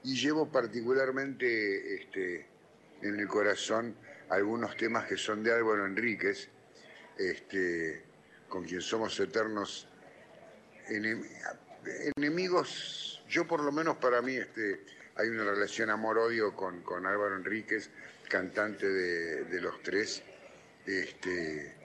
Y 0.03 0.15
llevo 0.15 0.49
particularmente 0.49 1.95
este, 1.95 2.45
en 3.01 3.19
el 3.19 3.27
corazón 3.27 3.95
algunos 4.29 4.77
temas 4.77 5.05
que 5.07 5.17
son 5.17 5.43
de 5.43 5.51
Álvaro 5.51 5.85
Enríquez, 5.85 6.49
este, 7.17 8.03
con 8.47 8.63
quien 8.63 8.81
somos 8.81 9.19
eternos 9.19 9.87
enem- 10.87 11.25
enemigos. 12.15 13.23
Yo 13.27 13.45
por 13.45 13.61
lo 13.61 13.71
menos 13.71 13.97
para 13.97 14.21
mí 14.21 14.35
este, 14.35 14.85
hay 15.15 15.27
una 15.29 15.43
relación 15.43 15.89
amor-odio 15.89 16.55
con, 16.55 16.81
con 16.81 17.05
Álvaro 17.05 17.35
Enríquez, 17.35 17.89
cantante 18.29 18.87
de, 18.87 19.43
de 19.45 19.61
los 19.61 19.81
tres, 19.83 20.23
este, 20.85 21.75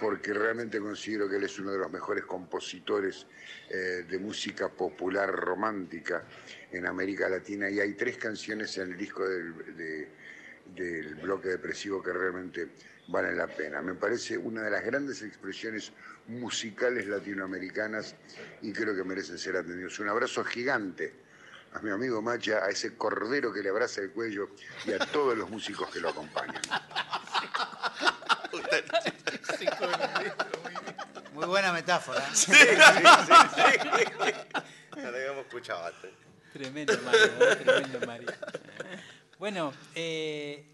porque 0.00 0.32
realmente 0.34 0.78
considero 0.78 1.28
que 1.28 1.36
él 1.36 1.44
es 1.44 1.58
uno 1.58 1.72
de 1.72 1.78
los 1.78 1.90
mejores 1.90 2.24
compositores 2.24 3.26
eh, 3.70 4.04
de 4.08 4.18
música 4.18 4.68
popular 4.68 5.30
romántica 5.32 6.24
en 6.76 6.86
América 6.86 7.28
Latina 7.28 7.68
y 7.70 7.80
hay 7.80 7.94
tres 7.94 8.16
canciones 8.16 8.76
en 8.78 8.92
el 8.92 8.98
disco 8.98 9.26
del, 9.28 9.76
de- 9.76 10.08
del 10.74 11.14
bloque 11.16 11.48
depresivo 11.48 12.02
que 12.02 12.12
realmente 12.12 12.68
valen 13.08 13.36
la 13.36 13.46
pena. 13.46 13.82
Me 13.82 13.94
parece 13.94 14.36
una 14.38 14.62
de 14.62 14.70
las 14.70 14.82
grandes 14.84 15.22
expresiones 15.22 15.92
musicales 16.26 17.06
latinoamericanas 17.06 18.14
y 18.62 18.72
creo 18.72 18.94
que 18.96 19.04
merecen 19.04 19.38
ser 19.38 19.56
atendidos. 19.56 19.98
Un 19.98 20.08
abrazo 20.08 20.42
gigante 20.42 21.12
a 21.74 21.80
mi 21.80 21.90
amigo 21.90 22.22
Macha, 22.22 22.64
a 22.64 22.70
ese 22.70 22.96
cordero 22.96 23.52
que 23.52 23.60
le 23.62 23.68
abraza 23.68 24.00
el 24.00 24.10
cuello 24.12 24.48
y 24.86 24.92
a 24.92 24.98
todos 25.00 25.36
los 25.36 25.50
músicos 25.50 25.90
que 25.90 26.00
lo 26.00 26.08
acompañan. 26.08 26.62
Muy 31.34 31.46
buena 31.46 31.72
metáfora. 31.72 32.24
Sí, 32.34 32.52
sí, 32.52 32.66
sí, 33.26 33.32
sí. 33.54 34.32
Ya 34.96 35.10
lo 35.10 35.16
habíamos 35.16 35.44
escuchado 35.46 35.84
antes. 35.86 36.10
Tremendo 36.54 36.92
Mario, 37.04 37.56
tremendo 37.64 38.06
Mario. 38.06 38.28
Bueno, 39.40 39.72
eh, 39.96 40.70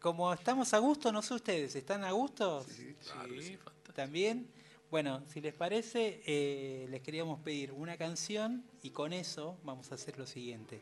como 0.00 0.32
estamos 0.32 0.72
a 0.72 0.78
gusto, 0.78 1.12
no 1.12 1.20
sé 1.20 1.34
ustedes, 1.34 1.76
¿están 1.76 2.04
a 2.04 2.12
gusto? 2.12 2.64
Sí, 2.64 2.96
fantástico. 3.02 3.70
También. 3.94 4.50
Bueno, 4.90 5.22
si 5.28 5.42
les 5.42 5.52
parece, 5.52 6.22
eh, 6.24 6.86
les 6.88 7.02
queríamos 7.02 7.38
pedir 7.40 7.72
una 7.72 7.98
canción 7.98 8.64
y 8.82 8.88
con 8.90 9.12
eso 9.12 9.58
vamos 9.62 9.92
a 9.92 9.96
hacer 9.96 10.18
lo 10.18 10.26
siguiente. 10.26 10.80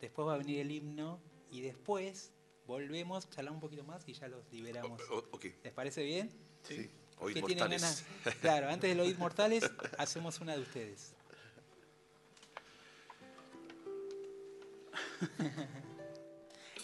Después 0.00 0.26
va 0.26 0.34
a 0.34 0.38
venir 0.38 0.60
el 0.60 0.70
himno 0.70 1.20
y 1.50 1.60
después 1.60 2.32
volvemos, 2.66 3.28
charlamos 3.28 3.58
un 3.58 3.60
poquito 3.68 3.84
más 3.84 4.02
y 4.08 4.14
ya 4.14 4.28
los 4.28 4.50
liberamos. 4.50 4.98
O- 5.10 5.16
o- 5.16 5.28
ok. 5.32 5.44
¿Les 5.62 5.72
parece 5.74 6.02
bien? 6.02 6.30
Sí. 6.62 6.88
Oíd 7.18 7.34
¿Qué 7.34 7.42
tienen 7.42 7.58
mortales. 7.68 7.82
ganas? 8.24 8.38
Claro, 8.40 8.70
antes 8.70 8.96
de 8.96 9.02
Oíd 9.02 9.18
Mortales, 9.18 9.70
hacemos 9.98 10.40
una 10.40 10.54
de 10.56 10.62
ustedes. 10.62 11.12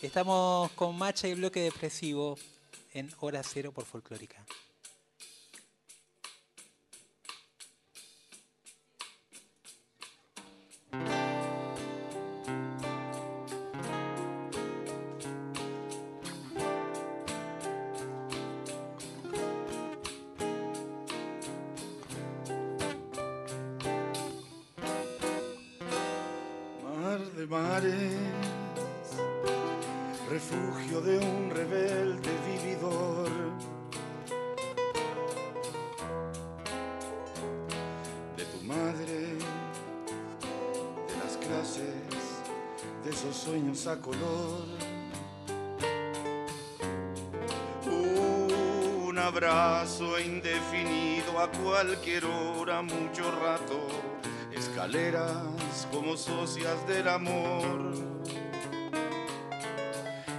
Estamos 0.02 0.70
con 0.72 0.96
Macha 0.96 1.28
y 1.28 1.34
Bloque 1.34 1.60
Depresivo 1.60 2.36
en 2.92 3.10
Hora 3.20 3.42
Cero 3.42 3.72
por 3.72 3.84
Folclórica. 3.84 4.44
Socias 56.22 56.86
del 56.86 57.08
amor. 57.08 57.94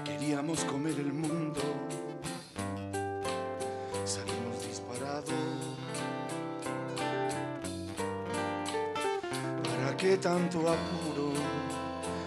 Queríamos 0.06 0.64
comer 0.64 0.94
el 0.98 1.12
mundo. 1.12 1.60
Salimos 4.06 4.66
disparados. 4.66 5.34
¿Para 9.64 9.98
qué 9.98 10.16
tanto 10.18 10.60
apuro? 10.60 11.34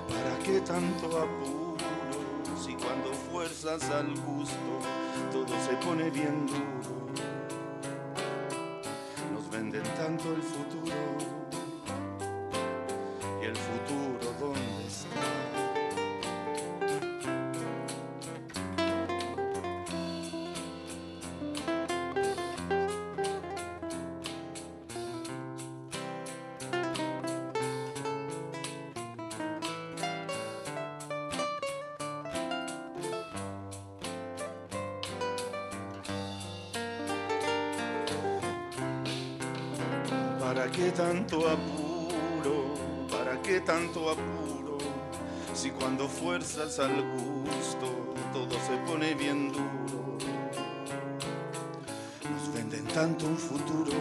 ¿Para 0.09 0.39
qué 0.45 0.61
tanto 0.61 1.07
apuro? 1.07 1.77
Si 2.63 2.75
cuando 2.75 3.11
fuerzas 3.31 3.83
al 3.91 4.15
gusto 4.21 4.73
todo 5.33 5.55
se 5.65 5.75
pone 5.77 6.11
bien 6.11 6.47
duro. 6.47 6.86
¿Para 40.57 40.73
qué 40.73 40.91
tanto 40.91 41.47
apuro? 41.51 42.75
¿Para 43.11 43.43
qué 43.43 43.61
tanto 43.61 44.09
apuro? 44.09 44.79
Si 45.53 45.71
cuando 45.71 46.09
fuerzas 46.09 46.79
al 46.79 46.95
gusto 47.45 48.15
todo 48.33 48.59
se 48.67 48.75
pone 48.91 49.15
bien 49.15 49.53
duro. 49.53 50.17
Nos 52.31 52.55
venden 52.55 52.87
tanto 52.87 53.27
un 53.27 53.37
futuro 53.37 53.93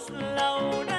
Slow 0.00 0.84
down. 0.84 0.93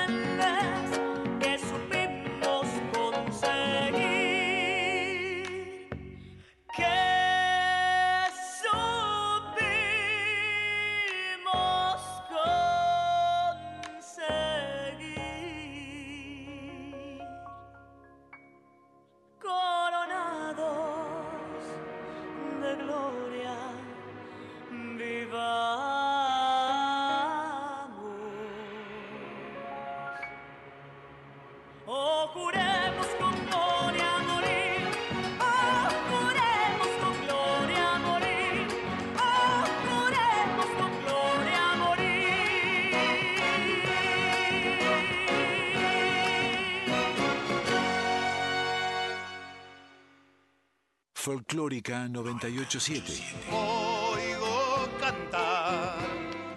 Folclórica 51.56 52.10
987. 52.10 53.14
Oigo 53.50 54.90
cantar, 55.00 55.96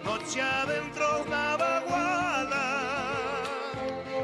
noche 0.03 0.41
adentro 0.41 1.23
una 1.25 1.55
vaguada. 1.55 2.65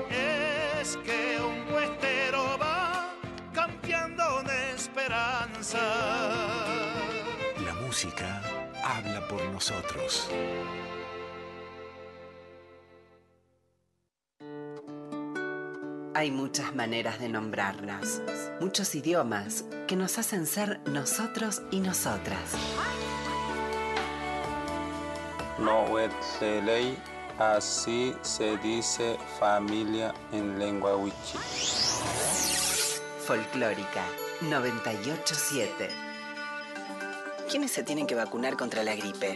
Es 0.10 0.98
que 0.98 1.40
un 1.40 1.64
puestero 1.72 2.58
va 2.58 3.10
cambiando 3.54 4.44
de 4.44 4.72
esperanza. 4.76 5.80
La 7.64 7.74
música 7.76 8.42
habla 8.84 9.26
por 9.30 9.42
nosotros. 9.54 10.30
Hay 16.16 16.32
muchas 16.32 16.74
maneras 16.74 17.20
de 17.20 17.28
nombrarnos, 17.28 18.22
muchos 18.62 18.96
idiomas 18.96 19.66
que 19.86 19.98
nos 19.98 20.18
hacen 20.18 20.46
ser 20.46 20.80
nosotros 20.86 21.62
y 21.72 21.82
nosotras. 21.82 22.54
No 25.60 25.86
se 26.38 26.62
ley, 26.62 26.98
así 27.38 28.16
se 28.22 28.56
dice 28.60 29.18
familia 29.42 30.14
en 30.32 30.58
lengua 30.58 30.96
wichi. 30.96 31.38
Folclórica 33.28 34.06
987. 34.40 35.90
¿Quiénes 37.50 37.72
se 37.72 37.84
tienen 37.84 38.08
que 38.08 38.16
vacunar 38.16 38.56
contra 38.56 38.84
la 38.84 38.96
gripe? 38.96 39.36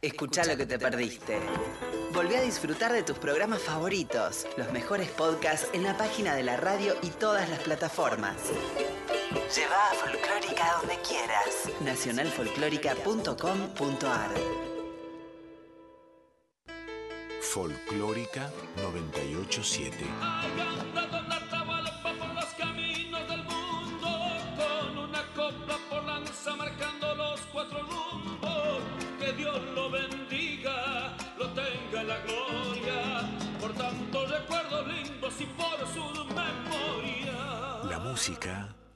Escucha 0.00 0.44
lo 0.44 0.56
que 0.56 0.64
te 0.64 0.78
perdiste. 0.78 1.40
Volví 2.12 2.36
a 2.36 2.40
disfrutar 2.40 2.92
de 2.92 3.02
tus 3.02 3.18
programas 3.18 3.60
favoritos, 3.60 4.46
los 4.56 4.70
mejores 4.70 5.10
podcasts 5.10 5.68
en 5.72 5.82
la 5.82 5.96
página 5.96 6.36
de 6.36 6.44
la 6.44 6.56
radio 6.56 6.94
y 7.02 7.08
todas 7.08 7.50
las 7.50 7.58
plataformas. 7.58 8.36
Lleva 9.54 9.90
a 9.90 9.94
Folclórica 9.94 10.76
donde 10.80 10.96
quieras. 11.00 11.68
Nacionalfolclórica.com.ar 11.80 14.30
Folclórica 17.40 18.52
987. 18.76 19.96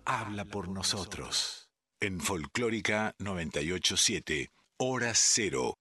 Habla 0.05 0.45
por 0.45 0.69
nosotros. 0.69 1.71
En 2.01 2.21
Folclórica 2.21 3.15
987, 3.19 4.51
hora 4.77 5.13
cero. 5.15 5.75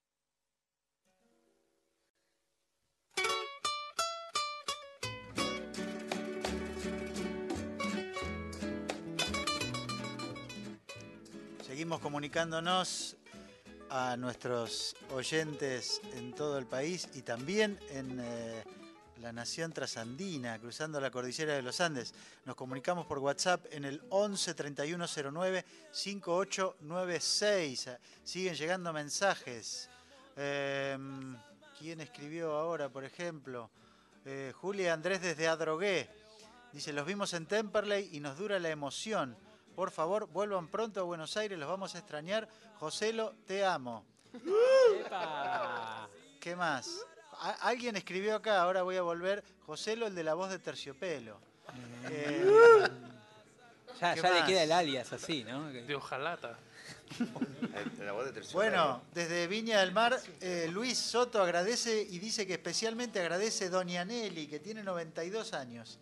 Seguimos 11.65 11.99
comunicándonos 11.99 13.17
a 13.89 14.15
nuestros 14.15 14.95
oyentes 15.13 15.99
en 16.13 16.33
todo 16.33 16.57
el 16.57 16.67
país 16.67 17.09
y 17.13 17.23
también 17.23 17.77
en 17.89 18.19
eh, 18.21 18.63
la 19.21 19.31
nación 19.31 19.71
trasandina, 19.71 20.59
cruzando 20.59 20.99
la 20.99 21.11
cordillera 21.11 21.53
de 21.53 21.61
los 21.61 21.79
Andes. 21.79 22.15
Nos 22.45 22.55
comunicamos 22.55 23.05
por 23.05 23.19
WhatsApp 23.19 23.67
en 23.71 23.85
el 23.85 24.01
11 24.09 24.55
3109 24.55 25.63
5896. 25.91 27.89
Siguen 28.23 28.55
llegando 28.55 28.91
mensajes. 28.91 29.89
Eh, 30.35 30.97
¿Quién 31.77 32.01
escribió 32.01 32.53
ahora, 32.53 32.89
por 32.89 33.03
ejemplo? 33.03 33.69
Eh, 34.25 34.51
Julia 34.55 34.93
Andrés 34.93 35.21
desde 35.21 35.47
Adrogué. 35.47 36.09
Dice, 36.73 36.91
los 36.91 37.05
vimos 37.05 37.33
en 37.33 37.45
Temperley 37.45 38.09
y 38.11 38.19
nos 38.19 38.37
dura 38.37 38.57
la 38.59 38.69
emoción. 38.69 39.37
Por 39.75 39.91
favor, 39.91 40.27
vuelvan 40.27 40.67
pronto 40.67 40.99
a 40.99 41.03
Buenos 41.03 41.37
Aires, 41.37 41.59
los 41.59 41.69
vamos 41.69 41.93
a 41.93 41.99
extrañar. 41.99 42.49
Joselo, 42.79 43.35
te 43.45 43.63
amo. 43.63 44.03
¿Qué 46.39 46.55
más? 46.55 47.05
A- 47.41 47.67
alguien 47.67 47.95
escribió 47.95 48.35
acá, 48.35 48.61
ahora 48.61 48.83
voy 48.83 48.95
a 48.97 49.01
volver. 49.01 49.43
Joselo, 49.65 50.07
el 50.07 50.15
de 50.15 50.23
la 50.23 50.33
voz 50.33 50.49
de 50.49 50.59
terciopelo. 50.59 51.37
Eh, 52.09 52.87
Ya, 53.99 54.15
¿qué 54.15 54.21
ya 54.21 54.31
le 54.33 54.45
queda 54.47 54.63
el 54.63 54.71
alias 54.71 55.13
así, 55.13 55.43
¿no? 55.43 55.69
De 55.71 55.93
ojalata. 55.95 56.57
La 57.99 58.13
voz 58.13 58.25
de 58.25 58.31
terciopelo. 58.31 58.53
Bueno, 58.71 59.01
desde 59.13 59.45
Viña 59.45 59.79
del 59.81 59.91
Mar, 59.91 60.19
eh, 60.39 60.67
Luis 60.71 60.97
Soto 60.97 61.39
agradece 61.43 62.01
y 62.09 62.17
dice 62.17 62.47
que 62.47 62.53
especialmente 62.53 63.19
agradece 63.19 63.69
Doña 63.69 64.03
Nelly, 64.03 64.47
que 64.47 64.59
tiene 64.59 64.81
92 64.81 65.53
años. 65.53 65.99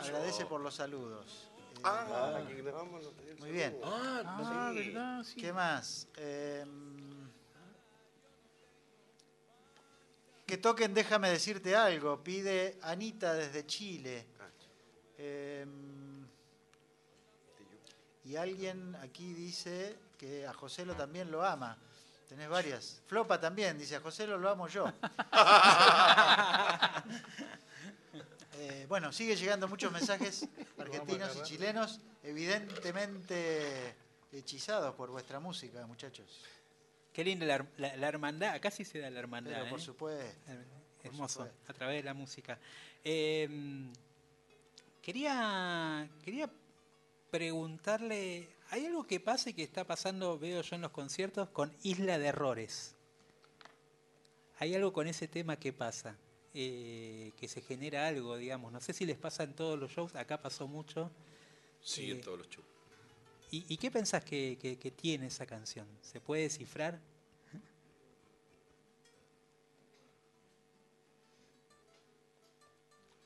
Agradece 0.00 0.44
por 0.46 0.60
los 0.60 0.74
saludos. 0.74 1.48
Eh, 1.76 1.80
Ah, 1.84 2.40
Muy 3.38 3.50
bien. 3.52 3.76
Ah. 3.84 5.22
Sí. 5.24 5.36
¿Qué 5.40 5.52
más? 5.52 6.08
Eh, 6.16 6.64
que 10.46 10.56
toquen 10.58 10.94
Déjame 10.94 11.28
decirte 11.30 11.74
algo, 11.74 12.22
pide 12.22 12.78
Anita 12.82 13.34
desde 13.34 13.66
Chile. 13.66 14.26
Eh, 15.18 15.66
y 18.24 18.36
alguien 18.36 18.96
aquí 18.96 19.34
dice 19.34 19.96
que 20.18 20.46
a 20.46 20.52
Joselo 20.52 20.94
también 20.94 21.30
lo 21.30 21.44
ama. 21.44 21.76
Tenés 22.28 22.48
varias. 22.48 23.02
Flopa 23.06 23.40
también, 23.40 23.78
dice 23.78 23.96
a 23.96 24.00
Joselo 24.00 24.38
lo 24.38 24.50
amo 24.50 24.68
yo. 24.68 24.86
Eh, 28.58 28.86
bueno, 28.88 29.12
sigue 29.12 29.36
llegando 29.36 29.68
muchos 29.68 29.92
mensajes 29.92 30.48
argentinos 30.78 31.36
y 31.36 31.42
chilenos, 31.42 32.00
evidentemente 32.22 33.94
hechizados 34.32 34.94
por 34.94 35.10
vuestra 35.10 35.40
música, 35.40 35.86
muchachos. 35.86 36.40
Qué 37.16 37.24
linda 37.24 37.46
la, 37.46 37.56
her- 37.60 37.66
la- 37.78 37.96
la 37.96 38.08
hermandad. 38.08 38.50
Acá 38.54 38.70
sí 38.70 38.84
se 38.84 38.98
da 38.98 39.08
la 39.08 39.18
hermandad. 39.20 39.52
Pero 39.54 39.70
por 39.70 39.78
¿eh? 39.80 39.82
supuesto. 39.82 40.52
Hermoso, 41.02 41.44
supuesto. 41.44 41.72
a 41.72 41.72
través 41.72 41.96
de 41.96 42.02
la 42.02 42.12
música. 42.12 42.58
Eh, 43.04 43.48
quería, 45.00 46.06
quería 46.22 46.50
preguntarle, 47.30 48.48
¿hay 48.70 48.84
algo 48.84 49.06
que 49.06 49.18
pase 49.18 49.54
que 49.54 49.62
está 49.62 49.84
pasando, 49.84 50.38
veo 50.38 50.60
yo 50.60 50.76
en 50.76 50.82
los 50.82 50.90
conciertos, 50.90 51.48
con 51.48 51.72
Isla 51.82 52.18
de 52.18 52.26
Errores? 52.26 52.94
¿Hay 54.58 54.74
algo 54.74 54.92
con 54.92 55.06
ese 55.06 55.26
tema 55.26 55.56
que 55.56 55.72
pasa? 55.72 56.16
Eh, 56.54 57.32
que 57.38 57.48
se 57.48 57.60
genera 57.62 58.06
algo, 58.08 58.36
digamos. 58.36 58.72
No 58.72 58.80
sé 58.80 58.92
si 58.92 59.06
les 59.06 59.16
pasa 59.16 59.42
en 59.44 59.54
todos 59.54 59.78
los 59.78 59.90
shows, 59.90 60.14
acá 60.16 60.40
pasó 60.42 60.66
mucho. 60.68 61.10
Sí, 61.80 62.10
Eh, 62.10 62.14
en 62.16 62.20
todos 62.20 62.38
los 62.38 62.48
shows. 62.50 62.66
¿Y, 63.68 63.76
qué 63.78 63.90
pensás 63.90 64.22
que, 64.22 64.94
tiene 64.96 65.28
esa 65.28 65.46
canción? 65.46 65.86
¿Se 66.02 66.20
puede 66.20 66.42
descifrar? 66.42 67.00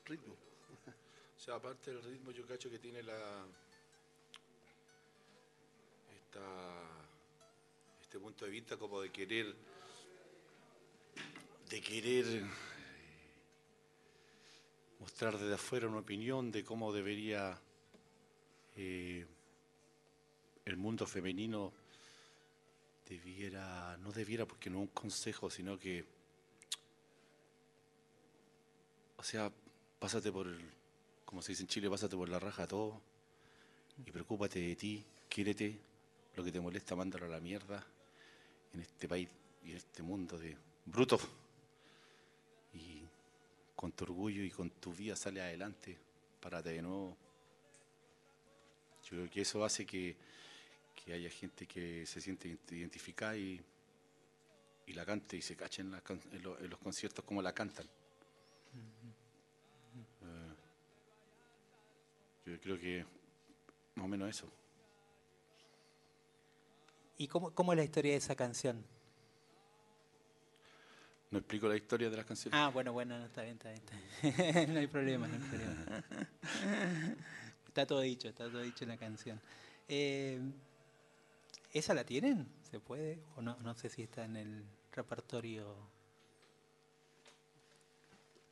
Ritmo. 0.05 0.35
O 1.37 1.43
sea, 1.43 1.55
aparte 1.55 1.89
del 1.89 2.03
ritmo, 2.03 2.29
yo 2.29 2.45
cacho 2.45 2.69
que 2.69 2.77
tiene 2.77 3.01
la. 3.01 3.45
Este 7.99 8.19
punto 8.19 8.45
de 8.45 8.51
vista 8.51 8.77
como 8.77 9.01
de 9.01 9.11
querer. 9.11 9.55
de 11.69 11.81
querer. 11.81 12.25
eh, 12.27 12.43
mostrar 14.99 15.37
desde 15.37 15.55
afuera 15.55 15.87
una 15.87 15.97
opinión 15.97 16.51
de 16.51 16.63
cómo 16.63 16.93
debería. 16.93 17.59
eh, 18.77 19.25
el 20.65 20.77
mundo 20.77 21.05
femenino 21.05 21.73
debiera. 23.07 23.97
no 23.97 24.11
debiera 24.11 24.45
porque 24.45 24.69
no 24.69 24.77
es 24.77 24.81
un 24.81 24.87
consejo, 24.87 25.49
sino 25.49 25.77
que. 25.77 26.05
O 29.17 29.23
sea, 29.23 29.51
pásate 29.99 30.31
por, 30.31 30.47
el- 30.47 30.69
como 31.25 31.41
se 31.41 31.51
dice 31.51 31.63
en 31.63 31.67
Chile, 31.67 31.89
pásate 31.89 32.15
por 32.15 32.27
la 32.29 32.39
raja 32.39 32.67
todo 32.67 32.99
y 34.05 34.11
preocúpate 34.11 34.59
de 34.59 34.75
ti, 34.75 35.05
quiérete, 35.29 35.77
lo 36.35 36.43
que 36.43 36.51
te 36.51 36.59
molesta, 36.59 36.95
mándalo 36.95 37.25
a 37.25 37.29
la 37.29 37.39
mierda 37.39 37.85
en 38.73 38.81
este 38.81 39.07
país 39.07 39.29
y 39.63 39.71
en 39.71 39.77
este 39.77 40.01
mundo 40.01 40.37
de 40.37 40.57
brutos. 40.85 41.21
Y 42.73 43.01
con 43.75 43.91
tu 43.91 44.05
orgullo 44.05 44.43
y 44.43 44.49
con 44.49 44.69
tu 44.69 44.93
vida 44.93 45.15
sale 45.15 45.41
adelante, 45.41 45.97
párate 46.39 46.69
de 46.69 46.81
nuevo. 46.81 47.15
Yo 49.03 49.09
creo 49.09 49.29
que 49.29 49.41
eso 49.41 49.63
hace 49.63 49.85
que, 49.85 50.15
que 51.03 51.13
haya 51.13 51.29
gente 51.29 51.65
que 51.67 52.05
se 52.05 52.21
siente 52.21 52.57
identificada 52.71 53.35
y, 53.37 53.59
y 54.85 54.93
la 54.93 55.05
cante 55.05 55.37
y 55.37 55.41
se 55.41 55.55
cache 55.55 55.81
en, 55.81 55.91
las 55.91 56.01
can- 56.03 56.21
en 56.31 56.43
lo- 56.43 56.59
en 56.59 56.69
los 56.69 56.79
conciertos 56.79 57.23
como 57.25 57.41
la 57.41 57.53
cantan. 57.53 57.85
Eh, 60.23 60.53
Yo 62.45 62.59
creo 62.59 62.79
que 62.79 63.05
más 63.95 64.05
o 64.05 64.07
menos 64.07 64.29
eso. 64.29 64.51
¿Y 67.17 67.27
cómo, 67.27 67.51
cómo 67.51 67.73
es 67.73 67.77
la 67.77 67.83
historia 67.83 68.11
de 68.13 68.17
esa 68.17 68.35
canción? 68.35 68.83
No 71.29 71.37
explico 71.37 71.67
la 71.69 71.77
historia 71.77 72.09
de 72.09 72.17
las 72.17 72.25
canciones. 72.25 72.59
Ah, 72.59 72.69
bueno, 72.69 72.91
bueno, 72.91 73.17
no, 73.17 73.25
está 73.25 73.43
bien, 73.43 73.55
está 73.55 73.69
bien. 73.71 73.81
está 73.83 74.43
bien. 74.43 74.73
no 74.73 74.79
hay 74.79 74.87
problema, 74.87 75.27
no 75.27 75.33
hay 75.35 75.39
problema. 75.39 76.03
Está 77.71 77.85
todo 77.85 78.01
dicho, 78.01 78.27
está 78.27 78.49
todo 78.49 78.61
dicho 78.61 78.83
en 78.83 78.89
la 78.89 78.97
canción. 78.97 79.39
Eh, 79.87 80.41
¿Esa 81.73 81.93
la 81.93 82.03
tienen? 82.03 82.47
¿Se 82.69 82.79
puede? 82.79 83.19
O 83.37 83.41
no, 83.41 83.55
no 83.57 83.73
sé 83.75 83.89
si 83.89 84.03
está 84.03 84.25
en 84.25 84.35
el 84.35 84.65
repertorio. 84.91 85.75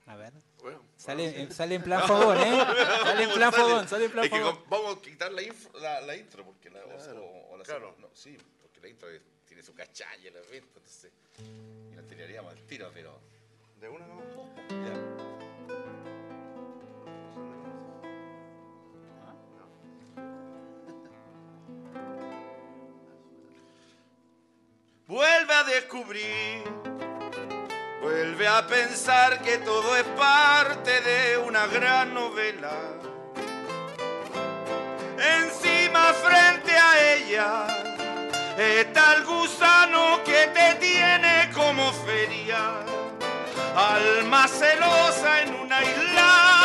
A 0.05 0.15
ver. 0.15 0.33
Bueno, 0.61 0.81
sale, 0.97 1.43
eh, 1.43 1.51
sale 1.51 1.75
en 1.75 1.83
plan 1.83 2.07
fogón, 2.07 2.37
¿eh? 2.39 2.63
Sale 3.03 3.23
en 3.23 3.31
plan 3.31 3.53
fogón, 3.53 3.87
sale 3.87 4.05
en 4.05 4.11
plan 4.11 4.25
Es 4.25 4.31
que 4.31 4.39
fogón. 4.39 4.63
vamos 4.67 4.97
a 4.97 5.01
quitar 5.01 5.31
la, 5.31 5.41
info- 5.43 5.77
la, 5.79 6.01
la 6.01 6.15
intro, 6.15 6.43
porque 6.43 6.69
la, 6.71 6.79
o- 6.83 6.97
Claro, 6.97 7.23
o, 7.25 7.53
o 7.53 7.57
la 7.57 7.63
claro. 7.63 7.95
no, 7.99 8.09
sí, 8.13 8.35
porque 8.61 8.79
la 8.81 8.87
intro 8.87 9.07
es- 9.09 9.21
tiene 9.45 9.61
su 9.61 9.73
cachalla, 9.75 10.31
la 10.31 10.39
ves, 10.41 10.63
entonces, 10.63 11.11
y 11.91 11.95
la 11.95 12.01
tiraríamos 12.03 12.53
al 12.53 12.61
tiro, 12.65 12.89
pero... 12.93 13.19
De 13.79 13.87
una 13.87 14.05
no. 14.07 15.28
Vuelve 25.09 25.51
a 25.55 25.63
descubrir, 25.63 26.63
vuelve 27.99 28.47
a 28.47 28.67
pensar 28.67 29.41
que 29.41 29.57
todo 29.57 29.97
es 29.97 30.03
parte 30.03 31.01
de 31.01 31.35
una 31.39 31.65
gran 31.65 32.13
novela. 32.13 32.69
Encima 35.17 36.13
frente 36.13 36.71
a 36.77 37.15
ella 37.15 37.67
está 38.55 39.15
el 39.15 39.25
gusano 39.25 40.23
que 40.23 40.45
te 40.53 40.75
tiene 40.75 41.49
como 41.55 41.91
feria, 41.91 42.85
alma 43.75 44.47
celosa 44.47 45.41
en 45.41 45.55
una 45.55 45.83
isla 45.83 46.58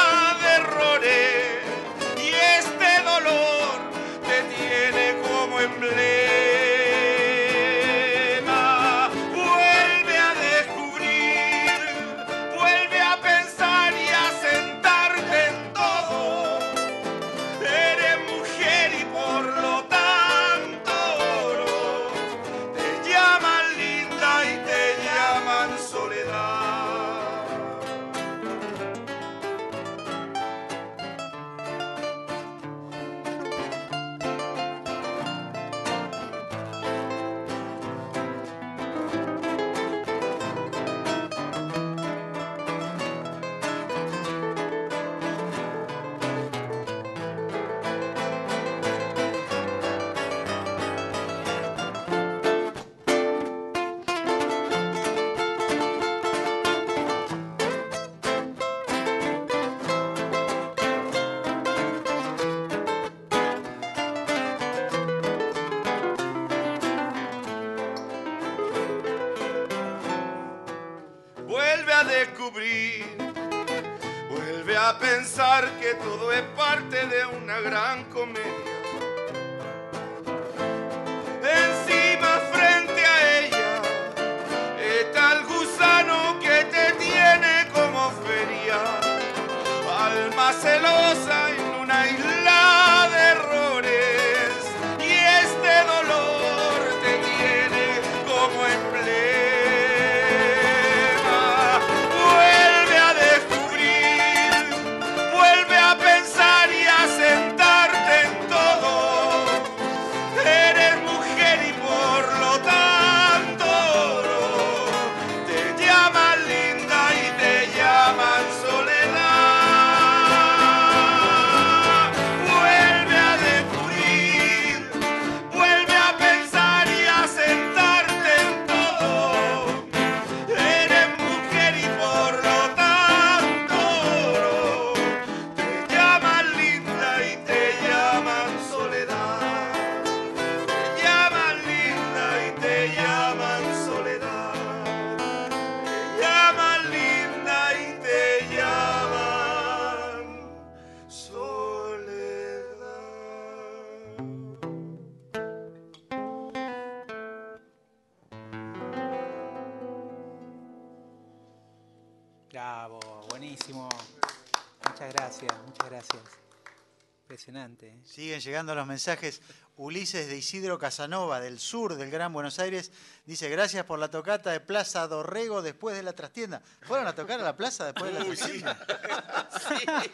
llegando 168.45 168.75
los 168.75 168.87
mensajes. 168.87 169.41
Ulises 169.77 170.29
de 170.29 170.37
Isidro 170.37 170.79
Casanova, 170.79 171.41
del 171.41 171.59
sur 171.59 171.97
del 171.97 172.09
Gran 172.09 172.33
Buenos 172.33 172.61
Aires, 172.61 172.93
dice, 173.27 173.49
gracias 173.49 173.85
por 173.85 173.99
la 173.99 174.09
tocata 174.09 174.53
de 174.53 174.61
Plaza 174.61 175.09
Dorrego 175.09 175.63
después 175.63 175.97
de 175.97 176.05
la 176.05 176.13
trastienda. 176.13 176.63
¿Fueron 176.83 177.09
a 177.09 177.15
tocar 177.17 177.41
a 177.41 177.43
la 177.43 177.57
plaza 177.57 177.87
después 177.87 178.13
de 178.15 178.21
la 178.21 178.37
sí. 178.37 178.61
trastienda? 178.63 180.05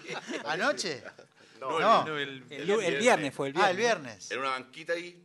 ¿Anoche? 0.46 1.02
No, 1.60 1.78
No. 1.78 2.04
No, 2.06 2.16
el- 2.18 2.42
El, 2.48 2.66
lu- 2.66 2.80
el 2.80 2.96
viernes 2.98 3.34
fue 3.34 3.48
el 3.48 3.52
viernes. 3.52 3.68
Ah, 3.68 3.70
el 3.70 3.76
viernes. 3.76 4.30
En 4.30 4.38
una 4.38 4.48
banquita 4.50 4.94
ahí, 4.94 5.22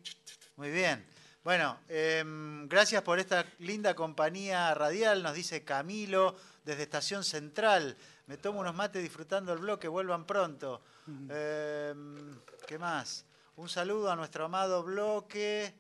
Muy 0.58 0.70
bien. 0.70 1.06
Bueno, 1.44 1.78
em, 1.88 2.68
gracias 2.68 3.04
por 3.04 3.20
esta 3.20 3.46
linda 3.60 3.94
compañía 3.94 4.74
radial, 4.74 5.22
nos 5.24 5.34
dice 5.36 5.64
Camilo 5.64 6.36
desde 6.66 6.84
Estación 6.84 7.24
Central. 7.24 7.96
Me 8.28 8.38
tomo 8.38 8.60
unos 8.62 8.74
mates 8.76 9.02
disfrutando 9.04 9.54
el 9.54 9.60
bloque, 9.60 9.88
vuelvan 9.88 10.26
pronto. 10.26 10.82
Em, 11.30 12.40
¿Qué 12.68 12.80
más? 12.80 13.26
Un 13.58 13.70
saludo 13.70 14.12
a 14.12 14.16
nuestro 14.16 14.46
amado 14.46 14.84
bloque, 14.84 15.74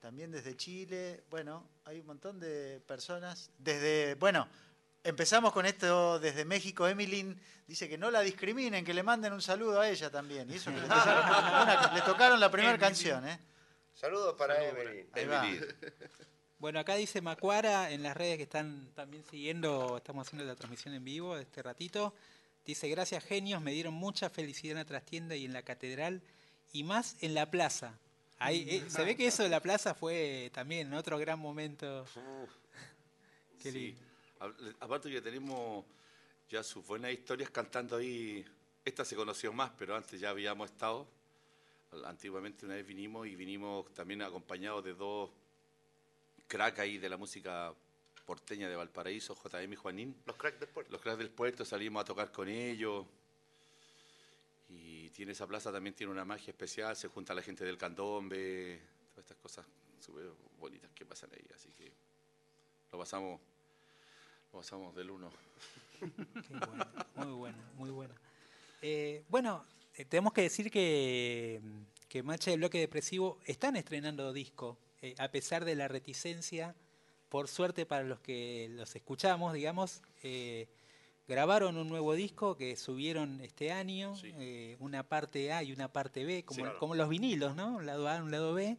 también 0.00 0.30
desde 0.32 0.56
Chile. 0.56 1.22
Bueno, 1.30 1.68
hay 1.84 2.00
un 2.00 2.06
montón 2.06 2.40
de 2.40 2.82
personas. 2.86 3.50
Desde, 3.58 4.16
bueno, 4.16 4.48
empezamos 5.04 5.52
con 5.52 5.66
esto 5.66 6.18
desde 6.18 6.44
México. 6.44 6.88
Emilyn 6.88 7.40
dice 7.66 7.88
que 7.88 7.96
no 7.96 8.10
la 8.10 8.20
discriminen, 8.20 8.84
que 8.84 8.92
le 8.92 9.02
manden 9.04 9.32
un 9.32 9.40
saludo 9.42 9.80
a 9.80 9.88
ella 9.88 10.10
también. 10.10 10.50
Y 10.50 10.54
eso 10.56 10.70
que 10.72 10.80
le 10.80 10.88
tocaron, 10.88 11.62
una- 11.62 11.92
le 11.94 12.00
tocaron 12.02 12.40
la 12.40 12.50
primera 12.50 12.76
canción, 12.76 13.26
¿eh? 13.28 13.38
Saludos 13.94 14.34
para 14.36 14.56
Saludos 14.56 15.06
Emily. 15.14 15.58
Bueno, 16.58 16.78
acá 16.78 16.94
dice 16.94 17.20
Macuara 17.20 17.90
en 17.90 18.02
las 18.02 18.16
redes 18.16 18.36
que 18.36 18.44
están 18.44 18.88
también 18.94 19.24
siguiendo, 19.30 19.98
estamos 19.98 20.26
haciendo 20.26 20.44
la 20.46 20.54
transmisión 20.54 20.94
en 20.94 21.04
vivo 21.04 21.36
de 21.36 21.42
este 21.42 21.62
ratito. 21.62 22.14
Dice, 22.64 22.88
gracias 22.88 23.24
genios, 23.24 23.60
me 23.60 23.72
dieron 23.72 23.92
mucha 23.92 24.30
felicidad 24.30 24.72
en 24.72 24.78
la 24.78 24.84
trastienda 24.84 25.36
y 25.36 25.44
en 25.44 25.52
la 25.52 25.62
catedral 25.62 26.22
y 26.72 26.82
más 26.82 27.16
en 27.20 27.34
la 27.34 27.50
plaza. 27.50 27.98
Ahí, 28.38 28.66
eh, 28.68 28.84
se 28.88 29.04
ve 29.04 29.16
que 29.16 29.26
eso 29.26 29.42
de 29.42 29.48
la 29.48 29.60
plaza 29.60 29.94
fue 29.94 30.50
también 30.54 30.92
otro 30.94 31.18
gran 31.18 31.38
momento. 31.38 32.06
Qué 33.62 33.72
Sí. 33.72 33.96
Aparte 34.80 35.10
que 35.10 35.22
tenemos 35.22 35.84
ya 36.50 36.62
sus 36.62 36.86
buenas 36.86 37.12
historias 37.12 37.50
cantando 37.50 37.96
ahí. 37.96 38.44
Esta 38.84 39.04
se 39.04 39.16
conoció 39.16 39.52
más, 39.52 39.70
pero 39.78 39.96
antes 39.96 40.20
ya 40.20 40.30
habíamos 40.30 40.70
estado. 40.70 41.06
Antiguamente 42.04 42.66
una 42.66 42.74
vez 42.74 42.86
vinimos 42.86 43.26
y 43.26 43.36
vinimos 43.36 43.92
también 43.94 44.20
acompañados 44.22 44.84
de 44.84 44.94
dos 44.94 45.30
cracks 46.46 46.78
ahí 46.78 46.98
de 46.98 47.08
la 47.08 47.16
música 47.16 47.74
porteña 48.24 48.68
de 48.68 48.76
Valparaíso, 48.76 49.34
JM 49.34 49.72
y 49.72 49.76
Juanín. 49.76 50.16
Los 50.26 50.36
cracks 50.36 50.60
del 50.60 50.68
puerto. 50.68 50.92
Los 50.92 51.00
cracks 51.00 51.18
del 51.18 51.30
puerto, 51.30 51.64
salimos 51.64 52.02
a 52.02 52.04
tocar 52.04 52.32
con 52.32 52.48
ellos. 52.48 53.06
Y 54.68 55.10
tiene 55.10 55.32
esa 55.32 55.46
plaza 55.46 55.70
también 55.70 55.94
tiene 55.94 56.12
una 56.12 56.24
magia 56.24 56.50
especial, 56.50 56.96
se 56.96 57.08
junta 57.08 57.34
la 57.34 57.42
gente 57.42 57.64
del 57.64 57.76
candombe, 57.76 58.80
todas 59.10 59.24
estas 59.24 59.38
cosas 59.38 59.66
súper 60.00 60.30
bonitas 60.58 60.90
que 60.92 61.04
pasan 61.04 61.30
ahí, 61.32 61.46
así 61.54 61.70
que 61.70 61.92
lo 62.90 62.98
pasamos, 62.98 63.40
lo 64.52 64.58
pasamos 64.58 64.94
del 64.96 65.10
uno. 65.10 65.30
Qué 66.00 66.66
bueno, 66.66 66.86
muy 67.14 67.32
bueno, 67.32 67.58
muy 67.76 67.90
bueno. 67.90 68.14
Eh, 68.82 69.24
bueno, 69.28 69.64
eh, 69.94 70.04
tenemos 70.06 70.32
que 70.32 70.42
decir 70.42 70.70
que, 70.70 71.60
que 72.08 72.22
Marcha 72.22 72.50
del 72.50 72.60
Bloque 72.60 72.78
Depresivo 72.78 73.38
están 73.44 73.76
estrenando 73.76 74.32
disco, 74.32 74.78
eh, 75.04 75.14
a 75.18 75.28
pesar 75.28 75.66
de 75.66 75.74
la 75.74 75.86
reticencia, 75.86 76.74
por 77.28 77.48
suerte 77.48 77.84
para 77.84 78.04
los 78.04 78.20
que 78.20 78.68
los 78.70 78.96
escuchamos, 78.96 79.52
digamos, 79.52 80.00
eh, 80.22 80.66
grabaron 81.28 81.76
un 81.76 81.88
nuevo 81.88 82.14
disco 82.14 82.56
que 82.56 82.74
subieron 82.76 83.40
este 83.42 83.70
año, 83.70 84.14
eh, 84.22 84.76
una 84.80 85.02
parte 85.06 85.52
A 85.52 85.62
y 85.62 85.72
una 85.72 85.92
parte 85.92 86.24
B, 86.24 86.44
como, 86.44 86.56
Sí, 86.56 86.62
claro. 86.62 86.78
como 86.78 86.94
los 86.94 87.08
vinilos, 87.10 87.54
¿no? 87.54 87.76
Un 87.76 87.84
lado 87.84 88.08
A, 88.08 88.22
un 88.22 88.30
lado 88.30 88.54
B. 88.54 88.78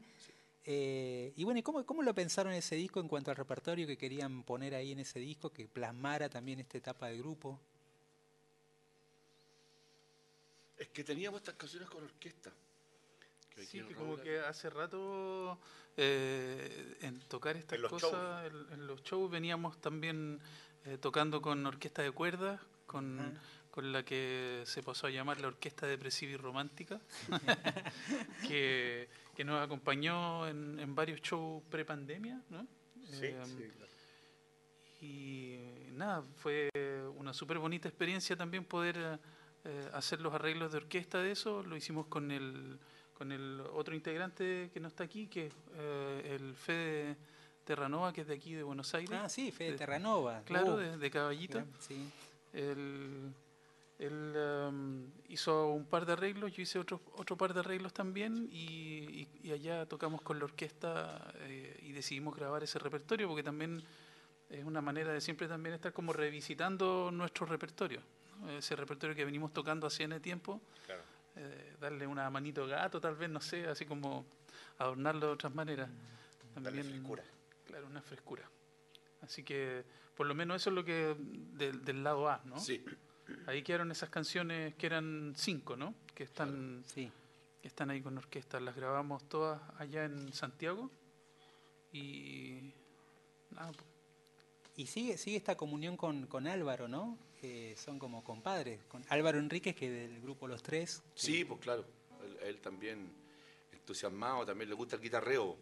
Eh, 0.63 1.31
y 1.35 1.43
bueno, 1.43 1.59
¿y 1.59 1.63
cómo, 1.63 1.85
cómo 1.85 2.01
lo 2.01 2.15
pensaron 2.15 2.53
ese 2.53 2.75
disco 2.75 2.99
en 2.99 3.07
cuanto 3.07 3.29
al 3.29 3.37
repertorio 3.37 3.85
que 3.85 3.97
querían 3.97 4.41
poner 4.43 4.73
ahí 4.73 4.91
en 4.93 4.99
ese 4.99 5.19
disco, 5.19 5.51
que 5.51 5.67
plasmara 5.67 6.27
también 6.27 6.59
esta 6.59 6.79
etapa 6.79 7.07
del 7.07 7.19
grupo? 7.19 7.59
Es 10.77 10.87
que 10.89 11.03
teníamos 11.03 11.41
estas 11.41 11.53
canciones 11.55 11.87
con 11.87 12.03
orquesta. 12.03 12.51
Que 13.55 13.61
hoy 13.61 13.67
Sí, 13.67 13.81
que 13.81 13.95
como 13.95 14.17
que 14.17 14.39
hace 14.39 14.69
rato 14.69 15.57
eh, 15.97 16.97
en 17.01 17.19
tocar 17.21 17.55
estas 17.57 17.79
En 17.79 17.87
cosas, 17.87 18.45
en, 18.51 18.73
en 18.73 18.87
los 18.87 19.01
shows 19.03 19.31
veníamos 19.31 19.79
también 19.79 20.39
eh, 20.85 20.97
tocando 20.99 21.41
con 21.41 21.65
orquesta 21.65 22.01
de 22.01 22.11
cuerdas, 22.11 22.59
con, 22.85 23.39
con 23.71 23.91
la 23.91 24.03
que 24.03 24.63
se 24.65 24.83
pasó 24.83 25.07
a 25.07 25.09
llamar 25.09 25.41
la 25.41 25.47
Orquesta 25.47 25.87
Depresiva 25.87 26.33
y 26.33 26.37
Romántica, 26.37 26.99
que, 28.47 29.09
que 29.35 29.43
nos 29.43 29.63
acompañó 29.63 30.47
en, 30.47 30.79
en 30.79 30.93
varios 30.93 31.21
shows 31.21 31.63
pre-pandemia, 31.69 32.41
¿no? 32.49 32.67
Sí, 33.09 33.25
Eh, 33.25 33.41
sí, 34.99 35.05
y 35.05 35.91
nada, 35.91 36.23
fue 36.37 36.69
una 37.15 37.33
súper 37.33 37.59
bonita 37.59 37.87
experiencia 37.87 38.35
también 38.35 38.65
poder 38.65 39.19
eh, 39.63 39.89
hacer 39.93 40.21
los 40.21 40.33
arreglos 40.33 40.71
de 40.71 40.77
orquesta 40.77 41.21
de 41.21 41.31
eso. 41.31 41.63
Lo 41.63 41.75
hicimos 41.75 42.07
con 42.07 42.31
el, 42.31 42.79
con 43.15 43.31
el 43.31 43.61
otro 43.73 43.95
integrante 43.95 44.69
que 44.73 44.79
no 44.79 44.87
está 44.89 45.03
aquí, 45.05 45.27
que 45.27 45.47
es 45.47 45.53
eh, 45.75 46.35
el 46.39 46.53
Fede 46.55 47.15
Terranova, 47.63 48.13
que 48.13 48.21
es 48.21 48.27
de 48.27 48.35
aquí 48.35 48.53
de 48.53 48.63
Buenos 48.63 48.93
Aires. 48.93 49.17
Ah, 49.23 49.29
sí, 49.29 49.51
Fede 49.51 49.71
De- 49.71 49.77
Terranova. 49.77 50.41
Claro, 50.45 50.73
Uh, 50.75 50.77
de, 50.77 50.97
de 50.97 51.11
Caballito. 51.11 51.63
sí. 51.79 52.09
Él, 52.53 53.33
él, 53.99 54.33
um, 54.69 55.07
hizo 55.29 55.69
un 55.69 55.85
par 55.85 56.05
de 56.05 56.13
arreglos, 56.13 56.53
yo 56.53 56.61
hice 56.63 56.77
otro, 56.79 57.01
otro 57.15 57.37
par 57.37 57.53
de 57.53 57.61
arreglos 57.61 57.93
también 57.93 58.47
y, 58.51 59.21
y- 59.21 59.27
y 59.43 59.51
allá 59.51 59.85
tocamos 59.85 60.21
con 60.21 60.37
la 60.39 60.45
orquesta 60.45 61.33
eh, 61.39 61.79
y 61.83 61.91
decidimos 61.93 62.35
grabar 62.35 62.63
ese 62.63 62.79
repertorio 62.79 63.27
porque 63.27 63.43
también 63.43 63.81
es 64.49 64.63
una 64.63 64.81
manera 64.81 65.11
de 65.11 65.21
siempre 65.21 65.47
también 65.47 65.75
estar 65.75 65.91
como 65.93 66.13
revisitando 66.13 67.09
nuestro 67.11 67.45
repertorio, 67.45 68.01
¿no? 68.41 68.51
ese 68.51 68.75
repertorio 68.75 69.15
que 69.15 69.25
venimos 69.25 69.51
tocando 69.53 69.87
hace 69.87 70.03
N 70.03 70.19
tiempo, 70.19 70.61
Claro. 70.85 71.01
Eh, 71.35 71.75
darle 71.79 72.07
una 72.07 72.29
manito 72.29 72.65
gato 72.67 72.99
tal 73.01 73.15
vez, 73.15 73.29
no 73.29 73.41
sé, 73.41 73.67
así 73.67 73.85
como 73.85 74.25
adornarlo 74.77 75.27
de 75.27 75.33
otras 75.33 75.53
maneras. 75.53 75.89
Darle 76.55 76.83
frescura. 76.83 77.23
Claro, 77.65 77.87
una 77.87 78.01
frescura. 78.01 78.43
Así 79.21 79.43
que 79.43 79.83
por 80.15 80.27
lo 80.27 80.35
menos 80.35 80.61
eso 80.61 80.69
es 80.69 80.75
lo 80.75 80.85
que 80.85 81.15
del, 81.19 81.83
del 81.83 82.03
lado 82.03 82.29
A, 82.29 82.41
¿no? 82.45 82.59
Sí. 82.59 82.83
Ahí 83.47 83.63
quedaron 83.63 83.91
esas 83.91 84.09
canciones 84.09 84.75
que 84.75 84.85
eran 84.85 85.33
cinco, 85.35 85.75
¿no? 85.75 85.95
Que 86.13 86.23
están, 86.23 86.83
Sí. 86.85 87.11
que 87.61 87.67
están 87.67 87.89
ahí 87.89 88.01
con 88.01 88.17
orquesta. 88.17 88.59
Las 88.59 88.75
grabamos 88.75 89.27
todas 89.27 89.59
allá 89.77 90.05
en 90.05 90.31
Santiago. 90.31 90.89
Y 91.91 92.71
nada, 93.51 93.71
po. 93.71 93.83
Y 94.77 94.87
sigue, 94.87 95.17
sigue 95.17 95.37
esta 95.37 95.55
comunión 95.55 95.95
con, 95.97 96.27
con 96.27 96.47
Álvaro, 96.47 96.87
¿no? 96.87 97.17
Que 97.45 97.75
son 97.77 97.99
como 97.99 98.23
compadres. 98.23 98.79
Con 98.87 99.05
Álvaro 99.09 99.37
Enríquez, 99.37 99.75
que 99.75 99.87
del 99.87 100.19
grupo 100.19 100.47
Los 100.47 100.63
Tres. 100.63 101.03
que- 101.13 101.21
Sí, 101.21 101.45
pues 101.45 101.59
claro. 101.59 101.85
Él, 102.23 102.37
él 102.41 102.59
también 102.59 103.07
entusiasmado, 103.71 104.43
también 104.47 104.67
le 104.67 104.73
gusta 104.75 104.95
el 104.95 105.01
guitarreo. 105.03 105.55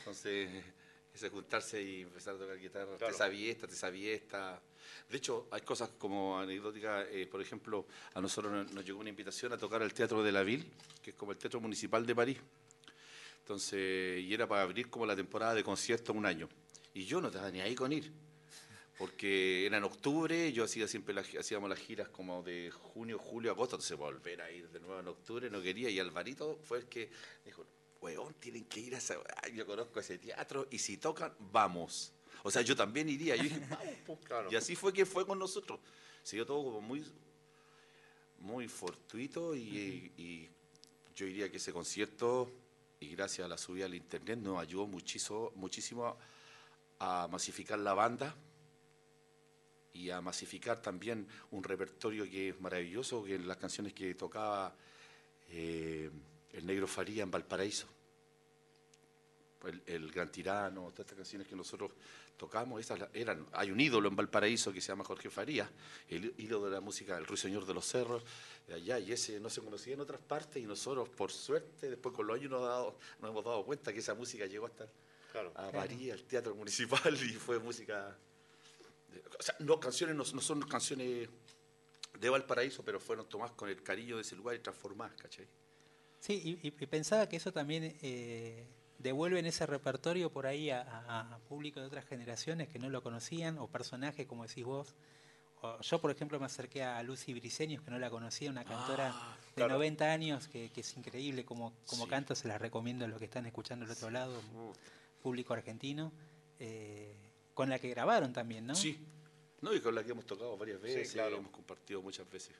Entonces, 0.00 0.50
ese 1.14 1.30
juntarse 1.30 1.80
y 1.80 2.00
empezar 2.00 2.34
a 2.34 2.38
tocar 2.38 2.58
guitarra, 2.58 2.96
Claro. 2.96 3.12
te 3.12 3.16
sabía 3.18 3.52
esta, 3.52 3.68
te 3.68 3.76
sabía 3.76 4.12
esta. 4.14 4.60
De 5.08 5.16
hecho, 5.16 5.46
hay 5.52 5.60
cosas 5.60 5.90
como 5.96 6.40
anecdóticas, 6.40 7.06
eh, 7.12 7.28
por 7.30 7.40
ejemplo, 7.40 7.86
a 8.14 8.20
nosotros 8.20 8.52
nos, 8.52 8.72
nos 8.72 8.84
llegó 8.84 8.98
una 8.98 9.10
invitación 9.10 9.52
a 9.52 9.56
tocar 9.58 9.80
al 9.80 9.94
Teatro 9.94 10.24
de 10.24 10.32
la 10.32 10.42
Ville, 10.42 10.64
que 11.04 11.10
es 11.10 11.16
como 11.16 11.30
el 11.30 11.38
Teatro 11.38 11.60
Municipal 11.60 12.04
de 12.04 12.16
París. 12.16 12.38
Entonces, 13.38 14.20
y 14.22 14.34
era 14.34 14.48
para 14.48 14.62
abrir 14.62 14.90
como 14.90 15.06
la 15.06 15.14
temporada 15.14 15.54
de 15.54 15.62
conciertos 15.62 16.16
un 16.16 16.26
año. 16.26 16.48
Y 16.94 17.04
yo 17.04 17.20
no 17.20 17.28
estaba 17.28 17.48
ni 17.52 17.60
ahí 17.60 17.76
con 17.76 17.92
ir 17.92 18.10
porque 19.02 19.66
era 19.66 19.78
en 19.78 19.82
octubre, 19.82 20.52
yo 20.52 20.62
hacía 20.62 20.86
siempre 20.86 21.12
las, 21.12 21.26
hacíamos 21.34 21.68
las 21.68 21.80
giras 21.80 22.08
como 22.08 22.40
de 22.44 22.70
junio, 22.70 23.18
julio, 23.18 23.50
agosto, 23.50 23.74
entonces 23.74 23.98
volver 23.98 24.40
a 24.40 24.48
ir 24.48 24.68
de 24.68 24.78
nuevo 24.78 25.00
en 25.00 25.08
octubre 25.08 25.50
no 25.50 25.60
quería, 25.60 25.90
y 25.90 25.98
Alvarito 25.98 26.60
fue 26.62 26.78
el 26.78 26.86
que 26.86 27.10
dijo, 27.44 27.66
weón, 28.00 28.32
tienen 28.34 28.64
que 28.66 28.78
ir 28.78 28.94
a 28.94 28.98
esa, 28.98 29.16
yo 29.52 29.66
conozco 29.66 29.98
ese 29.98 30.18
teatro, 30.18 30.68
y 30.70 30.78
si 30.78 30.98
tocan, 30.98 31.34
vamos. 31.50 32.12
O 32.44 32.50
sea, 32.52 32.62
yo 32.62 32.76
también 32.76 33.08
iría, 33.08 33.34
yo 33.34 33.42
dije, 33.42 33.58
vamos, 33.70 33.94
po". 34.06 34.20
y 34.48 34.54
así 34.54 34.76
fue 34.76 34.92
que 34.92 35.04
fue 35.04 35.26
con 35.26 35.36
nosotros. 35.36 35.80
Se 36.22 36.36
dio 36.36 36.46
todo 36.46 36.62
como 36.62 36.80
muy, 36.80 37.04
muy 38.38 38.68
fortuito, 38.68 39.56
y, 39.56 40.12
y 40.16 40.48
yo 41.16 41.26
diría 41.26 41.50
que 41.50 41.56
ese 41.56 41.72
concierto, 41.72 42.48
y 43.00 43.08
gracias 43.08 43.46
a 43.46 43.48
la 43.48 43.58
subida 43.58 43.86
al 43.86 43.96
internet, 43.96 44.38
nos 44.38 44.60
ayudó 44.60 44.86
muchísimo, 44.86 45.50
muchísimo 45.56 46.16
a 47.00 47.26
masificar 47.28 47.80
la 47.80 47.94
banda, 47.94 48.36
y 49.94 50.10
a 50.10 50.20
masificar 50.20 50.80
también 50.80 51.26
un 51.50 51.62
repertorio 51.62 52.24
que 52.24 52.50
es 52.50 52.60
maravilloso, 52.60 53.24
que 53.24 53.38
las 53.38 53.56
canciones 53.58 53.92
que 53.92 54.14
tocaba 54.14 54.74
eh, 55.50 56.10
el 56.52 56.66
Negro 56.66 56.86
Faría 56.86 57.22
en 57.22 57.30
Valparaíso, 57.30 57.86
el, 59.66 59.82
el 59.86 60.10
Gran 60.10 60.30
Tirano, 60.32 60.82
todas 60.90 61.00
estas 61.00 61.16
canciones 61.16 61.46
que 61.46 61.54
nosotros 61.54 61.92
tocamos, 62.36 62.80
esas 62.80 62.98
eran, 63.12 63.46
hay 63.52 63.70
un 63.70 63.78
ídolo 63.80 64.08
en 64.08 64.16
Valparaíso 64.16 64.72
que 64.72 64.80
se 64.80 64.88
llama 64.88 65.04
Jorge 65.04 65.30
Faría, 65.30 65.70
el 66.08 66.34
ídolo 66.38 66.66
de 66.66 66.72
la 66.72 66.80
música, 66.80 67.16
el 67.16 67.26
Ruiseñor 67.26 67.64
de 67.66 67.74
los 67.74 67.86
Cerros, 67.86 68.24
de 68.66 68.74
allá, 68.74 68.98
y 68.98 69.12
ese 69.12 69.38
no 69.38 69.48
se 69.50 69.60
conocía 69.60 69.94
en 69.94 70.00
otras 70.00 70.20
partes, 70.20 70.60
y 70.62 70.66
nosotros, 70.66 71.08
por 71.10 71.30
suerte, 71.30 71.88
después 71.90 72.14
con 72.14 72.26
los 72.26 72.36
años 72.38 72.50
nos, 72.50 72.62
dado- 72.62 72.98
nos 73.20 73.30
hemos 73.30 73.44
dado 73.44 73.64
cuenta 73.64 73.92
que 73.92 74.00
esa 74.00 74.14
música 74.14 74.46
llegó 74.46 74.66
hasta 74.66 74.88
Claro. 75.30 75.52
a 75.54 75.70
París, 75.70 76.12
al 76.12 76.22
Teatro 76.24 76.54
Municipal, 76.54 77.14
y 77.22 77.32
fue 77.34 77.58
música... 77.58 78.16
o 79.38 79.42
sea, 79.42 79.54
no, 79.60 79.80
canciones 79.80 80.16
no, 80.16 80.24
no 80.34 80.40
son 80.40 80.60
canciones 80.62 81.28
de 82.18 82.30
Valparaíso, 82.30 82.84
pero 82.84 83.00
fueron 83.00 83.28
tomadas 83.28 83.52
con 83.54 83.68
el 83.68 83.82
cariño 83.82 84.16
de 84.16 84.22
ese 84.22 84.36
lugar 84.36 84.54
y 84.56 84.60
transformadas, 84.60 85.16
¿cachai? 85.20 85.46
Sí, 86.20 86.60
y, 86.62 86.70
pensaba 86.86 87.28
que 87.28 87.36
eso 87.36 87.52
también 87.52 87.96
eh, 88.00 88.64
devuelve 88.98 89.40
en 89.40 89.46
ese 89.46 89.66
repertorio 89.66 90.30
por 90.30 90.46
ahí 90.46 90.70
a, 90.70 91.38
público 91.48 91.80
de 91.80 91.86
otras 91.86 92.04
generaciones 92.04 92.68
que 92.68 92.78
no 92.78 92.88
lo 92.90 93.02
conocían, 93.02 93.58
o 93.58 93.66
personajes, 93.66 94.26
como 94.26 94.46
decís 94.46 94.64
vos. 94.64 94.94
O 95.62 95.80
yo, 95.80 96.00
por 96.00 96.10
ejemplo, 96.12 96.38
me 96.38 96.46
acerqué 96.46 96.84
a 96.84 97.02
Lucy 97.02 97.34
Briceños, 97.34 97.82
que 97.82 97.90
no 97.90 97.98
la 97.98 98.08
conocía, 98.10 98.50
una 98.50 98.64
cantora 98.64 99.10
Ah, 99.12 99.36
de 99.48 99.54
claro. 99.62 99.74
90 99.74 100.12
años, 100.12 100.48
que, 100.48 100.70
que 100.70 100.82
es 100.82 100.96
increíble 100.96 101.44
como, 101.44 101.72
como 101.86 102.04
Sí. 102.04 102.10
canta, 102.10 102.34
se 102.36 102.46
las 102.46 102.60
recomiendo 102.60 103.04
a 103.04 103.08
los 103.08 103.18
que 103.18 103.24
están 103.24 103.46
escuchando 103.46 103.84
al 103.84 103.90
otro 103.90 104.10
lado, 104.10 104.40
público 105.22 105.54
argentino, 105.54 106.12
eh, 106.60 107.16
con 107.54 107.68
la 107.68 107.78
que 107.78 107.88
grabaron 107.90 108.32
también, 108.32 108.66
¿no? 108.66 108.74
Sí. 108.74 108.98
No, 109.60 109.72
y 109.74 109.80
con 109.80 109.94
la 109.94 110.02
que 110.02 110.10
hemos 110.10 110.26
tocado 110.26 110.56
varias 110.56 110.80
veces, 110.80 111.12
claro. 111.12 111.36
hemos 111.36 111.50
compartido 111.52 112.02
muchas 112.02 112.28
veces. 112.28 112.54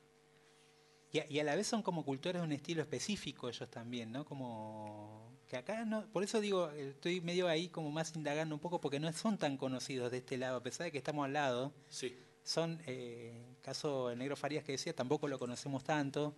Y 1.11 1.19
a, 1.19 1.27
y 1.31 1.41
a 1.41 1.45
la 1.45 1.55
vez 1.57 1.67
son 1.67 1.83
como 1.83 2.05
cultores 2.05 2.41
de 2.41 2.47
un 2.47 2.53
estilo 2.53 2.81
específico 2.81 3.49
ellos 3.49 3.69
también, 3.71 4.13
¿no? 4.13 4.25
Como 4.25 5.33
que 5.49 5.57
acá 5.57 5.85
no, 5.85 6.07
por 6.07 6.23
eso 6.23 6.41
digo, 6.41 6.71
eh, 6.71 6.91
estoy 6.91 7.21
medio 7.21 7.49
ahí 7.49 7.69
como 7.69 7.91
más 7.91 8.15
indagando 8.17 8.55
un 8.55 8.61
poco 8.61 8.81
porque 8.81 8.99
no 9.01 9.13
son 9.13 9.37
tan 9.37 9.57
conocidos 9.59 10.11
de 10.11 10.19
este 10.19 10.39
lado, 10.39 10.57
a 10.59 10.63
pesar 10.63 10.85
de 10.85 10.93
que 10.93 10.99
estamos 10.99 11.25
al 11.27 11.33
lado, 11.35 11.73
Sí. 11.91 12.17
son, 12.45 12.81
eh, 12.87 13.45
caso 13.61 14.11
el 14.11 14.19
Negro 14.19 14.37
Farías 14.37 14.65
que 14.65 14.73
decía, 14.73 14.95
tampoco 14.95 15.29
lo 15.29 15.39
conocemos 15.39 15.85
tanto, 15.85 16.35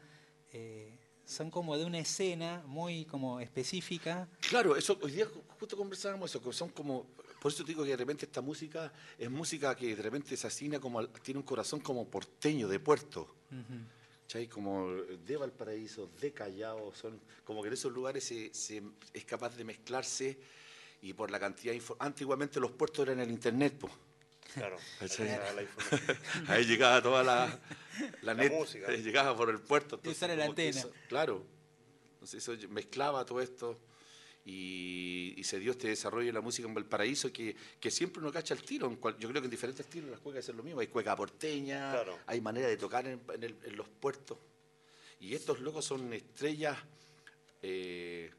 eh, 0.52 0.98
son 1.24 1.51
como 1.51 1.76
de 1.78 1.85
una 1.85 1.98
escena 2.01 2.62
muy 2.66 3.05
como 3.05 3.39
específica. 3.40 4.28
Claro, 4.48 4.76
eso 4.76 4.98
hoy 5.02 5.12
día 5.12 5.26
ju- 5.26 5.43
justo 5.60 5.76
conversábamos 5.76 6.31
eso, 6.31 6.43
que 6.43 6.52
son 6.52 6.70
como, 6.70 7.06
por 7.45 7.53
eso 7.53 7.62
te 7.62 7.73
digo 7.73 7.85
que 7.85 7.91
de 7.91 7.97
repente 7.99 8.25
esta 8.25 8.41
música 8.41 8.91
es 9.19 9.31
música 9.31 9.77
que 9.77 9.95
de 9.95 10.03
repente 10.03 10.35
se 10.35 10.47
asigna 10.47 10.81
como, 10.81 10.99
al- 10.99 11.11
tiene 11.21 11.41
un 11.41 11.45
corazón 11.45 11.79
como 11.81 12.09
porteño, 12.09 12.69
de 12.69 12.81
puerto. 12.81 13.35
Ujú. 13.51 13.81
¿cachai? 14.23 14.49
Como 14.49 14.91
de 14.91 15.37
Valparaíso, 15.37 16.09
de 16.23 16.33
Callao, 16.33 16.95
son 16.95 17.21
como 17.45 17.61
que 17.61 17.69
en 17.69 17.75
esos 17.75 17.93
lugares 17.93 18.25
se, 18.25 18.49
se- 18.55 18.83
es 19.12 19.27
capaz 19.27 19.55
de 19.59 19.65
mezclarse 19.65 20.39
y 21.03 21.12
por 21.12 21.31
la 21.31 21.39
cantidad 21.39 21.75
de 21.75 21.83
Antiguamente 21.99 22.59
los 22.61 22.71
puertos 22.71 23.07
eran 23.07 23.21
el 23.21 23.31
internet, 23.31 23.75
po. 23.77 23.91
Claro, 24.55 24.79
ahí 25.01 25.09
llegaba 25.09 25.53
la. 25.53 25.62
Ahí 26.55 26.65
llegaba 26.65 27.03
toda 27.03 27.23
la, 27.23 27.61
La 28.23 28.33
la, 28.33 28.43
net, 28.43 28.53
música. 28.53 28.91
eh, 28.91 29.03
llegaba 29.03 29.37
por 29.37 29.51
el 29.51 29.61
puerto. 29.61 29.97
entonces 29.97 30.16
Esa 30.16 30.33
era 30.33 30.37
la 30.37 30.45
antena. 30.47 30.81
eso- 30.81 30.93
claro. 31.11 31.45
Entonces 32.15 32.43
eso 32.49 32.69
mezclaba 32.71 33.23
todo 33.27 33.43
esto 33.43 33.79
y, 34.45 35.35
y 35.37 35.45
se 35.45 35.59
dio 35.59 35.73
este 35.73 35.89
desarrollo 35.89 36.27
de 36.27 36.33
la 36.33 36.41
música 36.43 36.69
en 36.69 36.75
Valparaíso 36.75 37.33
que, 37.33 37.57
que 37.81 37.91
siempre 37.91 38.21
uno 38.21 38.31
cacha 38.33 38.53
el 38.55 38.62
tiro. 38.62 38.87
en 38.87 38.97
cual- 38.97 39.16
yo 39.19 39.29
creo 39.29 39.41
que 39.41 39.47
en 39.47 39.51
diferentes 39.51 39.87
estilos 39.87 40.11
las 40.11 40.21
cuecas 40.21 40.49
es 40.49 40.55
lo 40.55 40.62
mismo. 40.62 40.81
Hay 40.81 40.89
cueca 40.89 41.16
porteña, 41.16 41.93
Claro. 41.93 42.19
hay 42.27 42.41
manera 42.41 42.69
de 42.69 42.77
tocar 42.77 43.07
en, 43.07 43.21
en 43.33 43.43
el- 43.43 43.57
en 43.65 43.77
los 43.77 43.89
puertos. 43.89 44.37
Y 45.21 45.35
estos 45.35 45.61
locos 45.61 45.85
son 45.87 46.12
estrellas 46.12 46.77
eh, 47.62 48.31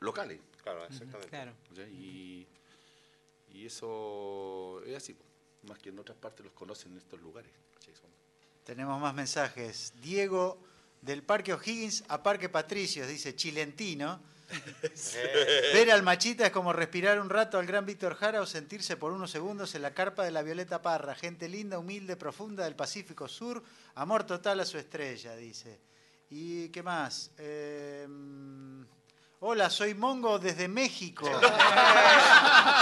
locales. 0.00 0.40
Claro, 0.62 0.84
exactamente. 0.84 1.28
Claro. 1.28 1.52
Y, 1.90 2.46
y 3.54 3.64
eso 3.66 4.82
es 4.84 4.94
así. 4.96 5.16
Más 5.62 5.78
que 5.78 5.88
en 5.88 5.98
otras 5.98 6.18
partes 6.18 6.44
los 6.44 6.52
conocen 6.52 6.92
en 6.92 6.98
estos 6.98 7.20
lugares. 7.22 7.50
Tenemos 8.64 9.00
más 9.00 9.14
mensajes. 9.14 9.94
Diego, 10.02 10.58
del 11.00 11.22
Parque 11.22 11.54
O'Higgins 11.54 12.04
a 12.08 12.22
Parque 12.22 12.50
Patricios, 12.50 13.08
dice 13.08 13.34
Chilentino. 13.34 14.20
Ver 15.74 15.90
al 15.90 16.02
machita 16.02 16.46
es 16.46 16.52
como 16.52 16.72
respirar 16.72 17.20
un 17.20 17.28
rato 17.28 17.58
al 17.58 17.66
gran 17.66 17.84
Víctor 17.84 18.14
Jara 18.14 18.40
o 18.40 18.46
sentirse 18.46 18.96
por 18.96 19.12
unos 19.12 19.30
segundos 19.30 19.74
en 19.74 19.82
la 19.82 19.92
carpa 19.92 20.24
de 20.24 20.30
la 20.30 20.42
Violeta 20.42 20.80
Parra. 20.80 21.14
Gente 21.14 21.48
linda, 21.48 21.78
humilde, 21.78 22.16
profunda 22.16 22.64
del 22.64 22.74
Pacífico 22.74 23.28
Sur. 23.28 23.62
Amor 23.94 24.24
total 24.24 24.60
a 24.60 24.64
su 24.64 24.78
estrella, 24.78 25.36
dice. 25.36 25.80
¿Y 26.30 26.68
qué 26.68 26.82
más? 26.82 27.30
Eh, 27.38 28.06
hola, 29.40 29.70
soy 29.70 29.94
Mongo 29.94 30.38
desde 30.38 30.68
México. 30.68 31.26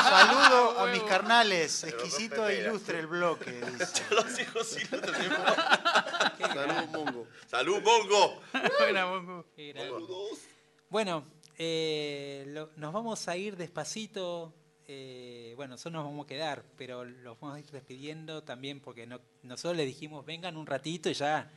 Saludo 0.05 0.81
a 0.81 0.87
mis 0.93 1.03
carnales. 1.03 1.85
Exquisito 1.85 2.49
e 2.49 2.61
ilustre 2.61 2.99
el 3.01 3.07
bloque, 3.07 3.51
dice. 3.79 4.03
Los 4.11 4.39
hijos 4.39 4.77
ilustres. 4.77 5.29
Salud, 6.39 6.89
Mongo. 6.93 7.27
¡Salud, 7.47 7.83
Mongo! 7.83 8.43
Buena, 8.79 9.07
Mongo. 9.07 9.47
Grande. 9.57 10.07
Bueno, 10.89 11.25
eh, 11.59 12.67
nos 12.77 12.93
vamos 12.93 13.29
a 13.29 13.37
ir 13.37 13.57
despacito. 13.57 14.53
eh, 14.89 15.55
bueno, 15.57 15.73
nosotros 15.73 15.95
nos 15.95 16.05
vamos 16.05 16.25
a 16.25 16.29
quedar, 16.29 16.65
pero 16.77 17.05
los 17.05 17.41
vamos 17.41 17.57
a 17.57 17.61
ir 17.61 17.67
despidiendo 17.67 18.43
también 18.43 18.81
porque 18.81 19.07
no, 19.07 19.21
nosotros 19.43 19.77
les 19.77 19.87
dijimos 19.87 20.25
vengan 20.25 20.57
un 20.57 20.67
ratito 20.67 21.11
y 21.11 21.15
ya 21.15 21.51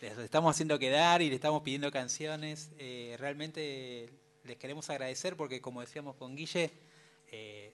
les 0.00 0.18
estamos 0.18 0.50
haciendo 0.50 0.78
quedar 0.78 1.22
y 1.22 1.28
le 1.28 1.36
estamos 1.36 1.62
pidiendo 1.62 1.90
canciones. 1.90 2.70
Eh, 2.78 3.16
realmente 3.18 4.10
les 4.44 4.56
queremos 4.56 4.90
agradecer 4.90 5.36
porque 5.36 5.60
como 5.60 5.80
decíamos 5.80 6.16
con 6.16 6.34
Guille, 6.36 6.72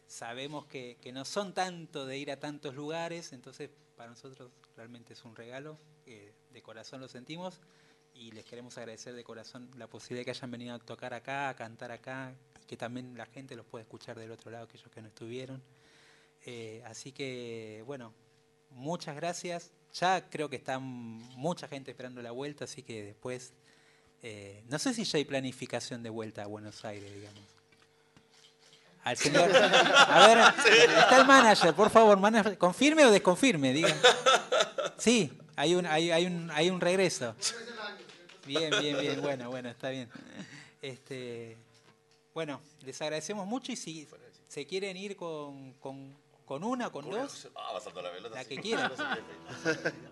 sabemos 0.07 0.67
que, 0.67 0.97
que 1.03 1.13
no 1.13 1.27
son 1.27 1.53
tanto 1.53 2.07
de 2.07 2.17
ir 2.17 2.31
a 2.31 2.39
tantos 2.39 2.75
lugares, 2.75 3.35
entonces 3.35 3.69
para 3.95 4.09
nosotros 4.09 4.51
realmente 4.75 5.13
es 5.13 5.23
un 5.25 5.37
regalo, 5.37 5.77
de 6.07 6.63
corazón 6.63 7.03
lo 7.03 7.09
sentimos 7.09 7.61
y 8.21 8.33
les 8.33 8.45
queremos 8.45 8.77
agradecer 8.77 9.15
de 9.15 9.25
corazón 9.25 9.71
la 9.79 9.87
posibilidad 9.87 10.27
que 10.27 10.31
hayan 10.33 10.51
venido 10.51 10.75
a 10.75 10.79
tocar 10.79 11.15
acá, 11.15 11.49
a 11.49 11.57
cantar 11.57 11.91
acá, 11.91 12.35
y 12.63 12.67
que 12.67 12.77
también 12.77 13.17
la 13.17 13.25
gente 13.25 13.57
los 13.57 13.65
pueda 13.65 13.83
escuchar 13.83 14.19
del 14.19 14.31
otro 14.31 14.51
lado, 14.51 14.65
aquellos 14.65 14.91
que 14.93 15.01
no 15.01 15.09
estuvieron. 15.09 15.63
Eh, 16.45 16.83
así 16.87 17.13
que, 17.13 17.83
bueno, 17.87 18.13
muchas 18.69 19.17
gracias. 19.17 19.71
Ya 19.95 20.29
creo 20.29 20.51
que 20.51 20.57
está 20.57 20.79
mucha 20.79 21.67
gente 21.67 21.91
esperando 21.93 22.21
la 22.21 22.31
vuelta, 22.31 22.65
así 22.65 22.83
que 22.83 23.03
después, 23.03 23.55
eh, 24.23 24.63
no 24.69 24.79
sé 24.79 24.93
si 24.93 25.05
ya 25.05 25.17
hay 25.17 25.25
planificación 25.25 26.03
de 26.03 26.11
vuelta 26.11 26.43
a 26.43 26.47
Buenos 26.47 26.85
Aires, 26.85 27.11
digamos. 27.15 27.41
Al 29.03 29.17
señor, 29.17 29.51
a 29.51 30.27
ver, 30.27 30.39
está 30.99 31.23
el 31.23 31.27
manager, 31.27 31.73
por 31.73 31.89
favor, 31.89 32.19
manager, 32.19 32.59
confirme 32.59 33.07
o 33.07 33.11
desconfirme, 33.11 33.73
diga. 33.73 33.97
Sí, 34.99 35.33
hay 35.57 35.75
un, 35.75 35.87
hay, 35.87 36.11
hay 36.11 36.27
un, 36.27 36.51
hay 36.51 36.69
un 36.69 36.83
regreso. 36.83 37.35
Bien, 38.51 38.71
bien, 38.81 38.99
bien, 38.99 39.21
bueno, 39.23 39.49
bueno, 39.49 39.69
está 39.69 39.91
bien. 39.91 40.09
Este, 40.83 41.57
bueno, 42.35 42.61
les 42.85 43.01
agradecemos 43.01 43.47
mucho 43.47 43.71
y 43.71 43.77
si 43.77 44.09
se 44.49 44.67
quieren 44.67 44.97
ir 44.97 45.15
con, 45.15 45.75
con, 45.75 46.17
con 46.45 46.65
una 46.65 46.91
con 46.91 47.09
dos, 47.09 47.47
Ah, 47.55 47.73
va 47.75 47.81
saltando 47.81 48.09
la 48.11 48.13
pelota. 48.17 48.35
La 48.35 48.43
sí. 48.43 48.49
que 48.57 48.61
quieran. 48.61 48.93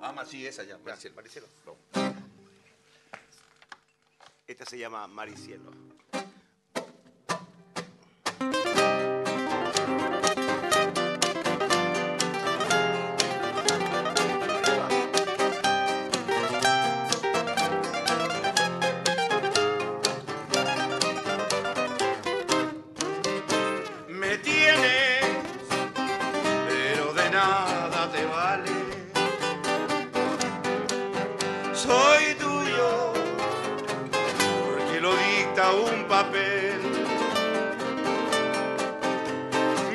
Ah, 0.00 0.12
más 0.12 0.28
sí, 0.28 0.46
esa 0.46 0.62
ya. 0.62 0.78
Maricielo. 0.78 1.16
Maricielo. 1.16 1.48
Esta 4.46 4.64
se 4.64 4.78
llama 4.78 5.08
Maricielo. 5.08 5.72
Soy 31.78 32.34
tuyo, 32.34 33.12
porque 34.10 35.00
lo 35.00 35.14
dicta 35.14 35.70
un 35.70 36.08
papel. 36.08 36.80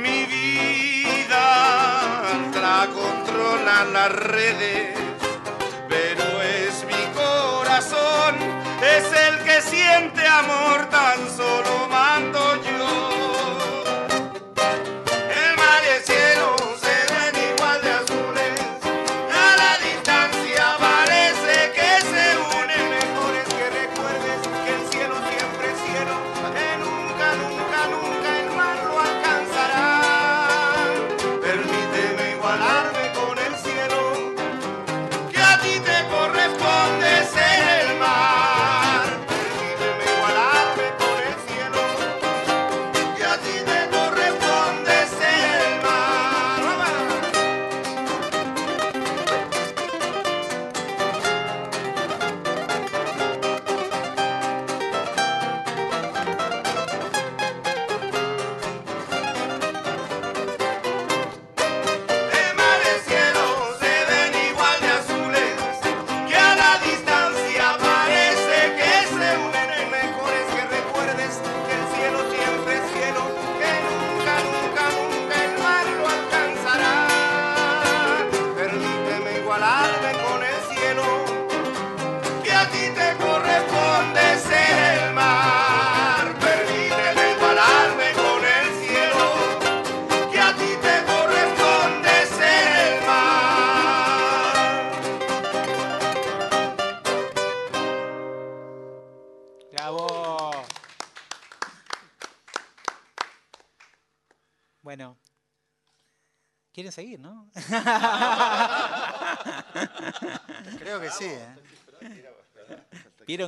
Mi 0.01 0.23
vida 0.23 1.43
la 2.61 2.87
controlan 2.87 3.91
las 3.91 4.11
redes, 4.13 4.97
pero 5.89 6.41
es 6.41 6.85
mi 6.85 7.03
corazón, 7.13 8.37
es 8.81 9.03
el 9.27 9.43
que 9.43 9.61
siente 9.61 10.25
amor, 10.25 10.85
tan 10.89 11.29
solo 11.35 11.89
mando 11.89 12.63
yo. 12.63 12.72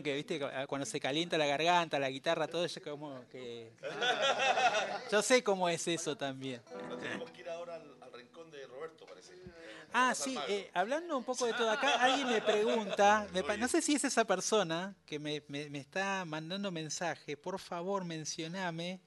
Que, 0.06 0.14
viste, 0.16 0.42
ah, 0.44 0.66
cuando 0.68 0.86
se 0.86 1.00
calienta 1.02 1.38
la 1.38 1.46
garganta, 1.48 2.00
la 2.00 2.10
guitarra, 2.10 2.48
todo 2.48 2.64
eso 2.64 2.80
como 2.82 3.28
que... 3.30 3.74
Yo 5.12 5.22
sé 5.22 5.44
cómo 5.44 5.68
es 5.68 5.86
eso 5.88 6.16
también. 6.16 6.62
Tenemos 7.02 7.30
que 7.32 7.42
ir 7.42 7.50
ahora 7.50 7.76
al, 7.76 7.96
al 8.02 8.14
rincón 8.14 8.50
de 8.52 8.66
Roberto, 8.68 9.06
parece. 9.06 9.34
Ah, 9.94 10.14
sí, 10.14 10.38
eh, 10.50 10.70
hablando 10.74 11.18
un 11.18 11.24
poco 11.24 11.46
de 11.46 11.54
todo 11.54 11.70
acá, 11.72 11.96
alguien 12.04 12.28
me 12.28 12.42
pregunta, 12.42 13.28
me 13.34 13.44
pa- 13.44 13.56
no 13.58 13.68
sé 13.68 13.82
si 13.82 13.96
es 13.96 14.04
esa 14.04 14.26
persona 14.26 14.94
que 15.06 15.20
me, 15.20 15.42
me- 15.48 15.70
me 15.70 15.80
está 15.80 16.26
mandando 16.26 16.70
mensaje, 16.72 17.38
por 17.38 17.60
favor 17.60 18.04
mencioname. 18.04 19.00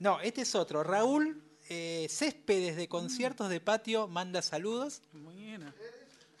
No, 0.00 0.20
este 0.20 0.40
es 0.42 0.54
otro, 0.56 0.82
Raúl 0.82 1.42
eh, 1.68 2.06
Céspedes 2.10 2.76
de 2.76 2.88
Conciertos 2.88 3.48
de 3.48 3.60
Patio 3.60 4.08
manda 4.08 4.42
saludos. 4.42 5.02
Buena. 5.12 5.72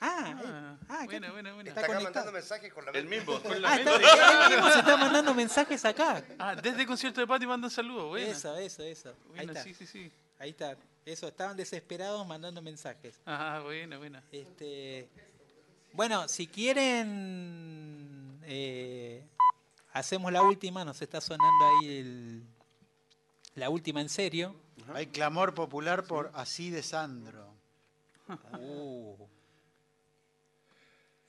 Ah, 0.00 0.76
ah, 0.88 1.02
buena, 1.06 1.32
buena, 1.32 1.54
buena. 1.54 1.70
Está 1.70 1.80
acá 1.80 1.98
mandando 2.00 2.30
mensajes 2.32 2.72
con 2.72 2.84
la 2.84 2.92
El 2.92 3.06
mismo. 3.06 3.40
Con 3.42 3.60
la 3.60 3.68
Ah, 3.72 3.76
está, 3.78 3.94
él 3.96 4.50
mismo 4.54 4.70
se 4.70 4.78
está 4.78 4.96
mandando 4.96 5.34
mensajes 5.34 5.84
acá. 5.84 6.22
Ah, 6.38 6.54
desde 6.54 6.86
concierto 6.86 7.20
de 7.20 7.26
patio 7.26 7.48
mandan 7.48 7.70
saludos, 7.70 8.08
buena. 8.08 8.28
Eso, 8.30 8.56
eso, 8.56 8.82
eso. 8.84 9.12
Ahí 9.36 9.46
está. 9.46 9.62
sí, 9.64 9.74
sí, 9.74 9.86
sí. 9.86 10.12
Ahí 10.38 10.50
está. 10.50 10.76
Eso, 11.04 11.26
estaban 11.28 11.56
desesperados 11.56 12.24
mandando 12.26 12.62
mensajes. 12.62 13.20
Ah, 13.26 13.60
buena, 13.64 13.98
buena. 13.98 14.22
Este, 14.30 15.08
bueno, 15.94 16.28
si 16.28 16.46
quieren, 16.46 18.38
eh, 18.44 19.24
hacemos 19.92 20.30
la 20.32 20.42
última. 20.42 20.84
Nos 20.84 21.02
está 21.02 21.20
sonando 21.20 21.66
ahí 21.80 21.98
el- 21.98 22.42
la 23.56 23.68
última 23.70 24.00
en 24.00 24.08
serio. 24.08 24.54
Hay 24.94 25.08
clamor 25.08 25.54
popular 25.54 26.04
por 26.04 26.30
así 26.34 26.70
de 26.70 26.82
Sandro. 26.84 27.52
Uh. 28.60 29.16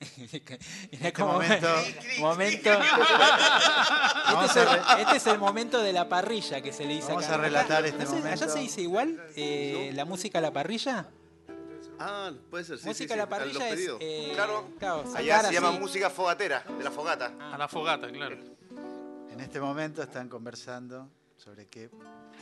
Mira 0.92 1.08
este 1.08 1.22
momento- 1.22 1.68
momento- 2.20 2.70
este, 4.44 4.44
es 4.46 4.56
el, 4.56 5.00
este 5.00 5.16
es 5.16 5.26
el 5.26 5.38
momento 5.38 5.82
de 5.82 5.92
la 5.92 6.08
parrilla 6.08 6.60
que 6.62 6.72
se 6.72 6.84
le 6.86 6.94
dice 6.94 7.08
Vamos 7.08 7.24
acá. 7.26 7.34
a 7.34 7.38
relatar 7.38 7.84
este 7.84 8.04
no 8.04 8.10
sé, 8.10 8.16
¿Allá 8.16 8.24
momento. 8.24 8.48
se 8.48 8.58
dice 8.60 8.80
igual 8.80 9.22
eh, 9.36 9.90
la 9.94 10.04
música 10.06 10.38
a 10.38 10.40
la 10.42 10.52
parrilla? 10.52 11.06
Ah, 11.98 12.32
puede 12.48 12.64
ser, 12.64 12.78
sí, 12.78 12.86
música 12.86 13.12
sí, 13.14 13.20
a 13.20 13.26
la 13.26 13.28
sí, 13.28 13.34
a 13.34 13.44
los 13.44 13.56
parrilla 13.58 13.68
es... 13.68 13.90
eh, 14.00 14.30
Claro. 14.34 14.70
claro, 14.78 15.04
Allá 15.14 15.42
se 15.42 15.52
llama 15.52 15.72
música 15.72 16.08
fogatera, 16.08 16.64
de 16.78 16.82
la 16.84 16.90
fogata. 16.90 17.32
A 17.52 17.58
la 17.58 17.68
fogata, 17.68 18.08
claro. 18.10 18.38
En 19.30 19.38
este 19.40 19.60
momento 19.60 20.02
están 20.02 20.28
conversando 20.30 21.08
sobre 21.36 21.66
qué 21.68 21.90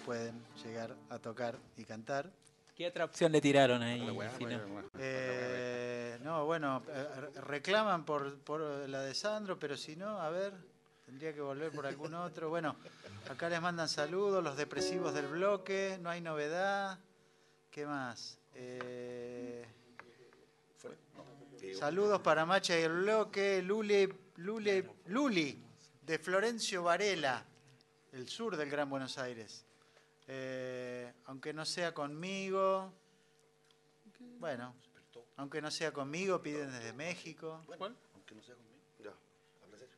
pueden 0.06 0.40
llegar 0.62 0.94
a 1.10 1.18
tocar 1.18 1.56
y 1.76 1.84
cantar. 1.84 2.30
¿Qué 2.76 2.86
otra 2.86 3.04
opción 3.04 3.32
le 3.32 3.40
tiraron 3.40 3.82
ahí? 3.82 3.98
Fino? 4.38 4.50
Eh, 4.52 4.56
no, 4.64 4.72
bueno, 4.72 4.88
eh, 5.00 5.47
reclaman 7.46 8.04
por, 8.04 8.38
por 8.40 8.60
la 8.60 9.02
de 9.02 9.14
Sandro, 9.14 9.58
pero 9.58 9.76
si 9.76 9.96
no, 9.96 10.20
a 10.20 10.30
ver, 10.30 10.54
tendría 11.04 11.32
que 11.34 11.40
volver 11.40 11.70
por 11.72 11.86
algún 11.86 12.14
otro. 12.14 12.48
Bueno, 12.48 12.76
acá 13.30 13.48
les 13.48 13.60
mandan 13.60 13.88
saludos, 13.88 14.42
los 14.42 14.56
depresivos 14.56 15.14
del 15.14 15.26
bloque, 15.26 15.98
no 16.00 16.10
hay 16.10 16.20
novedad. 16.20 16.98
¿Qué 17.70 17.86
más? 17.86 18.38
Eh, 18.54 19.66
saludos 21.78 22.20
para 22.20 22.44
Macha 22.44 22.78
y 22.78 22.82
el 22.82 22.92
bloque, 22.92 23.62
Luli, 23.62 24.12
Luli, 24.36 24.84
Luli, 25.06 25.62
de 26.02 26.18
Florencio 26.18 26.82
Varela, 26.82 27.44
el 28.12 28.28
sur 28.28 28.56
del 28.56 28.70
Gran 28.70 28.88
Buenos 28.90 29.18
Aires. 29.18 29.64
Eh, 30.26 31.12
aunque 31.26 31.52
no 31.52 31.64
sea 31.64 31.94
conmigo, 31.94 32.92
bueno, 34.38 34.74
aunque 35.38 35.62
no 35.62 35.70
sea 35.70 35.92
conmigo, 35.92 36.42
piden 36.42 36.70
desde 36.72 36.92
México. 36.92 37.62
¿Cuál? 37.78 37.96
Aunque 38.14 38.34
no 38.34 38.42
sea 38.42 38.56
conmigo. 38.56 38.76
Ya, 38.98 39.14
habla 39.64 39.78
serio. 39.78 39.94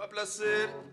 a 0.00 0.08
placer. 0.08 0.85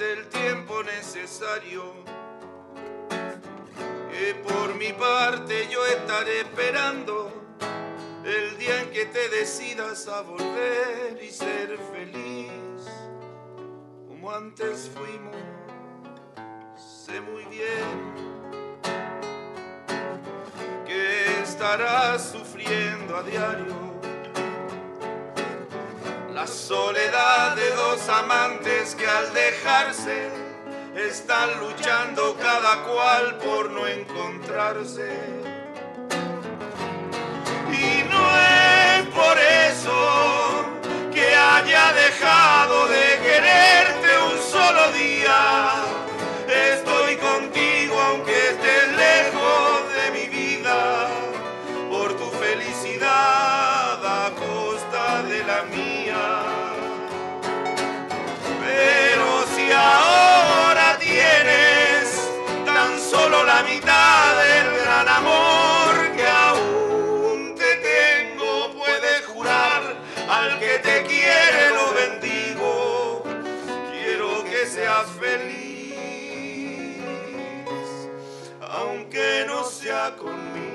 El 0.00 0.28
tiempo 0.28 0.82
necesario. 0.82 1.92
Que 4.10 4.34
por 4.34 4.74
mi 4.74 4.92
parte 4.92 5.68
yo 5.70 5.84
estaré 5.86 6.40
esperando 6.40 7.32
el 8.24 8.58
día 8.58 8.82
en 8.82 8.90
que 8.90 9.06
te 9.06 9.28
decidas 9.28 10.08
a 10.08 10.22
volver 10.22 11.18
y 11.22 11.30
ser 11.30 11.78
feliz. 11.92 12.50
Como 14.08 14.30
antes 14.30 14.90
fuimos, 14.94 15.36
sé 16.76 17.20
muy 17.20 17.44
bien 17.44 18.14
que 20.86 21.42
estarás 21.42 22.30
sufriendo 22.30 23.16
a 23.16 23.22
diario 23.22 23.89
la 26.40 26.46
soledad 26.46 27.54
de 27.54 27.70
dos 27.72 28.08
amantes 28.08 28.94
que 28.94 29.06
al 29.06 29.30
dejarse 29.34 30.30
están 30.96 31.60
luchando 31.60 32.34
cada 32.40 32.82
cual 32.84 33.36
por 33.44 33.70
no 33.70 33.86
encontrarse. 33.86 35.18
Y 37.70 38.08
no 38.12 38.24
es 38.38 39.06
por 39.20 39.36
eso 39.68 40.64
que 41.12 41.26
haya 41.36 41.92
dejado 41.92 42.88
de 42.88 43.09
aunque 79.20 79.44
no 79.46 79.64
sea 79.64 80.16
conmigo. 80.16 80.69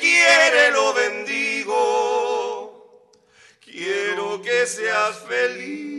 Quiere 0.00 0.70
lo 0.72 0.92
bendigo. 0.94 1.74
Quiero 3.64 4.40
que 4.42 4.66
seas 4.66 5.16
feliz. 5.28 5.93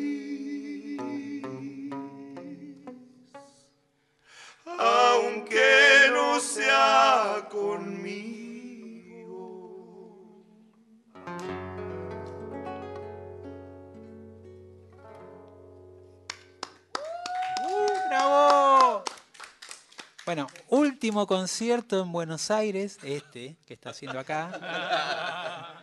Bueno, 20.36 20.50
último 20.68 21.26
concierto 21.28 22.02
en 22.04 22.12
Buenos 22.12 22.52
Aires, 22.52 22.98
este 23.04 23.56
que 23.66 23.74
está 23.74 23.92
haciendo 23.92 24.20
acá. 24.20 25.74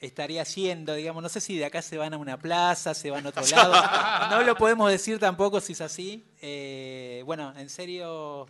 Estaría 0.00 0.42
haciendo, 0.42 0.94
digamos, 0.94 1.20
no 1.24 1.28
sé 1.28 1.40
si 1.40 1.58
de 1.58 1.64
acá 1.64 1.82
se 1.82 1.98
van 1.98 2.14
a 2.14 2.16
una 2.16 2.38
plaza, 2.38 2.94
se 2.94 3.10
van 3.10 3.26
a 3.26 3.30
otro 3.30 3.44
lado. 3.44 4.30
No 4.30 4.44
lo 4.44 4.54
podemos 4.54 4.88
decir 4.92 5.18
tampoco 5.18 5.60
si 5.60 5.72
es 5.72 5.80
así. 5.80 6.24
Eh, 6.40 7.24
bueno, 7.26 7.52
en 7.56 7.68
serio, 7.68 8.46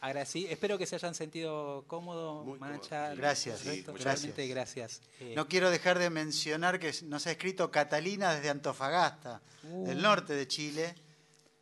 agradecí. 0.00 0.46
Espero 0.48 0.78
que 0.78 0.86
se 0.86 0.94
hayan 0.96 1.14
sentido 1.14 1.84
cómodos, 1.86 2.58
Mancha. 2.58 3.14
Gracias, 3.14 3.66
muchas 3.66 4.02
Realmente 4.04 4.46
gracias. 4.48 5.02
Eh, 5.20 5.34
No 5.36 5.48
quiero 5.48 5.68
dejar 5.70 5.98
de 5.98 6.08
mencionar 6.08 6.78
que 6.78 6.94
nos 7.02 7.26
ha 7.26 7.30
escrito 7.32 7.70
Catalina 7.70 8.32
desde 8.34 8.48
Antofagasta, 8.48 9.42
Uh. 9.64 9.86
del 9.86 10.00
norte 10.00 10.32
de 10.32 10.48
Chile, 10.48 10.94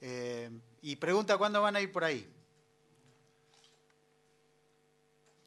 eh, 0.01 0.49
y 0.81 0.95
pregunta 0.95 1.37
cuándo 1.37 1.61
van 1.61 1.75
a 1.75 1.81
ir 1.81 1.91
por 1.91 2.05
ahí. 2.05 2.25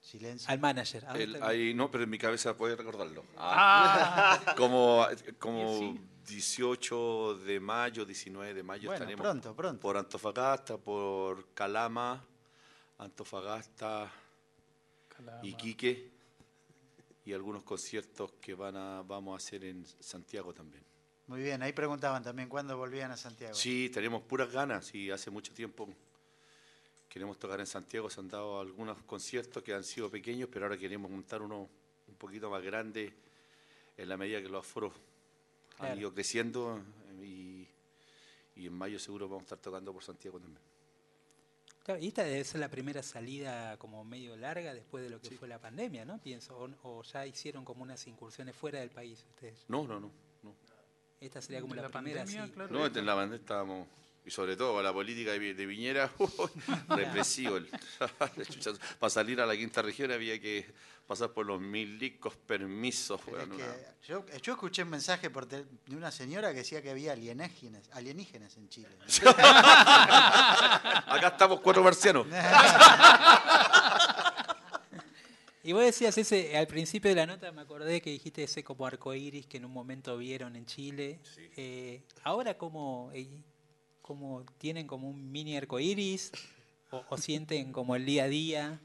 Silencio. 0.10 0.50
Al 0.50 0.60
manager. 0.60 1.06
¿a 1.06 1.10
dónde 1.10 1.24
El- 1.24 1.44
ahí 1.44 1.74
no, 1.74 1.92
pero 1.92 2.04
en 2.04 2.10
mi 2.10 2.18
cabeza 2.18 2.58
puede 2.58 2.76
recordarlo. 2.76 3.24
Ah. 3.38 4.40
como 4.58 5.06
como 5.38 5.96
18 6.26 7.36
de 7.46 7.60
mayo, 7.60 8.06
19 8.06 8.54
de 8.54 8.64
mayo 8.64 8.90
Bueno, 8.90 9.04
estaremos 9.04 9.24
pronto, 9.24 9.56
pronto. 9.56 9.80
por 9.80 9.98
Antofagasta, 9.98 10.78
por 10.78 11.54
Calama, 11.54 12.26
Antofagasta, 12.98 14.12
Iquique 15.44 16.12
y 17.26 17.34
algunos 17.34 17.64
conciertos 17.64 18.32
que 18.42 18.56
van 18.56 18.78
a, 18.78 19.04
vamos 19.04 19.34
a 19.34 19.38
hacer 19.38 19.64
en 19.64 19.86
Santiago 20.00 20.54
también. 20.54 20.84
Muy 21.28 21.42
bien, 21.42 21.62
ahí 21.62 21.74
preguntaban 21.74 22.24
también 22.24 22.50
cuándo 22.50 22.76
volvían 22.76 23.12
a 23.12 23.18
Santiago. 23.18 23.54
Sí, 23.54 23.90
tenemos 23.94 24.24
puras 24.24 24.52
ganas 24.52 24.94
y 24.96 25.12
hace 25.12 25.30
mucho 25.30 25.54
tiempo 25.54 25.88
queremos 27.10 27.38
tocar 27.38 27.60
en 27.60 27.66
Santiago. 27.66 28.10
Se 28.10 28.20
han 28.20 28.30
dado 28.30 28.60
algunos 28.60 28.98
conciertos 29.04 29.64
que 29.64 29.74
han 29.74 29.84
sido 29.84 30.10
pequeños, 30.10 30.48
pero 30.52 30.66
ahora 30.66 30.78
queremos 30.78 31.10
montar 31.12 31.42
uno 31.42 31.68
un 32.08 32.16
poquito 32.16 32.50
más 32.50 32.64
grande 32.64 33.12
en 33.98 34.08
la 34.08 34.16
medida 34.16 34.42
que 34.42 34.48
los 34.48 34.66
aforos 34.66 34.94
han 35.80 35.98
ido 35.98 36.14
creciendo 36.14 36.82
y, 37.22 37.68
y 38.56 38.68
en 38.68 38.74
mayo 38.74 39.00
seguro 39.00 39.28
vamos 39.28 39.44
a 39.44 39.46
estar 39.46 39.58
tocando 39.60 39.92
por 39.92 40.04
Santiago 40.04 40.40
también. 40.40 40.62
Claro, 41.84 42.02
y 42.02 42.08
esta 42.08 42.24
debe 42.24 42.44
ser 42.44 42.60
la 42.60 42.70
primera 42.70 43.02
salida 43.02 43.78
como 43.78 44.04
medio 44.04 44.36
larga 44.36 44.74
después 44.74 45.04
de 45.04 45.10
lo 45.10 45.20
que 45.20 45.32
fue 45.32 45.48
la 45.48 45.60
pandemia, 45.60 46.06
¿no? 46.06 46.20
Pienso. 46.22 46.56
O, 46.58 46.70
o 46.84 47.04
ya 47.04 47.26
hicieron 47.26 47.66
como 47.66 47.84
unas 47.84 48.06
incursiones 48.06 48.56
fuera 48.56 48.80
del 48.80 48.92
país 48.92 49.26
ustedes. 49.28 49.66
No, 49.68 49.88
no, 49.88 50.00
no. 50.00 50.12
no. 50.44 50.56
Esta 51.20 51.42
sería 51.42 51.62
como 51.62 51.76
la, 51.76 51.84
la 51.84 51.90
primera, 51.90 52.22
pandemia, 52.22 52.46
sí. 52.46 52.52
claro. 52.54 52.72
No, 52.72 52.86
en 52.86 53.06
la 53.06 53.14
banda 53.14 53.36
estábamos, 53.38 53.88
y 54.30 54.32
sobre 54.32 54.56
todo 54.56 54.74
con 54.76 54.84
la 54.84 54.94
política 54.94 55.32
de, 55.32 55.56
de 55.56 55.66
Viñera, 55.66 56.12
represivo. 56.90 57.58
Para 59.00 59.10
salir 59.10 59.42
a 59.42 59.48
la 59.48 59.58
quinta 59.58 59.82
región 59.82 60.12
había 60.12 60.40
que 60.40 60.72
pasar 61.08 61.32
por 61.32 61.48
los 61.48 61.60
milicos 61.60 62.36
permisos. 62.36 63.20
Pero 63.26 63.42
es 63.42 63.48
weón, 63.48 63.58
que 63.58 63.64
una- 63.64 63.76
yo, 64.08 64.24
yo 64.44 64.54
escuché 64.54 64.84
un 64.84 64.90
mensaje 64.92 65.32
por 65.32 65.48
tel- 65.48 65.66
de 65.88 65.96
una 65.96 66.12
señora 66.12 66.52
que 66.52 66.58
decía 66.60 66.80
que 66.84 66.92
había 66.92 67.14
alienígenas, 67.14 67.90
alienígenas 67.94 68.56
en 68.58 68.70
Chile. 68.70 68.90
Acá 71.08 71.30
estamos 71.30 71.60
cuatro 71.62 71.84
marcianos. 71.84 72.28
Y 75.62 75.74
vos 75.74 75.84
decías 75.84 76.18
ese, 76.18 76.56
al 76.58 76.68
principio 76.68 77.10
de 77.10 77.16
la 77.16 77.26
nota 77.26 77.52
me 77.52 77.62
acordé 77.62 78.00
que 78.02 78.10
dijiste 78.12 78.44
ese 78.44 78.64
como 78.64 78.86
arcoíris 78.86 79.46
que 79.46 79.58
en 79.58 79.66
un 79.66 79.72
momento 79.72 80.18
vieron 80.18 80.56
en 80.56 80.66
Chile. 80.66 81.20
Eh, 81.58 82.02
ahora 82.24 82.58
cómo, 82.58 83.12
tienen 84.58 84.88
como 84.88 85.10
un 85.10 85.32
mini 85.32 85.56
arcoíris 85.58 86.32
o, 86.92 87.04
o 87.10 87.18
sienten 87.18 87.72
como 87.72 87.96
el 87.96 88.06
día 88.06 88.24
a 88.24 88.28
día, 88.28 88.80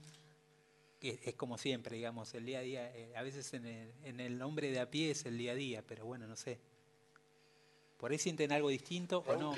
que 1.00 1.18
es 1.24 1.34
como 1.34 1.58
siempre, 1.58 1.96
digamos, 1.96 2.32
el 2.34 2.44
día 2.46 2.58
a 2.58 2.62
día, 2.62 2.96
eh, 2.96 3.12
a 3.16 3.22
veces 3.22 3.52
en 3.54 3.66
el, 3.66 3.92
en 4.04 4.20
el 4.20 4.40
hombre 4.42 4.70
de 4.70 4.80
a 4.80 4.90
pie 4.90 5.10
es 5.10 5.24
el 5.26 5.36
día 5.38 5.52
a 5.52 5.54
día, 5.54 5.82
pero 5.86 6.04
bueno, 6.06 6.26
no 6.26 6.36
sé. 6.36 6.58
¿Por 7.98 8.10
ahí 8.12 8.18
sienten 8.18 8.52
algo 8.52 8.68
distinto 8.68 9.24
o 9.26 9.36
no? 9.36 9.54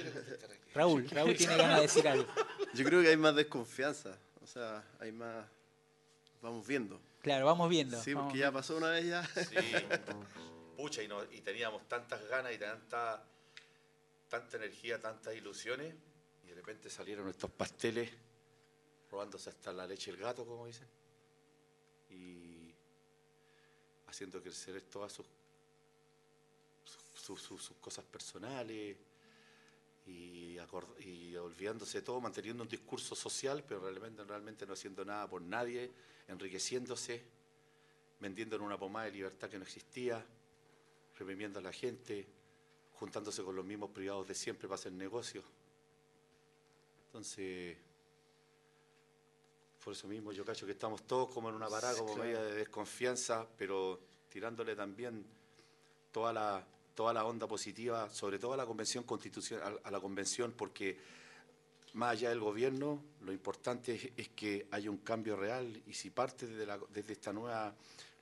Raúl, 0.75 1.09
Raúl 1.11 1.35
tiene 1.37 1.57
ganas 1.57 1.77
de 1.77 1.83
decir 1.83 2.07
algo. 2.07 2.27
Yo 2.75 2.85
creo 2.85 3.03
que 3.03 3.09
hay 3.09 3.17
más 3.17 3.35
desconfianza, 3.35 4.17
o 4.43 4.47
sea, 4.47 4.85
hay 5.01 5.11
más... 5.13 5.47
Vamos 6.43 6.67
viendo. 6.67 7.01
Claro, 7.23 7.47
vamos 7.47 7.69
viendo. 7.69 8.01
Sí, 8.01 8.15
vamos 8.15 8.29
porque 8.29 8.41
ya 8.41 8.53
pasó 8.53 8.77
una 8.77 8.91
vez 8.91 9.07
ya. 9.07 9.25
Sí. 9.25 9.57
Pucha, 10.77 11.03
y, 11.03 11.09
no- 11.09 11.25
y 11.33 11.41
teníamos 11.41 11.89
tantas 11.89 12.25
ganas 12.29 12.53
y 12.55 12.59
tanta, 12.59 13.25
tanta 14.29 14.57
energía, 14.57 15.01
tantas 15.01 15.35
ilusiones, 15.35 15.95
y 16.45 16.49
de 16.49 16.55
repente 16.55 16.91
salieron 16.91 17.29
estos 17.29 17.51
pasteles 17.51 18.11
robándose 19.11 19.51
hasta 19.51 19.73
la 19.73 19.87
leche 19.87 20.11
del 20.11 20.21
gato, 20.21 20.45
como 20.45 20.67
dicen, 20.67 20.89
y 22.11 22.75
haciendo 24.07 24.43
crecer 24.43 24.81
todas 24.83 25.13
sus, 25.13 25.27
sus, 27.15 27.41
sus- 27.41 27.71
cosas 27.81 28.05
personales 28.05 28.97
y 30.07 30.57
olvidándose 31.37 31.99
de 31.99 32.03
todo, 32.03 32.21
manteniendo 32.21 32.63
un 32.63 32.69
discurso 32.69 33.17
social, 33.17 33.65
pero 33.67 33.81
realmente, 33.81 34.23
realmente 34.25 34.65
no 34.67 34.75
haciendo 34.75 35.05
nada 35.05 35.29
por 35.29 35.43
nadie, 35.43 35.91
enriqueciéndose, 36.29 37.23
vendiendo 38.21 38.57
en 38.57 38.63
una 38.63 38.79
pomada 38.79 39.07
de 39.07 39.13
libertad 39.13 39.51
que 39.51 39.59
no 39.59 39.65
existía, 39.65 40.25
reprimiendo 41.19 41.59
a 41.59 41.63
la 41.63 41.73
gente, 41.73 42.27
juntándose 42.99 43.43
con 43.43 43.55
los 43.55 43.65
mismos 43.65 43.91
privados 43.91 44.27
de 44.29 44.35
siempre 44.35 44.69
para 44.69 44.77
hacer 44.77 44.93
negocios. 44.93 45.45
Entonces, 47.07 47.77
por 49.83 49.93
eso 49.93 50.09
mismo 50.09 50.33
yo 50.33 50.45
cacho 50.45 50.67
que 50.67 50.73
estamos 50.73 51.03
todos 51.07 51.31
como 51.33 51.49
en 51.49 51.55
una 51.55 51.69
parada, 51.69 51.95
como 51.97 52.15
Claro. 52.15 52.23
medida 52.25 52.43
de 52.45 52.55
desconfianza, 52.57 53.47
pero 53.57 54.01
tirándole 54.29 54.75
también 54.75 55.25
toda 56.11 56.33
la, 56.33 56.67
toda 56.95 57.13
la 57.13 57.25
onda 57.25 57.47
positiva, 57.47 58.11
sobre 58.11 58.39
todo 58.39 58.55
a 58.55 58.57
la 58.57 58.67
convención 58.67 59.05
constitucional, 59.05 59.81
a 59.85 59.91
la 59.91 60.01
convención, 60.01 60.53
porque 60.53 60.99
más 61.95 62.13
allá 62.13 62.31
del 62.31 62.41
gobierno, 62.41 63.03
lo 63.21 63.33
importante 63.33 63.95
es, 63.95 64.11
es 64.17 64.29
que 64.31 64.67
haya 64.71 64.91
un 64.91 64.99
cambio 64.99 65.37
real 65.37 65.83
y 65.87 65.93
si 65.95 66.11
parte 66.11 66.47
desde, 66.47 66.67
la- 66.67 66.81
desde 66.91 67.13
esta 67.13 67.33
nueva 67.33 67.75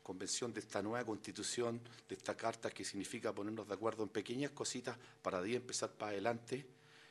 convención, 0.05 0.53
de 0.53 0.61
esta 0.61 0.81
nueva 0.83 1.05
constitución, 1.05 1.81
de 2.09 2.15
esta 2.15 2.37
carta 2.37 2.71
que 2.71 2.85
significa 2.85 3.33
ponernos 3.35 3.67
de 3.67 3.75
acuerdo 3.75 4.03
en 4.05 4.11
pequeñas 4.11 4.53
cositas 4.53 4.97
para 5.23 5.41
de 5.43 5.49
ahí 5.49 5.57
empezar 5.57 5.91
para 5.91 6.13
adelante, 6.13 6.65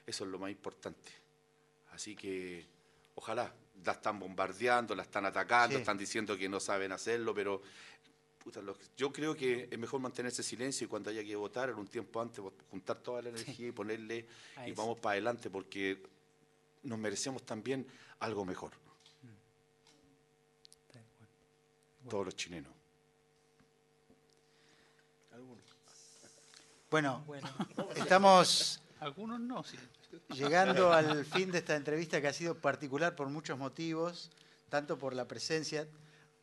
eso 0.07 0.24
es 0.24 0.30
lo 0.30 0.40
más 0.40 0.52
importante. 0.52 1.11
Así 1.91 2.15
que 2.15 2.65
ojalá, 3.15 3.53
la 3.84 3.91
están 3.94 4.20
bombardeando, 4.20 4.95
la 4.95 5.03
están 5.03 5.26
atacando, 5.26 5.76
Sí. 5.76 5.82
están 5.82 5.98
diciendo 5.98 6.38
que 6.38 6.48
no 6.48 6.60
saben 6.60 6.91
hacerlo, 6.91 7.34
pero 7.34 7.61
puta, 8.44 8.61
lo- 8.61 8.78
yo 8.95 9.11
creo 9.11 9.36
que 9.36 9.68
es 9.72 9.80
mejor 9.80 9.99
mantenerse 9.99 10.44
silencio 10.44 10.86
y 10.86 10.88
cuando 10.88 11.10
haya 11.10 11.24
que 11.24 11.36
votar 11.36 11.70
en 11.70 11.76
un 11.76 11.88
tiempo 11.88 12.22
antes, 12.22 12.44
juntar 12.70 12.98
toda 13.02 13.22
la 13.24 13.30
energía 13.30 13.68
y 13.70 13.72
ponerle 13.72 14.28
y 14.68 14.72
vamos 14.74 14.99
para 14.99 15.14
adelante 15.14 15.49
porque 15.49 16.03
nos 16.84 16.99
merecemos 16.99 17.44
también 17.44 17.88
algo 18.20 18.45
mejor. 18.45 18.72
Todos 22.10 22.26
los 22.26 22.36
chilenos. 22.36 22.72
Bueno, 26.94 27.24
Bueno. 27.26 27.49
estamos 27.95 28.80
Algunos 28.99 29.40
no, 29.40 29.64
sí. 29.64 29.80
llegando 30.36 30.94
al 30.94 31.26
fin 31.26 31.52
de 31.52 31.57
esta 31.57 31.76
entrevista 31.76 32.22
que 32.22 32.28
ha 32.28 32.34
sido 32.34 32.53
particular 32.53 33.15
por 33.15 33.30
muchos 33.30 33.57
motivos, 33.57 34.30
tanto 34.70 34.95
por 34.99 35.15
la 35.15 35.28
presencia, 35.28 35.88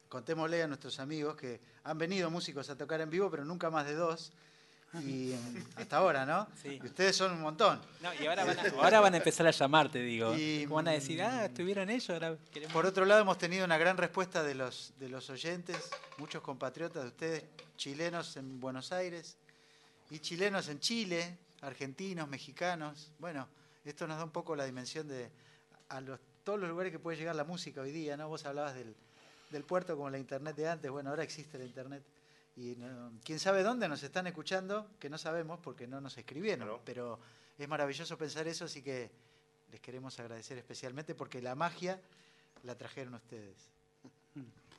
contémosle 0.08 0.60
a 0.60 0.66
nuestros 0.66 0.98
amigos 0.98 1.36
que 1.36 1.60
han 1.84 1.98
venido 1.98 2.32
músicos 2.32 2.68
a 2.68 2.76
tocar 2.76 3.00
en 3.00 3.10
vivo, 3.10 3.30
pero 3.30 3.44
nunca 3.44 3.70
más 3.70 3.86
de 3.86 3.94
dos, 3.94 4.32
y 5.04 5.36
hasta 5.76 5.98
ahora, 5.98 6.26
¿no? 6.26 6.48
Sí. 6.60 6.80
Y 6.82 6.86
ustedes 6.86 7.14
son 7.14 7.30
un 7.30 7.42
montón. 7.42 7.80
No, 8.02 8.12
y 8.20 8.26
ahora 8.26 8.44
van, 8.44 8.58
a, 8.58 8.62
ahora 8.82 8.98
van 8.98 9.14
a 9.14 9.18
empezar 9.18 9.46
a 9.46 9.52
llamarte, 9.52 10.00
digo. 10.00 10.34
Y, 10.34 10.66
van 10.66 10.88
a 10.88 10.90
decir, 10.90 11.22
ah, 11.22 11.44
estuvieron 11.44 11.88
ellos, 11.90 12.10
ahora 12.10 12.36
queremos... 12.50 12.72
Por 12.72 12.86
otro 12.86 13.04
lado, 13.04 13.20
hemos 13.20 13.38
tenido 13.38 13.64
una 13.64 13.78
gran 13.78 13.96
respuesta 13.96 14.42
de 14.42 14.56
los, 14.56 14.94
de 14.98 15.10
los 15.10 15.30
oyentes, 15.30 15.76
muchos 16.18 16.42
compatriotas 16.42 17.04
de 17.04 17.08
ustedes, 17.08 17.44
chilenos 17.76 18.36
en 18.36 18.58
Buenos 18.58 18.90
Aires 18.90 19.38
y 20.10 20.18
chilenos 20.18 20.68
en 20.68 20.80
Chile, 20.80 21.38
argentinos, 21.62 22.28
mexicanos. 22.28 23.12
Bueno, 23.18 23.48
esto 23.84 24.06
nos 24.06 24.18
da 24.18 24.24
un 24.24 24.30
poco 24.30 24.54
la 24.56 24.64
dimensión 24.64 25.08
de 25.08 25.30
a 25.88 26.00
los, 26.00 26.18
todos 26.44 26.58
los 26.60 26.68
lugares 26.68 26.92
que 26.92 26.98
puede 26.98 27.16
llegar 27.16 27.34
la 27.36 27.44
música 27.44 27.80
hoy 27.80 27.92
día, 27.92 28.16
¿no? 28.16 28.28
Vos 28.28 28.44
hablabas 28.46 28.74
del, 28.74 28.94
del 29.50 29.64
puerto 29.64 29.96
como 29.96 30.10
la 30.10 30.18
internet 30.18 30.56
de 30.56 30.68
antes, 30.68 30.90
bueno, 30.90 31.10
ahora 31.10 31.22
existe 31.22 31.58
la 31.58 31.64
internet 31.64 32.02
Y 32.56 32.76
no- 32.76 33.12
quién 33.24 33.38
sabe 33.38 33.62
dónde 33.62 33.88
nos 33.88 34.02
están 34.02 34.26
escuchando, 34.26 34.88
que 34.98 35.08
no 35.08 35.18
sabemos 35.18 35.58
porque 35.60 35.86
no 35.86 36.00
nos 36.00 36.16
escribieron. 36.18 36.80
Pero 36.84 37.18
es 37.58 37.68
maravilloso 37.68 38.18
pensar 38.18 38.46
eso, 38.48 38.64
así 38.66 38.82
que 38.82 39.10
les 39.70 39.80
queremos 39.80 40.18
agradecer 40.18 40.58
especialmente 40.58 41.14
porque 41.14 41.40
la 41.40 41.54
magia 41.54 42.00
la 42.64 42.76
trajeron 42.76 43.14
ustedes. 43.14 43.56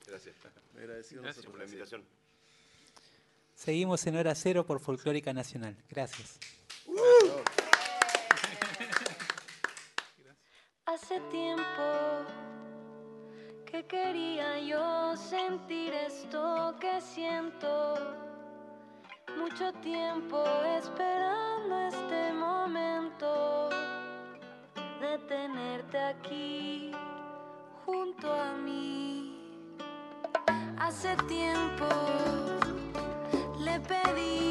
Gracias. 0.05 0.35
Agradecido 0.75 1.23
Gracias 1.23 1.45
por 1.45 1.57
la 1.57 1.65
invitación. 1.65 2.03
Seguimos 3.56 4.06
en 4.07 4.15
hora 4.18 4.34
cero 4.36 4.65
por 4.65 4.80
Folclórica 4.80 5.34
Nacional. 5.34 5.78
Gracias. 5.90 6.40
Hace 10.86 11.19
tiempo 11.32 12.26
que 13.65 13.86
quería 13.86 14.60
yo 14.60 15.15
sentir 15.15 15.94
esto 15.94 16.76
que 16.80 16.99
siento. 16.99 17.95
Mucho 19.38 19.72
tiempo 19.82 20.44
esperando 20.78 21.88
este 21.88 22.34
momento 22.34 23.69
de 24.99 25.18
tenerte 25.28 25.98
aquí 25.98 26.91
junto 27.86 28.34
a 28.34 28.53
mí. 28.57 29.38
Hace 30.78 31.15
tiempo 31.28 31.86
le 33.72 33.80
pedí 33.80 34.51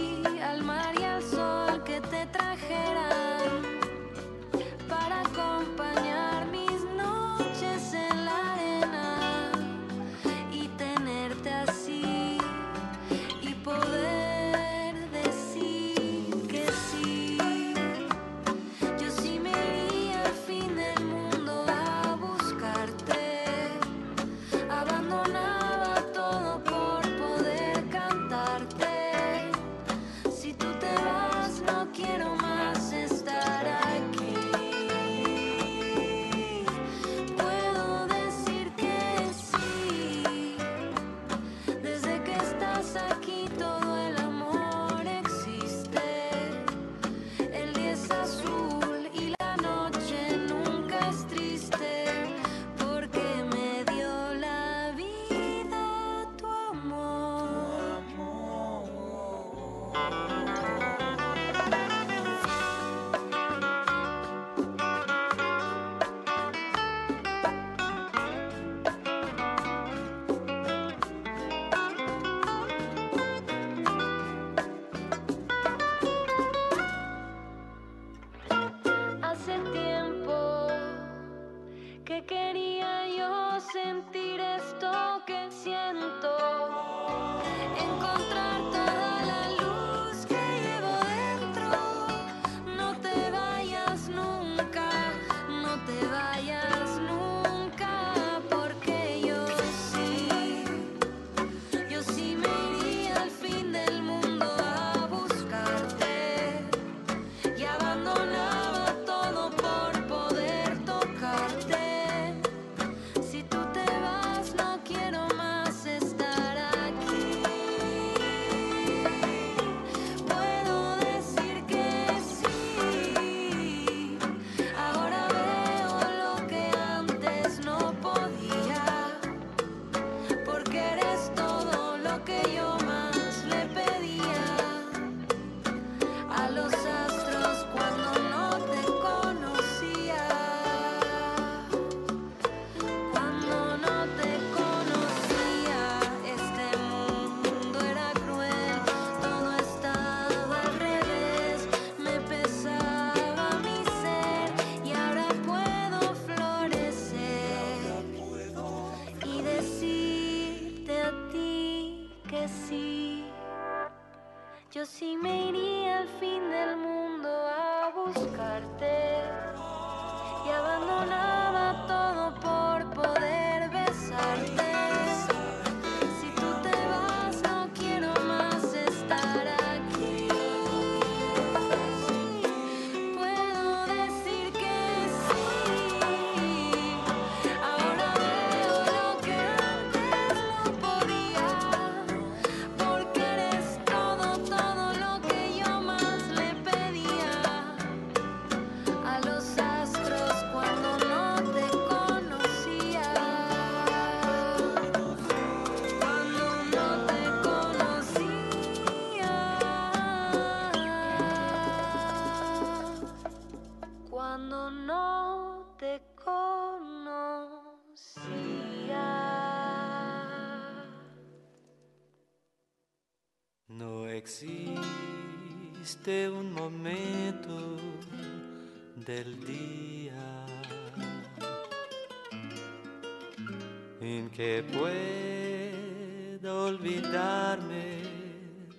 que 234.40 234.64
pueda 234.72 236.50
olvidarme 236.54 238.00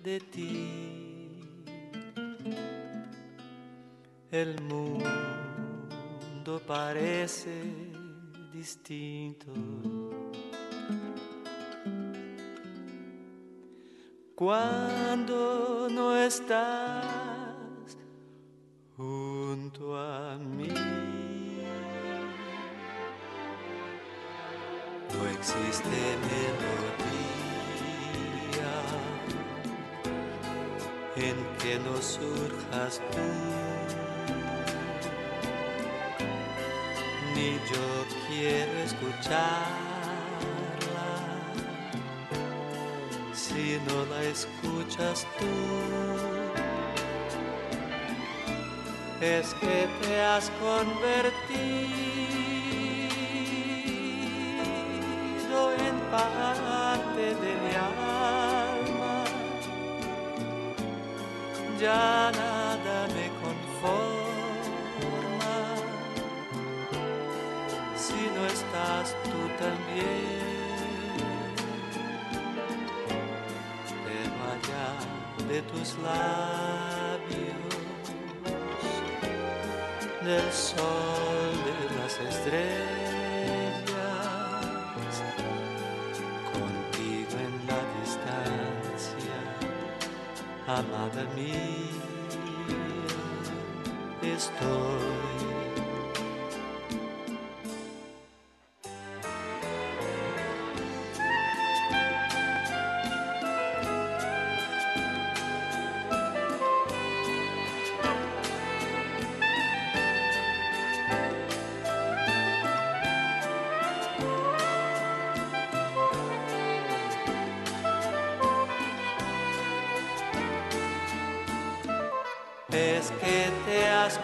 de 0.02 0.18
ti. 0.18 1.38
El 4.32 4.60
mundo 4.62 6.60
parece 6.66 7.62
distinto 8.52 9.52
cuando 14.34 15.88
no 15.88 16.16
estás 16.16 17.96
junto 18.96 19.96
a 19.96 20.36
mí. 20.38 21.11
No 25.22 25.28
existe 25.28 26.00
melodía 26.32 27.12
en 31.14 31.36
que 31.58 31.78
no 31.78 31.96
surjas 32.02 33.00
tú, 33.12 33.28
ni 37.36 37.50
yo 37.70 37.86
quiero 38.26 38.72
escucharla 38.80 39.52
si 43.32 43.78
no 43.86 43.96
la 44.06 44.24
escuchas 44.24 45.24
tú. 45.38 45.54
Es 49.24 49.54
que 49.54 49.88
te 50.02 50.20
has 50.20 50.50
convertido 50.60 52.12
parte 56.12 57.24
de 57.42 57.52
mi 57.62 57.74
alma. 57.74 59.14
Ya 61.80 62.30
nada 62.42 62.96
me 63.16 63.26
conforma 63.42 64.46
si 68.04 68.20
no 68.34 68.42
estás 68.56 69.06
tú 69.24 69.40
también. 69.62 70.42
Pero 74.04 74.34
allá 74.54 74.88
de 75.50 75.58
tus 75.70 75.88
labios, 76.08 77.72
del 80.26 80.48
sol 80.52 81.52
de 81.68 81.78
las 81.98 82.14
estrellas, 82.30 83.01
amada 90.78 91.24
minha, 91.34 91.92
estou 94.22 95.21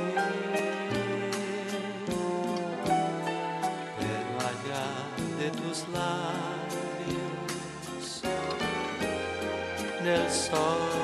Del 10.34 11.03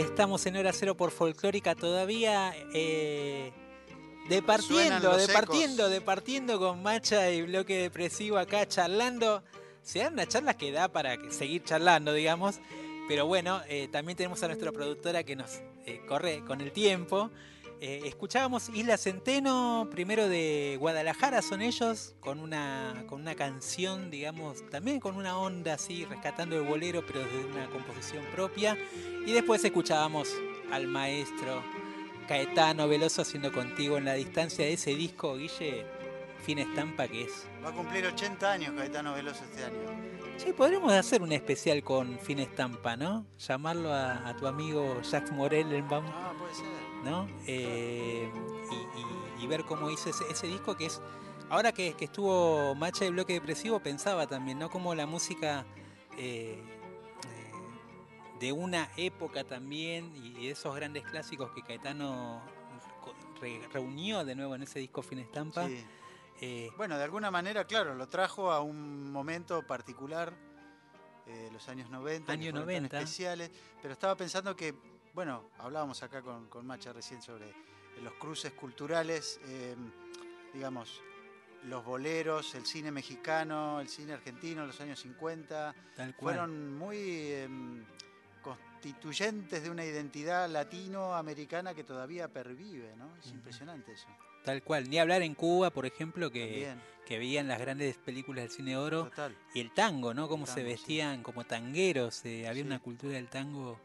Estamos 0.00 0.46
en 0.46 0.56
hora 0.56 0.72
cero 0.72 0.96
por 0.96 1.10
folclórica 1.10 1.74
todavía. 1.74 2.54
Eh, 2.72 3.52
departiendo, 4.30 5.14
departiendo, 5.14 5.90
departiendo 5.90 6.58
con 6.58 6.82
Macha 6.82 7.30
y 7.30 7.42
bloque 7.42 7.76
depresivo 7.76 8.38
acá 8.38 8.66
charlando. 8.66 9.42
Se 9.82 9.98
dan 9.98 10.14
unas 10.14 10.28
charlas 10.28 10.56
que 10.56 10.72
da 10.72 10.88
para 10.88 11.18
seguir 11.30 11.64
charlando, 11.64 12.14
digamos. 12.14 12.60
Pero 13.08 13.26
bueno, 13.26 13.60
eh, 13.68 13.88
también 13.92 14.16
tenemos 14.16 14.42
a 14.42 14.46
nuestra 14.46 14.72
productora 14.72 15.22
que 15.22 15.36
nos 15.36 15.60
eh, 15.84 16.00
corre 16.08 16.42
con 16.46 16.62
el 16.62 16.72
tiempo. 16.72 17.30
Eh, 17.82 18.02
escuchábamos 18.04 18.68
Isla 18.74 18.98
Centeno, 18.98 19.88
primero 19.90 20.28
de 20.28 20.76
Guadalajara 20.78 21.40
son 21.40 21.62
ellos, 21.62 22.14
con 22.20 22.38
una, 22.38 23.04
con 23.08 23.22
una 23.22 23.34
canción, 23.34 24.10
digamos, 24.10 24.68
también 24.68 25.00
con 25.00 25.16
una 25.16 25.38
onda 25.38 25.72
así, 25.72 26.04
rescatando 26.04 26.56
el 26.56 26.62
bolero, 26.62 27.02
pero 27.06 27.20
desde 27.20 27.42
una 27.46 27.70
composición 27.70 28.22
propia. 28.34 28.76
Y 29.24 29.32
después 29.32 29.64
escuchábamos 29.64 30.28
al 30.70 30.88
maestro 30.88 31.62
Caetano 32.28 32.86
Veloso 32.86 33.22
haciendo 33.22 33.50
contigo 33.50 33.96
en 33.96 34.04
la 34.04 34.12
distancia 34.12 34.66
de 34.66 34.74
ese 34.74 34.94
disco, 34.94 35.36
Guille, 35.38 35.86
fin 36.44 36.58
estampa 36.58 37.08
que 37.08 37.22
es. 37.22 37.48
Va 37.64 37.70
a 37.70 37.72
cumplir 37.72 38.04
80 38.04 38.52
años 38.52 38.74
Caetano 38.76 39.14
Veloso 39.14 39.42
este 39.44 39.64
año. 39.64 39.78
Sí, 40.36 40.52
podríamos 40.52 40.92
hacer 40.92 41.22
un 41.22 41.32
especial 41.32 41.82
con 41.82 42.18
fin 42.18 42.40
estampa, 42.40 42.98
¿no? 42.98 43.24
Llamarlo 43.38 43.90
a, 43.90 44.28
a 44.28 44.36
tu 44.36 44.46
amigo 44.46 45.00
Jacques 45.00 45.32
Morellenbaum. 45.32 46.04
Ah, 46.08 46.34
puede 46.38 46.54
ser. 46.54 46.89
¿No? 47.04 47.28
Eh, 47.46 48.30
y, 48.70 48.74
y- 48.74 49.44
y 49.44 49.46
ver 49.46 49.64
cómo 49.64 49.88
hizo 49.90 50.10
ese, 50.10 50.24
ese 50.30 50.46
disco 50.46 50.76
que 50.76 50.86
es. 50.86 51.00
Ahora 51.48 51.72
que, 51.72 51.94
que 51.94 52.04
estuvo 52.04 52.74
Macha 52.74 53.04
y 53.06 53.10
Bloque 53.10 53.32
Depresivo, 53.32 53.80
pensaba 53.80 54.26
también, 54.26 54.58
¿no? 54.58 54.68
Como 54.70 54.94
la 54.94 55.06
música 55.06 55.64
eh, 56.18 56.62
eh, 57.26 58.38
de 58.38 58.52
una 58.52 58.90
época 58.96 59.44
también 59.44 60.14
y 60.14 60.44
de 60.46 60.50
esos 60.50 60.74
grandes 60.76 61.02
clásicos 61.04 61.50
que 61.52 61.62
Caetano 61.62 62.42
re- 63.40 63.66
reunió 63.72 64.24
de 64.24 64.34
nuevo 64.34 64.54
en 64.54 64.62
ese 64.62 64.78
disco 64.78 65.02
Fin 65.02 65.18
Estampa. 65.20 65.66
Sí. 65.66 65.84
Eh, 66.42 66.70
Bueno, 66.76 66.96
de 66.98 67.04
alguna 67.04 67.30
manera, 67.30 67.64
claro, 67.64 67.94
lo 67.94 68.08
trajo 68.08 68.52
a 68.52 68.60
un 68.60 69.10
momento 69.10 69.66
particular, 69.66 70.32
los 71.52 71.68
años 71.68 71.88
90, 71.90 72.26
que 72.26 72.32
Año 72.32 72.50
fueron 72.50 72.66
tan 72.66 72.66
90. 72.82 72.98
especiales, 72.98 73.50
pero 73.80 73.92
estaba 73.92 74.16
pensando 74.16 74.54
que, 74.56 74.74
bueno, 75.14 75.50
hablábamos 75.58 76.02
acá 76.02 76.22
con, 76.22 76.46
con 76.48 76.66
Macha 76.66 76.92
recién 76.92 77.20
sobre 77.22 77.48
eh, 77.48 77.54
los 78.02 78.12
cruces 78.14 78.52
culturales, 78.52 79.40
eh, 79.46 79.74
digamos, 80.54 81.00
los 81.64 81.84
boleros, 81.84 82.54
el 82.54 82.64
cine 82.64 82.90
mexicano, 82.90 83.80
el 83.80 83.88
cine 83.88 84.14
argentino 84.14 84.62
en 84.62 84.68
los 84.68 84.80
años 84.80 84.98
50, 85.00 85.74
Tal 85.96 86.14
cual. 86.16 86.34
fueron 86.36 86.78
muy 86.78 86.96
eh, 86.98 87.48
constituyentes 88.42 89.62
de 89.62 89.70
una 89.70 89.84
identidad 89.84 90.48
latinoamericana 90.48 91.74
que 91.74 91.84
todavía 91.84 92.28
pervive, 92.28 92.94
¿no? 92.96 93.14
Es 93.18 93.30
impresionante 93.30 93.92
eso. 93.92 94.08
Tal 94.44 94.62
cual. 94.62 94.88
Ni 94.88 94.98
hablar 94.98 95.20
en 95.22 95.34
Cuba, 95.34 95.70
por 95.70 95.84
ejemplo, 95.84 96.30
que, 96.30 96.40
También. 96.46 96.82
que 97.04 97.18
veían 97.18 97.46
las 97.46 97.58
grandes 97.58 97.98
películas 97.98 98.44
del 98.44 98.50
cine 98.52 98.76
oro. 98.78 99.04
Total. 99.04 99.36
Y 99.52 99.60
el 99.60 99.70
tango, 99.74 100.14
¿no? 100.14 100.28
Cómo 100.28 100.46
se 100.46 100.60
sí. 100.60 100.62
vestían 100.62 101.22
como 101.22 101.44
tangueros. 101.44 102.24
eh, 102.24 102.48
había 102.48 102.62
Sí. 102.62 102.66
una 102.66 102.78
cultura 102.78 103.12
del 103.14 103.28
tango 103.28 103.78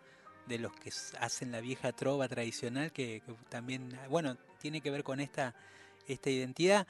de 0.48 0.60
los 0.60 0.74
que 0.74 0.92
hacen 1.20 1.52
la 1.52 1.62
vieja 1.62 1.92
trova 1.92 2.28
tradicional 2.28 2.92
que, 2.92 3.22
que 3.26 3.34
también, 3.50 3.98
bueno, 4.10 4.38
tiene 4.60 4.82
que 4.82 4.92
ver 4.92 5.04
con 5.04 5.20
esta, 5.20 5.56
esta 6.08 6.30
identidad. 6.30 6.88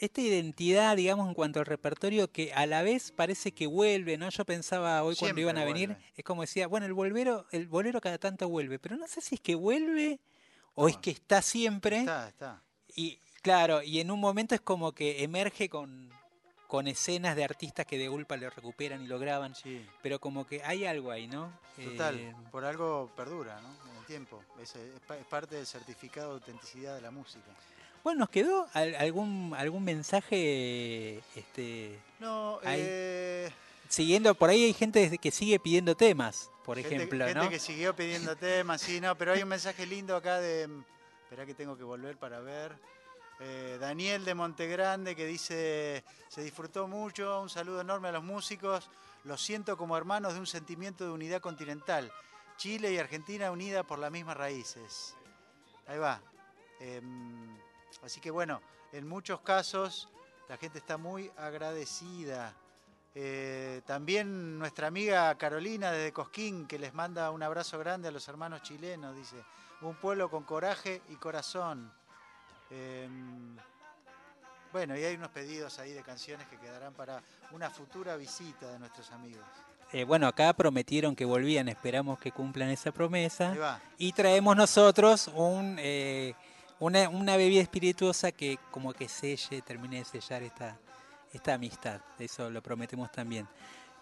Esta 0.00 0.22
identidad, 0.22 0.96
digamos, 0.96 1.28
en 1.28 1.34
cuanto 1.34 1.60
al 1.60 1.66
repertorio, 1.66 2.30
que 2.32 2.52
a 2.54 2.64
la 2.64 2.82
vez 2.82 3.12
parece 3.12 3.52
que 3.52 3.66
vuelve, 3.66 4.16
¿no? 4.16 4.30
Yo 4.30 4.44
pensaba 4.46 5.02
hoy 5.02 5.16
cuando 5.16 5.40
iban 5.40 5.58
a 5.58 5.64
venir, 5.64 5.90
vuelve. 5.90 6.04
es 6.16 6.24
como 6.24 6.40
decía, 6.42 6.66
bueno, 6.66 6.86
el 6.86 6.94
bolero, 6.94 7.46
el 7.52 7.68
bolero 7.68 8.00
cada 8.00 8.16
tanto 8.16 8.48
vuelve, 8.48 8.78
pero 8.78 8.96
no 8.96 9.06
sé 9.06 9.20
si 9.20 9.34
es 9.34 9.40
que 9.40 9.54
vuelve 9.54 10.18
o 10.74 10.88
es 10.88 10.96
que 10.96 11.10
está 11.10 11.42
siempre. 11.42 12.00
Está, 12.00 12.28
está. 12.28 12.62
Y 12.96 13.18
claro, 13.42 13.82
y 13.82 14.00
en 14.00 14.10
un 14.10 14.18
momento 14.18 14.54
es 14.54 14.62
como 14.62 14.92
que 14.92 15.22
emerge 15.24 15.68
con, 15.68 16.10
con 16.72 16.88
escenas 16.88 17.36
de 17.36 17.44
artistas 17.44 17.84
que 17.84 17.98
de 17.98 18.08
golpe 18.08 18.34
lo 18.38 18.48
recuperan 18.48 19.02
y 19.02 19.06
lo 19.06 19.18
graban. 19.18 19.52
Pero 20.02 20.18
como 20.18 20.46
que 20.46 20.62
hay 20.64 20.86
algo 20.86 21.10
ahí, 21.10 21.26
¿no? 21.26 21.52
Total, 21.76 22.18
Eh, 22.18 22.34
por 22.50 22.64
algo 22.64 23.10
perdura, 23.14 23.60
¿no? 23.60 23.68
En 23.90 23.98
el 23.98 24.06
tiempo. 24.06 24.42
Es, 24.58 24.74
es 24.76 24.98
pa- 25.06 25.18
es 25.18 25.26
parte 25.26 25.56
del 25.56 25.66
certificado 25.66 26.28
de 26.30 26.34
autenticidad 26.36 26.94
de 26.94 27.02
la 27.02 27.10
música. 27.10 27.44
bueno, 28.02 28.20
¿nos 28.20 28.30
quedó 28.30 28.66
al- 28.72 28.94
algún, 28.94 29.52
algún 29.54 29.84
mensaje 29.84 31.18
este, 31.36 31.98
No, 32.20 32.58
eh, 32.64 33.50
Siguiendo, 33.90 34.34
por 34.34 34.48
ahí 34.48 34.64
hay 34.64 34.72
gente 34.72 35.18
que 35.18 35.30
sigue 35.30 35.60
pidiendo 35.60 35.94
temas, 35.94 36.48
por 36.64 36.78
gente, 36.78 36.94
ejemplo, 36.96 37.26
gente 37.26 37.38
¿no? 37.44 37.50
que 37.50 37.58
siguió 37.58 37.94
pidiendo 37.94 38.34
temas, 38.34 38.80
sí, 38.80 38.98
no, 38.98 39.14
pero 39.18 39.34
hay 39.34 39.42
un 39.42 39.48
mensaje 39.50 39.84
lindo 39.84 40.16
acá 40.16 40.40
de. 40.40 40.70
Espera 41.24 41.44
que 41.44 41.52
tengo 41.52 41.76
que 41.76 41.84
volver 41.84 42.16
para 42.16 42.40
ver. 42.40 42.72
Eh, 43.40 43.78
Daniel 43.80 44.24
de 44.24 44.34
Montegrande 44.34 45.16
que 45.16 45.26
dice: 45.26 46.04
Se 46.28 46.42
disfrutó 46.42 46.86
mucho, 46.88 47.40
un 47.40 47.48
saludo 47.48 47.80
enorme 47.80 48.08
a 48.08 48.12
los 48.12 48.24
músicos. 48.24 48.90
Los 49.24 49.42
siento 49.42 49.76
como 49.76 49.96
hermanos 49.96 50.34
de 50.34 50.40
un 50.40 50.46
sentimiento 50.46 51.04
de 51.04 51.10
unidad 51.10 51.40
continental. 51.40 52.12
Chile 52.56 52.92
y 52.92 52.98
Argentina 52.98 53.50
unidas 53.50 53.84
por 53.84 53.98
las 53.98 54.10
mismas 54.10 54.36
raíces. 54.36 55.16
Ahí 55.86 55.98
va. 55.98 56.20
Em, 56.80 57.56
así 58.02 58.20
que 58.20 58.30
bueno, 58.30 58.60
en 58.92 59.08
muchos 59.08 59.40
casos 59.40 60.08
la 60.48 60.56
gente 60.56 60.78
está 60.78 60.96
muy 60.96 61.30
agradecida. 61.36 62.54
Eh, 63.14 63.82
también 63.84 64.58
nuestra 64.58 64.86
amiga 64.86 65.34
Carolina 65.36 65.92
desde 65.92 66.12
Cosquín, 66.12 66.66
que 66.66 66.78
les 66.78 66.94
manda 66.94 67.30
un 67.30 67.42
abrazo 67.42 67.78
grande 67.78 68.08
a 68.08 68.10
los 68.10 68.26
hermanos 68.28 68.62
chilenos, 68.62 69.14
dice, 69.14 69.36
un 69.82 69.94
pueblo 69.96 70.30
con 70.30 70.44
coraje 70.44 71.02
y 71.08 71.16
corazón. 71.16 71.92
Em, 72.72 73.56
bueno, 74.72 74.96
y 74.96 75.04
hay 75.04 75.14
unos 75.16 75.28
pedidos 75.28 75.78
ahí 75.78 75.92
de 75.92 76.02
canciones 76.02 76.46
que 76.48 76.56
quedarán 76.56 76.94
para 76.94 77.22
una 77.50 77.68
futura 77.68 78.16
visita 78.16 78.70
de 78.72 78.78
nuestros 78.78 79.10
amigos. 79.10 79.44
Eh, 79.92 80.04
bueno, 80.04 80.26
acá 80.26 80.54
prometieron 80.54 81.14
que 81.14 81.26
volvían, 81.26 81.68
esperamos 81.68 82.18
que 82.18 82.32
cumplan 82.32 82.70
esa 82.70 82.92
promesa. 82.92 83.78
Y 83.98 84.12
traemos 84.12 84.56
nosotros 84.56 85.28
un, 85.34 85.76
eh, 85.78 86.34
una, 86.78 87.10
una 87.10 87.36
bebida 87.36 87.60
espirituosa 87.60 88.32
que 88.32 88.58
como 88.70 88.94
que 88.94 89.06
selle, 89.06 89.60
termine 89.60 89.98
de 89.98 90.04
sellar 90.06 90.42
esta, 90.42 90.78
esta 91.30 91.52
amistad. 91.52 92.00
Eso 92.18 92.48
lo 92.48 92.62
prometemos 92.62 93.12
también. 93.12 93.46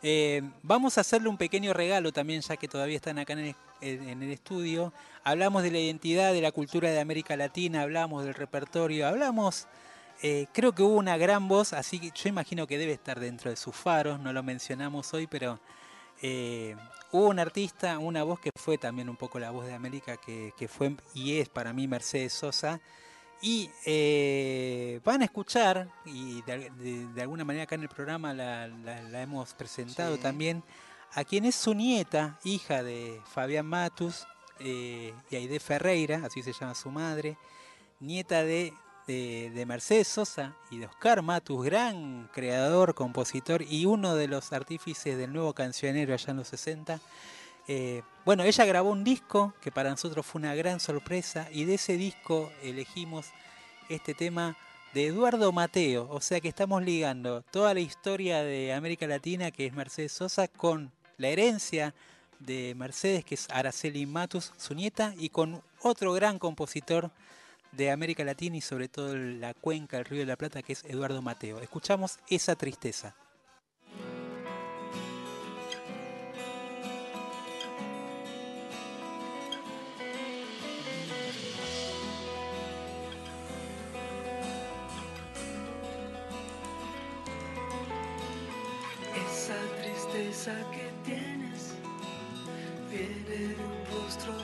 Eh, 0.03 0.43
vamos 0.63 0.97
a 0.97 1.03
hacerle 1.03 1.29
un 1.29 1.37
pequeño 1.37 1.73
regalo 1.75 2.13
también, 2.13 2.41
ya 2.41 2.57
que 2.57 2.69
todavía 2.69 2.97
están 2.97 3.19
acá 3.19 3.35
en 3.35 3.55
el, 3.83 4.31
estudio. 4.31 4.93
Hablamos 5.25 5.63
de 5.63 5.71
la 5.71 5.79
identidad, 5.79 6.33
de 6.33 6.41
la 6.41 6.53
cultura 6.53 6.91
de 6.91 7.01
América 7.01 7.37
Latina, 7.37 7.83
hablamos 7.83 8.25
del 8.25 8.35
repertorio, 8.35 9.07
hablamos... 9.07 9.67
eh, 10.23 10.47
creo 10.53 10.75
que 10.75 10.83
hubo 10.83 10.97
una 10.97 11.17
gran 11.17 11.49
voz, 11.49 11.73
así 11.73 11.99
que 11.99 12.11
yo 12.15 12.29
imagino 12.29 12.67
que 12.67 12.79
debe 12.79 12.93
estar 12.93 13.21
dentro 13.21 13.51
de 13.51 13.57
sus 13.57 13.75
faros, 13.77 14.21
no 14.21 14.33
lo 14.33 14.43
mencionamos 14.43 15.13
hoy, 15.15 15.27
pero 15.27 15.61
eh, 16.23 16.77
hubo 17.13 17.29
un 17.29 17.39
artista, 17.39 17.99
una 17.99 18.23
voz 18.23 18.41
que 18.41 18.51
fue 18.55 18.79
también 18.79 19.09
un 19.09 19.17
poco 19.17 19.39
la 19.39 19.51
voz 19.51 19.67
de 19.67 19.75
América, 19.75 20.17
que 20.19 20.69
fue 20.69 20.97
y 21.15 21.39
es 21.39 21.49
para 21.49 21.73
mí 21.73 21.87
Mercedes 21.89 22.33
Sosa. 22.33 22.81
Y 23.43 23.71
eh, 23.87 25.01
van 25.05 25.23
a 25.23 25.25
escuchar, 25.25 25.89
y 26.05 26.43
de, 26.43 26.71
de- 26.71 27.07
de 27.09 27.23
alguna 27.23 27.45
manera 27.45 27.65
acá 27.65 27.75
en 27.75 27.83
el 27.83 27.89
programa 27.89 28.35
la, 28.35 28.69
la- 28.69 29.01
la 29.03 29.23
hemos 29.23 29.55
presentado 29.55 30.17
Sí. 30.17 30.23
también, 30.23 30.63
a 31.15 31.25
quien 31.25 31.45
es 31.47 31.55
su 31.55 31.75
nieta, 31.75 32.39
hija 32.45 32.83
de 32.83 33.21
Fabián 33.33 33.67
Matus 33.67 34.27
eh, 34.59 35.15
y 35.31 35.37
Aide 35.37 35.59
Ferreira, 35.59 36.21
así 36.27 36.43
se 36.43 36.53
llama 36.53 36.75
su 36.75 36.91
madre, 36.91 37.39
nieta 37.99 38.43
de, 38.45 38.75
de- 39.07 39.51
de 39.55 39.67
Mercedes 39.67 40.09
Sosa 40.09 40.55
y 40.71 40.77
de 40.79 40.87
Oscar 40.87 41.23
Matus, 41.23 41.65
gran 41.65 42.29
creador, 42.35 42.95
compositor 42.95 43.63
y 43.63 43.87
uno 43.87 44.15
de 44.17 44.29
los 44.29 44.53
artífices 44.53 45.17
del 45.17 45.33
nuevo 45.33 45.55
cancionero 45.55 46.13
allá 46.13 46.31
en 46.31 46.37
los 46.37 46.49
60. 46.49 47.01
Eh, 47.69 48.03
bueno, 48.25 48.43
ella 48.43 48.65
grabó 48.65 48.91
un 48.91 49.05
disco 49.05 49.55
que 49.61 49.71
para 49.71 49.91
nosotros 49.91 50.27
fue 50.27 50.41
una 50.41 50.55
gran 50.55 50.81
sorpresa 50.81 51.49
y 51.53 51.65
de 51.65 51.75
ese 51.75 51.97
disco 51.97 52.51
elegimos 52.63 53.27
este 53.89 54.15
tema 54.15 54.57
de 54.95 55.07
Eduardo 55.07 55.53
Mateo, 55.53 56.09
o 56.11 56.21
sea 56.21 56.41
que 56.41 56.49
estamos 56.49 56.83
ligando 56.83 57.43
toda 57.43 57.75
la 57.75 57.81
historia 57.81 58.43
de 58.43 58.73
América 58.73 59.07
Latina, 59.07 59.51
que 59.51 59.67
es 59.67 59.73
Mercedes 59.73 60.13
Sosa, 60.13 60.49
con 60.49 60.91
la 61.17 61.29
herencia 61.29 61.95
de 62.41 62.75
Mercedes, 62.77 63.25
que 63.25 63.37
es 63.37 63.49
Araceli 63.51 64.07
Matus, 64.07 64.53
su 64.57 64.75
nieta, 64.75 65.15
y 65.17 65.29
con 65.29 65.63
otro 65.83 66.13
gran 66.13 66.39
compositor 66.39 67.11
de 67.73 67.91
América 67.91 68.25
Latina 68.25 68.57
y 68.57 68.61
sobre 68.61 68.89
todo 68.89 69.17
la 69.17 69.55
cuenca 69.55 69.99
del 69.99 70.07
Río 70.07 70.21
de 70.21 70.27
la 70.27 70.37
Plata, 70.37 70.63
que 70.63 70.73
es 70.73 70.85
Eduardo 70.85 71.23
Mateo. 71.23 71.61
Escuchamos 71.61 72.19
esa 72.29 72.57
tristeza. 72.57 73.15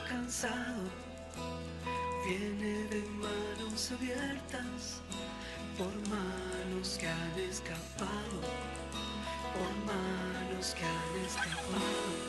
Cansado, 0.07 0.83
viene 2.25 2.87
de 2.87 3.01
manos 3.09 3.91
abiertas, 3.91 5.01
por 5.77 5.93
manos 6.09 6.97
que 6.97 7.07
han 7.07 7.39
escapado, 7.39 8.41
por 9.53 9.85
manos 9.85 10.73
que 10.73 10.85
han 10.85 11.25
escapado. 11.25 12.26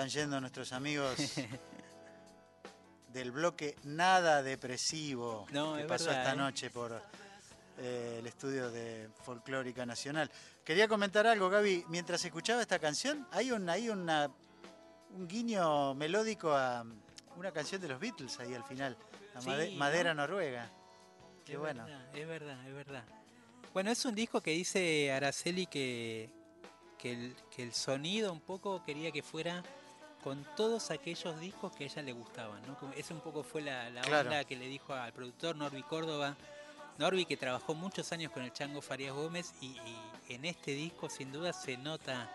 Están 0.00 0.08
yendo 0.22 0.40
nuestros 0.40 0.72
amigos 0.72 1.14
del 3.08 3.32
bloque 3.32 3.76
Nada 3.84 4.42
Depresivo 4.42 5.46
No, 5.52 5.74
que 5.74 5.82
es 5.82 5.86
pasó 5.86 6.06
verdad, 6.06 6.22
esta 6.22 6.32
¿eh? 6.32 6.36
noche 6.36 6.70
por 6.70 7.02
eh, 7.78 8.16
el 8.20 8.26
estudio 8.26 8.70
de 8.70 9.10
Folclórica 9.22 9.84
Nacional. 9.84 10.30
Quería 10.64 10.88
comentar 10.88 11.26
algo, 11.26 11.50
Gaby. 11.50 11.84
Mientras 11.88 12.24
escuchaba 12.24 12.62
esta 12.62 12.78
canción, 12.78 13.26
hay 13.30 13.52
un, 13.52 13.68
hay 13.68 13.90
una, 13.90 14.30
un 15.10 15.28
guiño 15.28 15.94
melódico 15.94 16.50
a 16.56 16.82
una 17.36 17.52
canción 17.52 17.82
de 17.82 17.88
los 17.88 18.00
Beatles 18.00 18.40
ahí 18.40 18.54
al 18.54 18.64
final, 18.64 18.96
la 19.34 19.40
Sí, 19.42 19.48
Made- 19.50 19.70
¿no? 19.72 19.78
Madera 19.78 20.14
Noruega. 20.14 20.70
Qué 21.44 21.52
es 21.54 21.58
bueno. 21.58 21.84
Verdad, 21.84 22.16
es 22.16 22.26
verdad, 22.26 22.68
es 22.68 22.74
verdad. 22.74 23.04
Bueno, 23.74 23.90
es 23.90 24.02
un 24.06 24.14
disco 24.14 24.40
que 24.40 24.52
dice 24.52 25.12
Araceli 25.12 25.66
que, 25.66 26.30
que, 26.98 27.12
el, 27.12 27.36
que 27.54 27.62
el 27.64 27.74
sonido 27.74 28.32
un 28.32 28.40
poco 28.40 28.82
quería 28.82 29.10
que 29.12 29.22
fuera 29.22 29.62
con 30.22 30.44
todos 30.56 30.90
aquellos 30.90 31.38
discos 31.40 31.72
que 31.72 31.84
a 31.84 31.86
ella 31.86 32.02
le 32.02 32.12
gustaban, 32.12 32.60
¿no? 32.66 32.78
Como 32.78 32.92
ese 32.92 33.14
un 33.14 33.20
poco 33.20 33.42
fue 33.42 33.62
la, 33.62 33.90
la 33.90 34.02
Claro. 34.02 34.28
onda 34.28 34.44
que 34.44 34.56
le 34.56 34.66
dijo 34.68 34.92
al 34.94 35.12
productor 35.12 35.56
Norby 35.56 35.82
Córdoba. 35.82 36.36
Norby 36.98 37.24
que 37.24 37.36
trabajó 37.36 37.74
muchos 37.74 38.12
años 38.12 38.30
con 38.32 38.42
el 38.42 38.52
Chango 38.52 38.82
Farías 38.82 39.14
Gómez 39.14 39.54
y, 39.62 39.66
y 39.68 40.34
en 40.34 40.44
este 40.44 40.72
disco 40.72 41.08
sin 41.08 41.32
duda 41.32 41.52
se 41.52 41.76
nota 41.78 42.30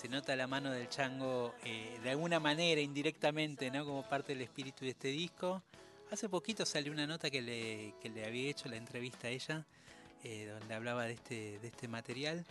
se 0.00 0.08
nota 0.08 0.36
la 0.36 0.46
mano 0.46 0.70
del 0.70 0.88
Chango 0.88 1.52
eh, 1.64 1.98
de 2.04 2.10
alguna 2.10 2.38
manera 2.38 2.80
indirectamente, 2.80 3.68
¿no? 3.72 3.84
Como 3.84 4.08
parte 4.08 4.32
del 4.32 4.42
espíritu 4.42 4.84
de 4.84 4.90
este 4.92 5.08
disco. 5.08 5.60
Hace 6.12 6.28
poquito 6.28 6.64
salió 6.64 6.92
una 6.92 7.04
nota 7.06 7.28
que 7.30 7.42
le, 7.42 7.94
que 8.00 8.08
le 8.08 8.24
había 8.24 8.48
hecho 8.48 8.68
la 8.68 8.76
entrevista 8.76 9.26
a 9.26 9.30
ella, 9.30 9.66
eh, 10.22 10.46
donde 10.56 10.72
hablaba 10.72 11.04
de 11.06 11.14
este, 11.14 11.58
de 11.58 11.66
este 11.66 11.88
material. 11.88 12.44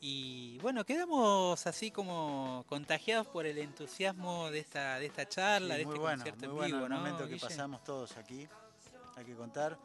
Y 0.00 0.58
bueno, 0.58 0.84
quedamos 0.84 1.66
así 1.66 1.90
como 1.90 2.64
contagiados 2.68 3.26
por 3.26 3.46
el 3.46 3.58
entusiasmo 3.58 4.50
de 4.50 4.58
esta, 4.60 4.98
de 4.98 5.06
esta 5.06 5.26
charla, 5.28 5.74
Sí, 5.74 5.78
de 5.80 5.84
muy 5.86 5.94
este 5.94 6.00
bueno, 6.00 6.22
concierto 6.24 6.54
muy 6.54 6.66
en 6.66 6.72
bueno 6.72 6.84
el 6.84 6.90
¿no, 6.90 6.96
momento 6.98 7.28
que 7.28 7.36
pasamos 7.38 7.82
todos 7.82 8.16
aquí, 8.16 8.46
hay 9.16 9.24
que 9.24 9.34
contar. 9.34 9.76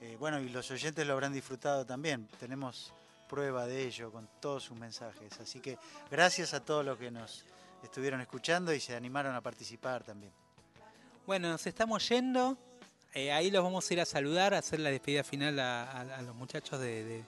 Eh, 0.00 0.16
bueno, 0.18 0.40
y 0.40 0.48
los 0.48 0.70
oyentes 0.70 1.06
lo 1.06 1.12
habrán 1.12 1.32
disfrutado 1.32 1.84
también. 1.84 2.28
Tenemos 2.40 2.92
prueba 3.28 3.66
de 3.66 3.86
ello 3.86 4.10
con 4.10 4.28
todos 4.40 4.64
sus 4.64 4.78
mensajes. 4.78 5.38
Así 5.40 5.60
que 5.60 5.76
gracias 6.10 6.54
a 6.54 6.64
todos 6.64 6.84
los 6.84 6.96
que 6.98 7.10
nos 7.10 7.44
estuvieron 7.82 8.20
escuchando 8.20 8.72
y 8.72 8.80
se 8.80 8.96
animaron 8.96 9.34
a 9.34 9.40
participar 9.42 10.02
también. 10.02 10.32
Bueno, 11.26 11.48
nos 11.50 11.66
estamos 11.66 12.08
yendo. 12.08 12.56
Eh, 13.12 13.32
ahí 13.32 13.50
los 13.50 13.62
vamos 13.62 13.88
a 13.90 13.94
ir 13.94 14.00
a 14.00 14.06
saludar, 14.06 14.54
a 14.54 14.58
hacer 14.58 14.80
la 14.80 14.90
despedida 14.90 15.24
final 15.24 15.58
a, 15.58 15.90
a- 15.90 16.00
a 16.18 16.22
los 16.22 16.34
muchachos 16.34 16.80
de, 16.80 17.04
de, 17.04 17.24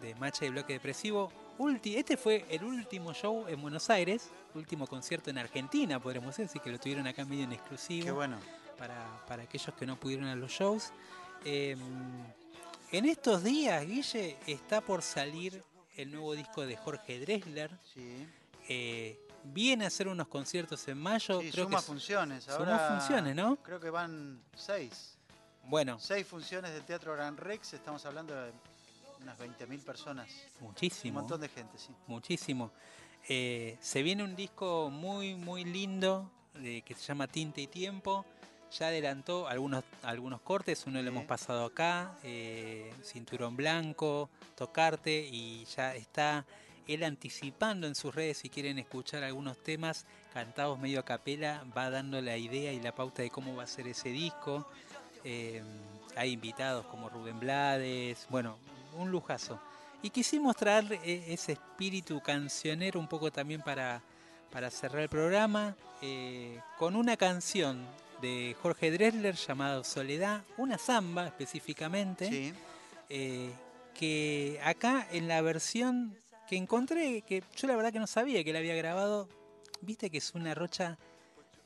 de 0.00 0.14
Macha 0.16 0.44
y 0.44 0.48
Bloque 0.48 0.72
Depresivo. 0.72 1.30
Ulti- 1.58 1.96
este 1.96 2.16
fue 2.16 2.46
el 2.50 2.62
último 2.64 3.12
show 3.12 3.46
en 3.48 3.60
Buenos 3.60 3.90
Aires, 3.90 4.30
último 4.54 4.86
concierto 4.86 5.30
en 5.30 5.38
Argentina, 5.38 5.98
podríamos 6.00 6.36
decir, 6.36 6.60
que 6.60 6.70
lo 6.70 6.78
tuvieron 6.78 7.06
acá 7.06 7.24
medio 7.24 7.44
en 7.44 7.52
exclusivo. 7.52 8.04
Qué 8.06 8.12
bueno. 8.12 8.38
Para, 8.78 9.04
para 9.26 9.42
aquellos 9.42 9.74
que 9.74 9.84
no 9.84 9.98
pudieron 9.98 10.26
a 10.26 10.36
los 10.36 10.50
shows. 10.52 10.92
Eh, 11.44 11.76
en 12.92 13.04
estos 13.04 13.42
días, 13.42 13.84
Guille, 13.84 14.36
está 14.46 14.80
por 14.80 15.02
salir 15.02 15.62
el 15.96 16.12
nuevo 16.12 16.34
disco 16.34 16.64
de 16.64 16.76
Jorge 16.76 17.18
Dressler. 17.18 17.70
Eh, 18.68 19.18
viene 19.42 19.84
a 19.84 19.88
hacer 19.88 20.06
unos 20.06 20.28
conciertos 20.28 20.86
en 20.86 20.98
mayo. 20.98 21.40
Sí, 21.40 21.50
creo 21.50 21.64
suma 21.64 21.78
que 21.78 21.84
funciones. 21.86 22.44
suma 22.44 22.56
Ahora 22.56 22.88
funciones, 23.00 23.34
¿no? 23.34 23.56
Creo 23.56 23.80
que 23.80 23.90
van 23.90 24.40
seis. 24.54 25.16
Bueno, 25.64 25.98
Seis 25.98 26.26
funciones 26.26 26.72
del 26.72 26.84
Teatro 26.84 27.12
Gran 27.14 27.36
Rex. 27.36 27.74
Estamos 27.74 28.06
hablando 28.06 28.34
de 28.34 28.52
unas 29.22 29.38
20.000 29.38 29.84
personas. 29.84 30.28
muchísimo. 30.60 31.18
Un 31.18 31.22
montón 31.22 31.40
de 31.40 31.48
gente, 31.48 31.78
sí. 31.78 31.94
Muchísimo. 32.06 32.70
Eh, 33.28 33.76
se 33.80 34.02
viene 34.02 34.24
un 34.24 34.36
disco 34.36 34.90
muy, 34.90 35.34
muy 35.34 35.64
lindo 35.64 36.30
eh, 36.56 36.82
que 36.82 36.94
se 36.94 37.02
llama 37.02 37.26
Tinte 37.26 37.60
y 37.60 37.66
Tiempo. 37.66 38.24
Ya 38.78 38.88
adelantó 38.88 39.48
algunos, 39.48 39.82
algunos 40.02 40.42
cortes, 40.42 40.86
uno 40.86 41.00
lo 41.00 41.08
hemos 41.08 41.24
pasado 41.24 41.64
acá, 41.64 42.18
eh, 42.22 42.92
Cinturón 43.02 43.56
Blanco, 43.56 44.28
Tocarte, 44.56 45.26
y 45.26 45.64
ya 45.64 45.94
está 45.94 46.44
él 46.86 47.04
anticipando 47.04 47.86
en 47.86 47.94
sus 47.94 48.14
redes, 48.14 48.38
si 48.38 48.50
quieren 48.50 48.78
escuchar 48.78 49.22
algunos 49.22 49.56
temas 49.58 50.06
cantados 50.32 50.78
medio 50.78 51.00
a 51.00 51.04
capela, 51.04 51.64
va 51.76 51.90
dando 51.90 52.20
la 52.20 52.36
idea 52.36 52.72
y 52.72 52.80
la 52.80 52.94
pauta 52.94 53.22
de 53.22 53.30
cómo 53.30 53.56
va 53.56 53.64
a 53.64 53.66
ser 53.66 53.86
ese 53.88 54.08
disco. 54.10 54.66
Eh, 55.24 55.62
hay 56.16 56.32
invitados 56.32 56.86
como 56.86 57.08
Rubén 57.08 57.38
Blades, 57.38 58.26
bueno, 58.30 58.58
un 58.98 59.10
lujazo. 59.10 59.58
Y 60.02 60.10
quisimos 60.10 60.56
traer 60.56 60.92
eh, 61.04 61.24
ese 61.28 61.52
espíritu 61.52 62.20
cancionero 62.20 63.00
un 63.00 63.08
poco 63.08 63.32
también 63.32 63.62
para, 63.62 64.02
para 64.52 64.70
cerrar 64.70 65.02
el 65.02 65.08
programa 65.08 65.74
eh, 66.02 66.60
con 66.78 66.94
una 66.94 67.16
canción 67.16 67.84
de 68.20 68.56
Jorge 68.62 68.90
Dressler 68.90 69.34
llamada 69.34 69.82
Soledad, 69.84 70.42
una 70.56 70.78
samba 70.78 71.26
específicamente, 71.26 72.54
eh, 73.08 73.50
que 73.94 74.60
acá 74.64 75.06
en 75.10 75.28
la 75.28 75.40
versión 75.40 76.16
que 76.48 76.56
encontré, 76.56 77.22
que 77.22 77.42
yo 77.56 77.68
la 77.68 77.76
verdad 77.76 77.92
que 77.92 77.98
no 77.98 78.06
sabía 78.06 78.42
que 78.44 78.52
la 78.52 78.58
había 78.60 78.74
grabado, 78.74 79.28
viste 79.80 80.10
que 80.10 80.18
es 80.18 80.34
una 80.34 80.54
rocha 80.54 80.98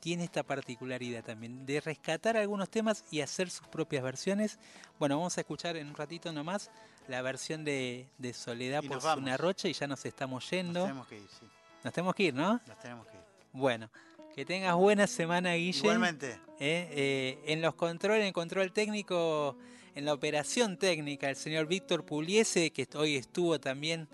tiene 0.03 0.24
esta 0.24 0.43
particularidad 0.43 1.23
también 1.23 1.65
de 1.65 1.81
rescatar 1.81 2.37
algunos 2.37 2.69
temas 2.69 3.05
y 3.12 3.20
hacer 3.20 3.49
sus 3.49 3.69
propias 3.69 4.03
versiones. 4.03 4.59
Bueno, 4.99 5.16
vamos 5.16 5.39
a 5.39 5.43
escuchar 5.43 5.77
en 5.77 5.87
un 5.87 5.95
ratito 5.95 6.33
nomás 6.33 6.73
la 7.07 7.23
versión 7.23 7.65
de, 7.65 8.09
de 8.19 8.33
Soledad 8.33 8.83
Y 8.83 8.89
por 8.89 8.99
una 9.16 9.37
rocha 9.37 9.69
y 9.69 9.73
ya 9.73 9.87
nos 9.87 10.05
estamos 10.05 10.51
yendo. 10.51 10.81
Nos 10.81 10.89
tenemos 10.89 11.07
que 11.07 11.19
ir, 11.19 11.29
sí. 11.29 11.47
Nos 11.85 11.93
tenemos 11.93 12.15
que 12.16 12.23
ir, 12.24 12.35
¿no? 12.35 12.61
Nos 12.66 12.79
tenemos 12.81 13.07
que 13.07 13.16
ir. 13.16 13.23
Bueno, 13.53 13.91
que 14.35 14.45
tengas 14.45 14.74
buena 14.74 15.07
semana, 15.07 15.55
Guille. 15.55 15.79
Igualmente. 15.79 16.33
Eh, 16.59 16.89
eh, 16.91 17.43
en 17.47 17.62
los 17.62 17.77
controles, 17.77 18.23
en 18.23 18.27
el 18.27 18.33
control 18.33 18.73
técnico, 18.73 19.57
en 19.95 20.05
la 20.05 20.15
operación 20.15 20.79
técnica, 20.79 21.31
el 21.31 21.37
señor 21.37 21.69
Víctor 21.69 22.05
Puliese, 22.05 22.73
que 22.73 22.89
hoy 22.97 23.15
estuvo 23.15 23.61
también 23.61 24.09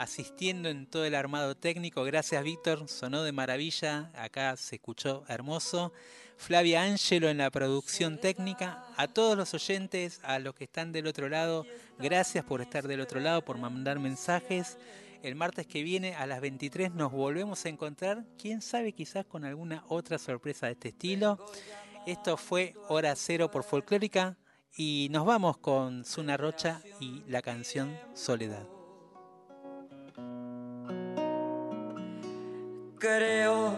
asistiendo 0.00 0.70
en 0.70 0.86
todo 0.86 1.04
el 1.04 1.14
armado 1.14 1.54
técnico. 1.54 2.04
Gracias, 2.04 2.42
Víctor. 2.42 2.88
Sonó 2.88 3.22
de 3.22 3.32
maravilla. 3.32 4.10
Acá 4.14 4.56
se 4.56 4.76
escuchó 4.76 5.24
hermoso. 5.28 5.92
Flavia 6.38 6.82
Ángelo 6.82 7.28
en 7.28 7.36
la 7.36 7.50
producción 7.50 8.18
técnica. 8.18 8.82
A 8.96 9.08
todos 9.08 9.36
los 9.36 9.52
oyentes, 9.52 10.20
a 10.22 10.38
los 10.38 10.54
que 10.54 10.64
están 10.64 10.90
del 10.90 11.06
otro 11.06 11.28
lado, 11.28 11.66
gracias 11.98 12.44
por 12.46 12.62
estar 12.62 12.88
del 12.88 13.02
otro 13.02 13.20
lado, 13.20 13.44
por 13.44 13.58
mandar 13.58 13.98
mensajes. 13.98 14.78
El 15.22 15.34
martes 15.34 15.66
que 15.66 15.82
viene 15.82 16.14
a 16.14 16.26
las 16.26 16.40
23 16.40 16.92
nos 16.92 17.12
volvemos 17.12 17.66
a 17.66 17.68
encontrar, 17.68 18.24
quién 18.38 18.62
sabe, 18.62 18.92
quizás 18.92 19.26
con 19.26 19.44
alguna 19.44 19.84
otra 19.88 20.18
sorpresa 20.18 20.64
de 20.66 20.72
este 20.72 20.88
estilo. 20.88 21.38
Esto 22.06 22.38
fue 22.38 22.74
Hora 22.88 23.14
Cero 23.16 23.50
por 23.50 23.64
Folclórica 23.64 24.38
y 24.74 25.08
nos 25.10 25.26
vamos 25.26 25.58
con 25.58 26.06
Zuna 26.06 26.38
Rocha 26.38 26.80
y 27.00 27.22
la 27.28 27.42
canción 27.42 27.94
Soledad. 28.14 28.79
Creo 33.00 33.72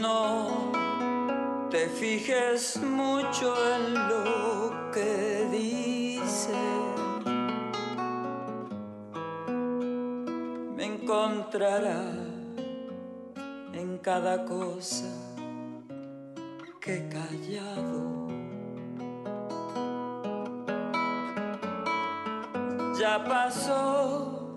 No 0.00 0.70
te 1.70 1.88
fijes 1.88 2.76
mucho 2.76 3.52
en 3.74 3.94
lo 3.94 4.92
que 4.92 5.29
encontrará 11.10 12.02
en 13.72 13.98
cada 13.98 14.44
cosa 14.44 15.06
que 16.80 16.98
he 16.98 17.08
callado. 17.08 18.28
Ya 22.96 23.24
pasó, 23.24 24.54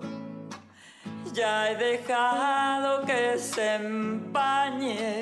Ya 1.32 1.72
he 1.72 1.76
dejado 1.76 3.04
que 3.04 3.36
se 3.36 3.74
empañe 3.74 5.20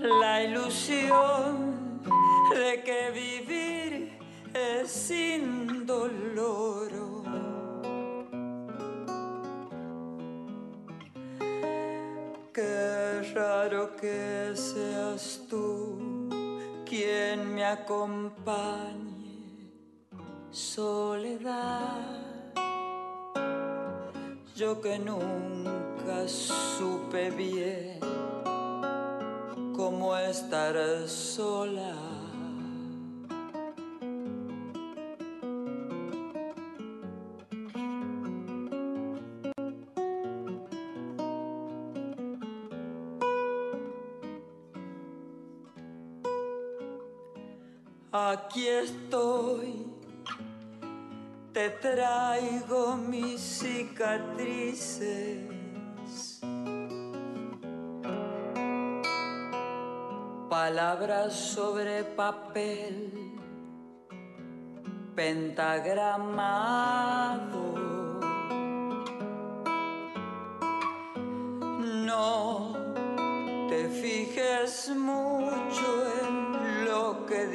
la 0.00 0.42
ilusión 0.42 2.00
de 2.54 2.82
que 2.82 3.10
vivir 3.10 4.05
es 4.56 4.90
sin 4.90 5.86
dolor. 5.86 6.76
Qué 12.52 13.34
raro 13.34 13.94
que 13.96 14.52
seas 14.54 15.42
tú 15.50 15.98
quien 16.86 17.54
me 17.54 17.64
acompañe, 17.66 18.94
soledad. 20.50 22.16
Yo 24.54 24.80
que 24.80 24.98
nunca 24.98 26.26
supe 26.26 27.30
bien 27.30 28.00
cómo 29.76 30.16
estar 30.16 30.74
sola. 31.06 32.15
Aquí 48.36 48.68
estoy, 48.68 49.86
te 51.54 51.70
traigo 51.70 52.96
mis 52.96 53.40
cicatrices, 53.40 55.38
palabras 60.50 61.32
sobre 61.32 62.04
papel, 62.04 63.10
pentagramado. 65.14 67.64
No 72.04 72.74
te 73.70 73.88
fijes 73.88 74.90
mucho 74.94 76.04
en 76.20 76.84
lo 76.84 77.24
que 77.24 77.46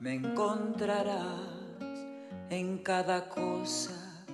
Me 0.00 0.14
encontrarás 0.14 1.78
en 2.50 2.78
cada 2.82 3.30
cosa 3.30 4.26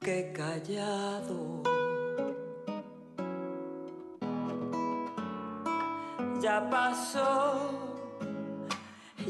que 0.00 0.20
he 0.20 0.32
callado. 0.32 1.62
Ya 6.40 6.70
pasó, 6.70 7.70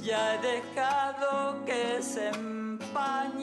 ya 0.00 0.34
he 0.34 0.38
dejado 0.38 1.64
que 1.64 2.00
se 2.02 2.28
empañe 2.28 3.37